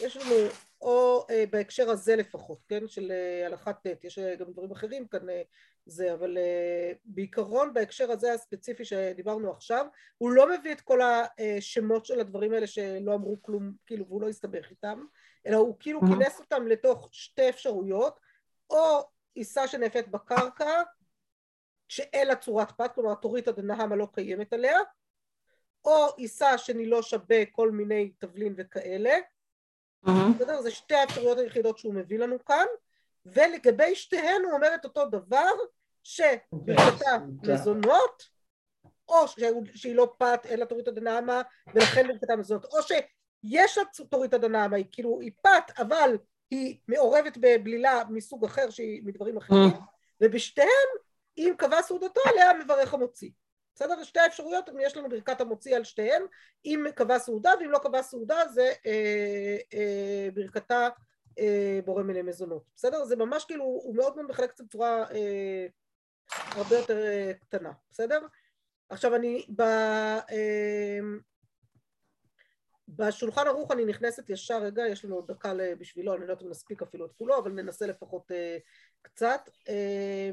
יש 0.00 0.16
לנו 0.16 0.34
או 0.80 1.26
אה, 1.30 1.44
בהקשר 1.50 1.90
הזה 1.90 2.16
לפחות 2.16 2.58
כן 2.68 2.88
של 2.88 3.10
אה, 3.12 3.46
הלכת 3.46 3.76
ט' 3.86 4.04
יש 4.04 4.18
אה, 4.18 4.36
גם 4.36 4.52
דברים 4.52 4.70
אחרים 4.70 5.08
כאן 5.08 5.30
אה, 5.30 5.42
זה 5.86 6.14
אבל 6.14 6.38
אה, 6.38 6.92
בעיקרון 7.04 7.74
בהקשר 7.74 8.10
הזה 8.10 8.32
הספציפי 8.32 8.84
שדיברנו 8.84 9.50
עכשיו 9.50 9.86
הוא 10.18 10.30
לא 10.30 10.58
מביא 10.58 10.72
את 10.72 10.80
כל 10.80 11.00
השמות 11.02 12.06
של 12.06 12.20
הדברים 12.20 12.52
האלה 12.52 12.66
שלא 12.66 13.14
אמרו 13.14 13.42
כלום 13.42 13.72
כאילו 13.86 14.06
והוא 14.06 14.22
לא 14.22 14.28
הסתבך 14.28 14.70
איתם 14.70 15.04
אלא 15.46 15.56
הוא 15.56 15.76
כאילו 15.80 16.00
Mhm. 16.00 16.06
כינס 16.06 16.40
אותם 16.40 16.66
לתוך 16.66 17.08
שתי 17.12 17.48
אפשרויות 17.48 18.20
או 18.70 19.00
עיסה 19.34 19.68
שנאפת 19.68 20.08
בקרקע 20.08 20.82
שאין 21.88 22.26
לה 22.28 22.36
צורת 22.36 22.70
פת 22.70 22.90
כלומר 22.94 23.12
התורית 23.12 23.48
הדנהמה 23.48 23.96
לא 23.96 24.08
קיימת 24.12 24.52
עליה 24.52 24.78
או 25.84 26.06
עיסה 26.16 26.58
שנילושה 26.58 27.16
בכל 27.28 27.70
מיני 27.70 28.12
תבלין 28.18 28.54
וכאלה. 28.56 29.14
בסדר? 30.36 30.62
זה 30.62 30.70
שתי 30.70 30.94
האפשרויות 30.94 31.38
היחידות 31.38 31.78
שהוא 31.78 31.94
מביא 31.94 32.18
לנו 32.18 32.44
כאן, 32.44 32.66
ולגבי 33.26 33.94
שתיהן 33.94 34.42
הוא 34.44 34.52
אומר 34.52 34.74
את 34.74 34.84
אותו 34.84 35.06
דבר, 35.06 35.50
שברכתה 36.02 37.18
מזונות, 37.42 38.28
או 39.08 39.28
שהיא 39.74 39.94
לא 39.94 40.14
פת 40.18 40.46
אלא 40.50 40.64
תורית 40.64 40.88
הדנאמה, 40.88 41.42
ולכן 41.74 42.08
ברכתה 42.08 42.36
מזונות, 42.36 42.64
או 42.64 42.78
שיש 42.82 43.78
לה 43.78 43.84
תורית 44.10 44.34
הדנאמה, 44.34 44.76
היא 44.76 44.84
כאילו, 44.92 45.20
היא 45.20 45.30
פת, 45.42 45.78
אבל 45.78 46.16
היא 46.50 46.78
מעורבת 46.88 47.38
בבלילה 47.40 48.02
מסוג 48.10 48.44
אחר, 48.44 48.70
שהיא 48.70 49.02
מדברים 49.04 49.36
אחרים, 49.36 49.60
ובשתיהן, 50.20 50.88
אם 51.38 51.54
קבע 51.58 51.82
סעודתו 51.82 52.20
עליה, 52.24 52.54
מברך 52.64 52.94
המוציא. 52.94 53.30
בסדר? 53.74 54.02
שתי 54.02 54.20
האפשרויות, 54.20 54.70
יש 54.80 54.96
לנו 54.96 55.08
ברכת 55.08 55.40
המוציא 55.40 55.76
על 55.76 55.84
שתיהן, 55.84 56.22
אם 56.64 56.84
קבע 56.94 57.18
סעודה, 57.18 57.50
ואם 57.60 57.70
לא 57.70 57.78
קבע 57.78 58.02
סעודה 58.02 58.48
זה 58.54 58.72
אה, 58.86 59.56
אה, 59.74 60.28
ברכתה 60.34 60.88
אה, 61.38 61.80
בורא 61.84 62.02
מיני 62.02 62.22
מזונות. 62.22 62.62
בסדר? 62.76 63.04
זה 63.04 63.16
ממש 63.16 63.44
כאילו, 63.44 63.64
הוא 63.64 63.96
מאוד 63.96 64.16
מאוד 64.16 64.26
מחלק 64.28 64.50
את 64.50 64.56
זה 64.56 64.64
בצורה 64.64 65.04
אה, 65.10 65.66
הרבה 66.30 66.76
יותר 66.76 67.04
אה, 67.04 67.32
קטנה. 67.40 67.72
בסדר? 67.90 68.26
עכשיו 68.88 69.14
אני, 69.14 69.46
ב, 69.56 69.60
אה, 69.62 70.98
בשולחן 72.88 73.46
ערוך 73.46 73.72
אני 73.72 73.84
נכנסת 73.84 74.30
ישר, 74.30 74.62
רגע, 74.62 74.82
יש 74.86 75.04
לנו 75.04 75.14
עוד 75.14 75.32
דקה 75.32 75.52
בשבילו, 75.78 76.14
אני 76.14 76.20
לא 76.20 76.32
יודעת 76.32 76.42
אם 76.42 76.50
נספיק 76.50 76.82
אפילו 76.82 77.06
את 77.06 77.12
כולו, 77.12 77.38
אבל 77.38 77.52
ננסה 77.52 77.86
לפחות 77.86 78.30
אה, 78.32 78.58
קצת. 79.02 79.48
אה, 79.68 80.30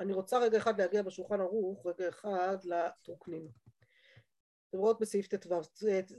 אני 0.00 0.12
רוצה 0.12 0.38
רגע 0.38 0.58
אחד 0.58 0.80
להגיע 0.80 1.02
בשולחן 1.02 1.40
ערוך, 1.40 1.86
רגע 1.86 2.08
אחד 2.08 2.56
לטרוקנים. 2.64 3.48
אתם 4.70 4.78
רואות 4.78 5.00
בסעיף 5.00 5.26
ט"ו, 5.26 5.60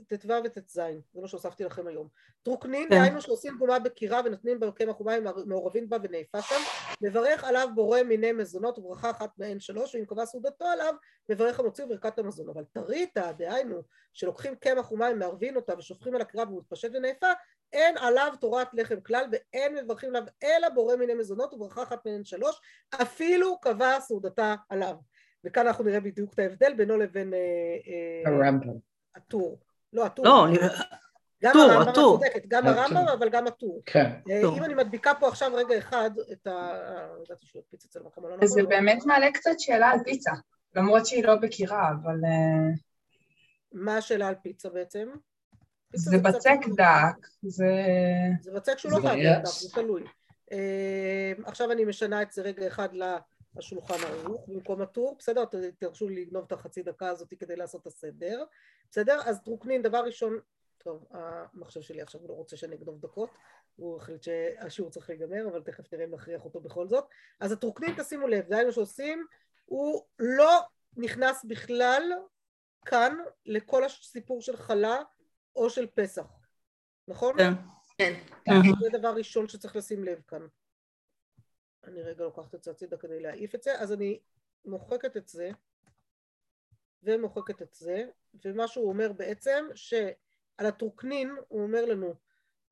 ט"ו 0.08 0.32
וט"ז, 0.44 0.80
זה 1.12 1.20
מה 1.20 1.28
שהוספתי 1.28 1.64
לכם 1.64 1.86
היום. 1.86 2.08
טרוקנין, 2.42 2.88
כן. 2.88 2.94
דהיינו 2.94 3.20
שעושים 3.20 3.58
גומה 3.58 3.78
בקירה 3.78 4.20
ונותנים 4.24 4.60
בה 4.60 4.70
קמח 4.70 5.00
ומים 5.00 5.24
מעורבים 5.46 5.88
בה 5.88 5.96
ונאפה 6.02 6.42
שם, 6.42 6.60
מברך 7.00 7.44
עליו 7.44 7.68
בורא 7.74 8.02
מיני 8.02 8.32
מזונות 8.32 8.78
וברכה 8.78 9.10
אחת 9.10 9.30
מהן 9.38 9.60
שלוש, 9.60 9.94
ואם 9.94 10.04
קבע 10.04 10.26
סעודתו 10.26 10.64
עליו, 10.64 10.94
מברך 11.28 11.60
המוציא 11.60 11.84
ברכת 11.84 12.18
המזון. 12.18 12.48
אבל 12.48 12.64
טריטה, 12.64 13.32
דהיינו, 13.32 13.82
שלוקחים 14.12 14.54
קמח 14.54 14.92
ומים, 14.92 15.18
מערבים 15.18 15.56
אותה 15.56 15.78
ושופכים 15.78 16.14
על 16.14 16.20
הקירה 16.20 16.44
והוא 16.44 16.60
מתפשט 16.60 16.90
ונאפה, 16.94 17.32
אין 17.72 17.98
עליו 17.98 18.32
תורת 18.40 18.68
לחם 18.72 19.00
כלל 19.00 19.24
ואין 19.32 19.74
מברכים 19.74 20.10
עליו 20.10 20.22
אלא 20.42 20.68
בורא 20.68 20.96
מיני 20.96 21.14
מזונות 21.14 21.54
וברכה 21.54 21.82
אחת 21.82 22.06
מהן 22.06 22.24
שלוש, 22.24 22.60
אפילו 23.02 23.60
קבע 23.60 24.00
סעודתה 24.00 24.54
עליו. 24.68 24.96
וכאן 25.44 25.66
אנחנו 25.66 25.84
נראה 25.84 26.00
בדיוק 26.00 26.34
את 26.34 26.38
ההבדל 26.38 26.74
בינו 26.76 26.96
לבין 26.96 27.34
אה, 27.34 27.38
אה, 27.38 28.32
הרמב"ם. 28.32 28.72
הטור. 29.14 29.58
לא, 29.92 30.06
הטור. 30.06 30.24
לא, 30.24 30.46
גם 31.42 31.56
הרמב"ם, 31.56 31.82
את 31.82 31.88
הטור. 31.88 32.18
צודקת, 32.18 32.46
גם. 32.48 32.66
הרמב"ם 32.66 33.08
אבל 33.18 33.28
גם 33.28 33.46
הטור. 33.46 33.82
כן. 33.86 34.10
אה. 34.30 34.40
אם 34.56 34.64
אני 34.64 34.74
מדביקה 34.74 35.14
פה 35.14 35.28
עכשיו 35.28 35.54
רגע 35.54 35.78
אחד 35.78 36.10
את 36.32 36.46
ה... 36.46 36.50
אה, 36.50 37.06
ידעתי 37.24 37.46
שהוא 37.46 37.60
יקפיץ 37.60 37.84
אצל 37.84 38.00
מקום 38.02 38.24
הלא 38.24 38.36
נכון. 38.36 38.48
זה 38.48 38.62
באמת 38.62 39.04
מעלה 39.06 39.32
קצת 39.32 39.50
שאלה 39.58 39.90
על 39.90 39.98
פיצה, 40.04 40.32
למרות 40.76 41.06
שהיא 41.06 41.24
לא 41.24 41.40
מכירה, 41.40 41.90
אבל 42.02 42.20
אה, 42.24 42.74
מה 43.72 43.96
השאלה 43.96 44.28
על 44.28 44.34
פיצה 44.42 44.68
בעצם? 44.68 45.08
פיצה 45.90 46.10
זה 46.10 46.18
בצק 46.18 46.58
דק, 46.76 47.26
זה... 47.42 47.72
זה 48.40 48.52
בצק 48.52 48.78
שהוא 48.78 48.92
לא 48.92 49.00
חייב 49.00 49.18
להיות 49.18 49.38
דק. 49.38 49.46
זה 49.46 49.68
תלוי. 49.74 50.02
אה, 50.52 51.32
עכשיו 51.44 51.72
אני 51.72 51.84
משנה 51.84 52.22
את 52.22 52.32
זה 52.32 52.42
רגע 52.42 52.66
אחד 52.66 52.88
לשולחן 53.56 53.94
ערוך 54.06 54.48
במקום 54.48 54.82
הטור, 54.82 55.16
בסדר? 55.18 55.44
תרשו 55.78 56.08
לי 56.08 56.24
לגנוב 56.24 56.44
את 56.44 56.52
החצי 56.52 56.82
דקה 56.82 57.08
הזאת 57.08 57.34
כדי 57.40 57.56
לעשות 57.56 57.82
את 57.82 57.86
הסדר, 57.86 58.44
בסדר? 58.90 59.20
אז 59.24 59.40
טרוקנין, 59.44 59.82
דבר 59.82 59.98
ראשון, 59.98 60.38
טוב, 60.78 61.06
המחשב 61.10 61.80
שלי 61.80 62.02
עכשיו 62.02 62.20
לא 62.28 62.32
רוצה 62.32 62.56
שאני 62.56 62.76
אגנוב 62.76 63.00
דקות, 63.00 63.30
הוא 63.76 63.96
החליט 63.96 64.22
שהשיעור 64.22 64.90
צריך 64.90 65.10
להיגמר, 65.10 65.48
אבל 65.48 65.62
תכף 65.62 65.92
נראה 65.92 66.04
אם 66.04 66.14
נכריח 66.14 66.44
אותו 66.44 66.60
בכל 66.60 66.88
זאת. 66.88 67.04
אז 67.40 67.52
הטרוקנין, 67.52 67.94
תשימו 67.98 68.28
לב, 68.28 68.48
דהיינו 68.48 68.72
שעושים, 68.72 69.26
הוא 69.64 70.06
לא 70.18 70.60
נכנס 70.96 71.44
בכלל 71.44 72.02
כאן 72.84 73.16
לכל 73.46 73.84
הסיפור 73.84 74.42
של 74.42 74.56
חלה 74.56 75.02
או 75.56 75.70
של 75.70 75.86
פסח, 75.86 76.26
נכון? 77.08 77.36
כן. 77.38 77.52
כן. 77.98 78.20
זה 78.80 78.98
דבר 78.98 79.14
ראשון 79.14 79.48
שצריך 79.48 79.76
לשים 79.76 80.04
לב 80.04 80.20
כאן. 80.28 80.46
אני 81.84 82.02
רגע 82.02 82.24
לוקחת 82.24 82.54
את 82.54 82.64
זה 82.64 82.70
הצידה 82.70 82.96
כדי 82.96 83.20
להעיף 83.20 83.54
את 83.54 83.62
זה, 83.62 83.80
אז 83.80 83.92
אני 83.92 84.20
מוחקת 84.64 85.16
את 85.16 85.28
זה 85.28 85.50
ומוחקת 87.02 87.62
את 87.62 87.74
זה, 87.74 88.04
ומה 88.44 88.68
שהוא 88.68 88.88
אומר 88.88 89.12
בעצם 89.12 89.66
שעל 89.74 90.66
הטרוקנין 90.66 91.36
הוא 91.48 91.62
אומר 91.62 91.84
לנו 91.84 92.14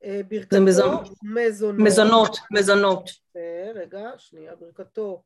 אה, 0.05 0.21
ברכתו 0.29 0.61
מזונות. 0.61 1.09
מזונות. 1.23 2.39
מזונות. 2.51 3.11
אה, 3.37 3.73
רגע, 3.75 4.11
שנייה, 4.17 4.57
ברכתו 4.57 5.23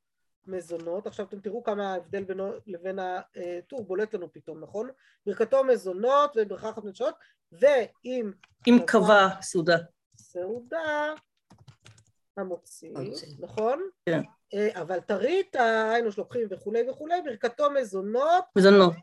מזונות. 0.46 1.06
עכשיו 1.06 1.26
אתם 1.26 1.40
תראו 1.40 1.64
כמה 1.64 1.92
ההבדל 1.92 2.24
בינו 2.24 2.52
לבין 2.66 2.98
הטור 2.98 3.84
בולט 3.84 4.14
לנו 4.14 4.32
פתאום, 4.32 4.60
נכון? 4.60 4.90
ברכתו 5.26 5.64
מזונות 5.64 6.36
וברכה 6.36 6.70
אחת 6.70 6.84
נשות, 6.84 7.14
ועם 7.52 8.32
עם 8.66 8.86
קבה 8.86 9.28
סעודה. 9.40 9.76
סעודה 10.16 11.14
המוציא, 12.36 12.90
המוציא. 12.96 13.28
נכון? 13.38 13.88
כן. 14.06 14.22
אה, 14.54 14.80
אבל 14.82 15.00
טרית, 15.00 15.56
היינו 15.56 16.12
שלוקחים 16.12 16.46
וכולי 16.50 16.90
וכולי, 16.90 17.22
ברכתו 17.24 17.70
מזונות, 17.70 18.44
מזונות. 18.56 18.94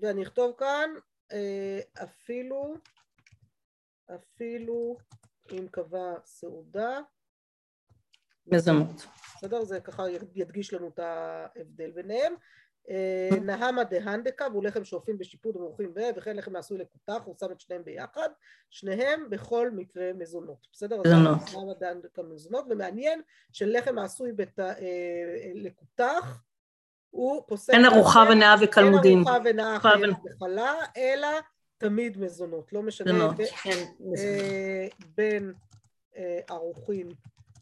ואני 0.00 0.22
אכתוב 0.22 0.54
כאן 0.58 0.90
אה, 1.32 1.80
אפילו, 2.02 2.74
אפילו 4.14 4.96
אם 5.52 5.68
קבע 5.70 6.14
סעודה, 6.24 7.00
מזונות. 8.46 9.06
בסדר? 9.36 9.64
זה 9.64 9.80
ככה 9.80 10.04
ידגיש 10.34 10.74
לנו 10.74 10.88
את 10.88 10.98
ההבדל 10.98 11.90
ביניהם. 11.90 12.34
אה, 12.90 13.28
נהמה 13.42 13.84
דהנדקה 13.84 14.46
והוא 14.50 14.64
לחם 14.64 14.84
שאופים 14.84 15.18
בשיפוד 15.18 15.56
ומורחים 15.56 15.92
ו... 15.96 16.00
וכן 16.16 16.36
לחם 16.36 16.56
העשוי 16.56 16.78
לקותח, 16.78 17.22
הוא 17.24 17.34
שם 17.40 17.52
את 17.52 17.60
שניהם 17.60 17.84
ביחד, 17.84 18.28
שניהם 18.70 19.30
בכל 19.30 19.70
מקרה 19.70 20.12
מזונות, 20.12 20.66
בסדר? 20.72 20.96
אז 21.04 21.12
מזונות. 21.12 21.38
נהמה 21.54 21.74
דהנדקה 21.80 22.22
מזונות, 22.22 22.64
ומעניין 22.70 23.22
שלחם 23.52 23.98
העשוי 23.98 24.32
בת... 24.32 24.60
אה, 24.60 24.74
לקותח 25.54 26.42
הוא 27.10 27.42
פוסק... 27.46 27.72
אין 27.74 27.84
ארוחה 27.84 28.24
ונאה 28.30 28.54
וקלמודין. 28.60 29.18
אין 29.18 29.28
ארוחה 29.28 29.38
ונאה 29.44 29.80
חייבת. 29.80 30.16
בחלה, 30.24 30.72
אלא 30.96 31.28
תמיד 31.78 32.18
מזונות, 32.18 32.72
לא 32.72 32.82
משנה 32.82 33.28
כן. 33.62 33.70
אה, 34.18 34.86
בין 35.16 35.52
אה, 36.16 36.38
ערוכים. 36.48 37.08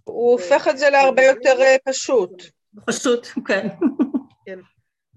הוא 0.04 0.32
הופך 0.32 0.68
את 0.68 0.78
זה 0.78 0.90
להרבה 0.90 1.22
יותר 1.22 1.60
אה, 1.60 1.76
פשוט. 1.84 2.42
פשוט, 2.86 3.26
כן. 3.46 3.68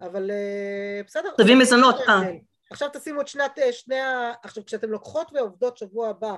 אבל 0.02 0.32
אה, 0.32 1.02
בסדר. 1.08 1.30
תביא 1.38 1.56
מזונות, 1.56 1.96
זה 1.98 2.04
אה. 2.12 2.14
ההבדל. 2.14 2.38
עכשיו 2.72 2.90
תשימו 2.94 3.22
את 3.22 3.28
שנת, 3.28 3.60
אה, 3.60 3.74
שני 3.74 4.00
ה... 4.00 4.32
עכשיו 4.44 4.66
כשאתם 4.66 4.90
לוקחות 4.90 5.32
ועובדות 5.34 5.78
שבוע 5.78 6.10
הבא, 6.10 6.36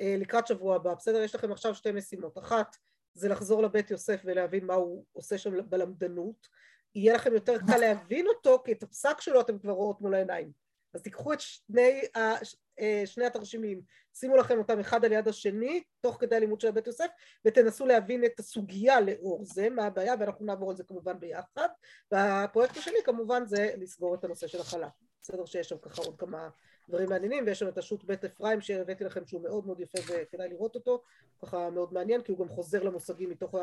אה, 0.00 0.16
לקראת 0.18 0.46
שבוע 0.46 0.76
הבא, 0.76 0.94
בסדר? 0.94 1.22
יש 1.22 1.34
לכם 1.34 1.52
עכשיו 1.52 1.74
שתי 1.74 1.92
משימות. 1.92 2.38
אחת 2.38 2.76
זה 3.14 3.28
לחזור 3.28 3.62
לבית 3.62 3.90
יוסף 3.90 4.22
ולהבין 4.24 4.66
מה 4.66 4.74
הוא 4.74 5.04
עושה 5.12 5.38
שם 5.38 5.70
בלמדנות. 5.70 6.48
יהיה 6.94 7.14
לכם 7.14 7.34
יותר 7.34 7.58
קל 7.66 7.76
להבין 7.76 8.26
אותו, 8.26 8.62
כי 8.64 8.72
את 8.72 8.82
הפסק 8.82 9.20
שלו 9.20 9.40
אתם 9.40 9.58
כבר 9.58 9.72
רואות 9.72 10.00
מול 10.00 10.14
העיניים. 10.14 10.63
אז 10.94 11.02
תיקחו 11.02 11.32
את 11.32 11.40
שני, 11.40 12.00
אה, 12.16 13.06
שני 13.06 13.26
התרשימים, 13.26 13.80
שימו 14.14 14.36
לכם 14.36 14.58
אותם 14.58 14.80
אחד 14.80 15.04
על 15.04 15.12
יד 15.12 15.28
השני, 15.28 15.82
תוך 16.00 16.16
כדי 16.20 16.36
הלימוד 16.36 16.60
של 16.60 16.68
הבית 16.68 16.86
יוסף, 16.86 17.06
ותנסו 17.44 17.86
להבין 17.86 18.24
את 18.24 18.40
הסוגיה 18.40 19.00
לאור 19.00 19.44
זה, 19.44 19.70
מה 19.70 19.84
הבעיה, 19.84 20.14
ואנחנו 20.20 20.46
נעבור 20.46 20.70
על 20.70 20.76
זה 20.76 20.84
כמובן 20.84 21.20
ביחד. 21.20 21.68
והפרויקט 22.12 22.76
השני 22.76 22.98
כמובן 23.04 23.46
זה 23.46 23.70
לסגור 23.76 24.14
את 24.14 24.24
הנושא 24.24 24.46
של 24.46 24.60
החלה. 24.60 24.88
בסדר 25.22 25.44
שיש 25.44 25.68
שם 25.68 25.76
ככה 25.82 26.02
עוד 26.02 26.16
כמה 26.18 26.48
דברים 26.88 27.08
מעניינים, 27.08 27.44
ויש 27.46 27.58
שם 27.58 27.68
את 27.68 27.78
השו"ת 27.78 28.04
בית 28.04 28.24
אפרים 28.24 28.60
שהבאתי 28.60 29.04
לכם 29.04 29.26
שהוא 29.26 29.42
מאוד 29.42 29.66
מאוד 29.66 29.80
יפה 29.80 29.98
וכדאי 30.08 30.48
לראות 30.48 30.74
אותו, 30.74 31.02
ככה 31.42 31.70
מאוד 31.70 31.92
מעניין, 31.92 32.22
כי 32.22 32.32
הוא 32.32 32.38
גם 32.38 32.48
חוזר 32.48 32.82
למושגים 32.82 33.30
מתוך 33.30 33.54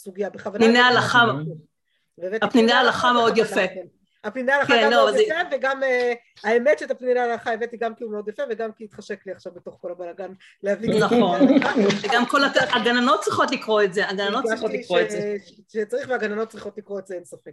הסוגיה 0.00 0.30
בכוונה. 0.30 0.64
פניני 0.64 0.78
הלכה. 0.78 1.22
הפניני 2.18 2.50
פניני 2.52 2.72
ההלכה 2.72 3.12
מאוד 3.12 3.38
יפה. 3.38 3.60
הפניני 4.26 4.52
ההלכה 4.52 4.72
כן, 4.72 4.82
גם 4.84 4.90
לא, 4.90 4.96
מאוד 4.96 5.14
יפה, 5.16 5.34
וגם 5.52 5.82
אה, 5.82 6.12
האמת 6.44 6.78
שאת 6.78 6.90
הפניני 6.90 7.20
ההלכה 7.20 7.52
הבאתי 7.52 7.76
גם 7.76 7.94
כי 7.94 8.04
הוא 8.04 8.12
מאוד 8.12 8.28
יפה, 8.28 8.42
וגם 8.50 8.72
כי 8.72 8.84
התחשק 8.84 9.26
לי 9.26 9.32
עכשיו 9.32 9.52
בתוך 9.52 9.78
כל 9.80 9.90
הבלאגן 9.90 10.32
להביא... 10.62 11.00
נכון. 11.00 11.40
וגם 12.02 12.26
כל 12.26 12.44
הג- 12.44 12.68
הגננות 12.74 13.20
צריכות 13.20 13.50
לקרוא 13.50 13.82
את 13.82 13.94
זה, 13.94 14.08
הגננות 14.08 14.44
צריכות 14.44 14.70
לקרוא 14.72 15.00
את 15.00 15.10
זה. 15.10 15.34
שצריך 15.68 16.08
והגננות 16.08 16.48
צריכות 16.48 16.78
לקרוא 16.78 16.98
את 16.98 17.06
זה, 17.06 17.14
אין 17.14 17.24
ספק. 17.24 17.52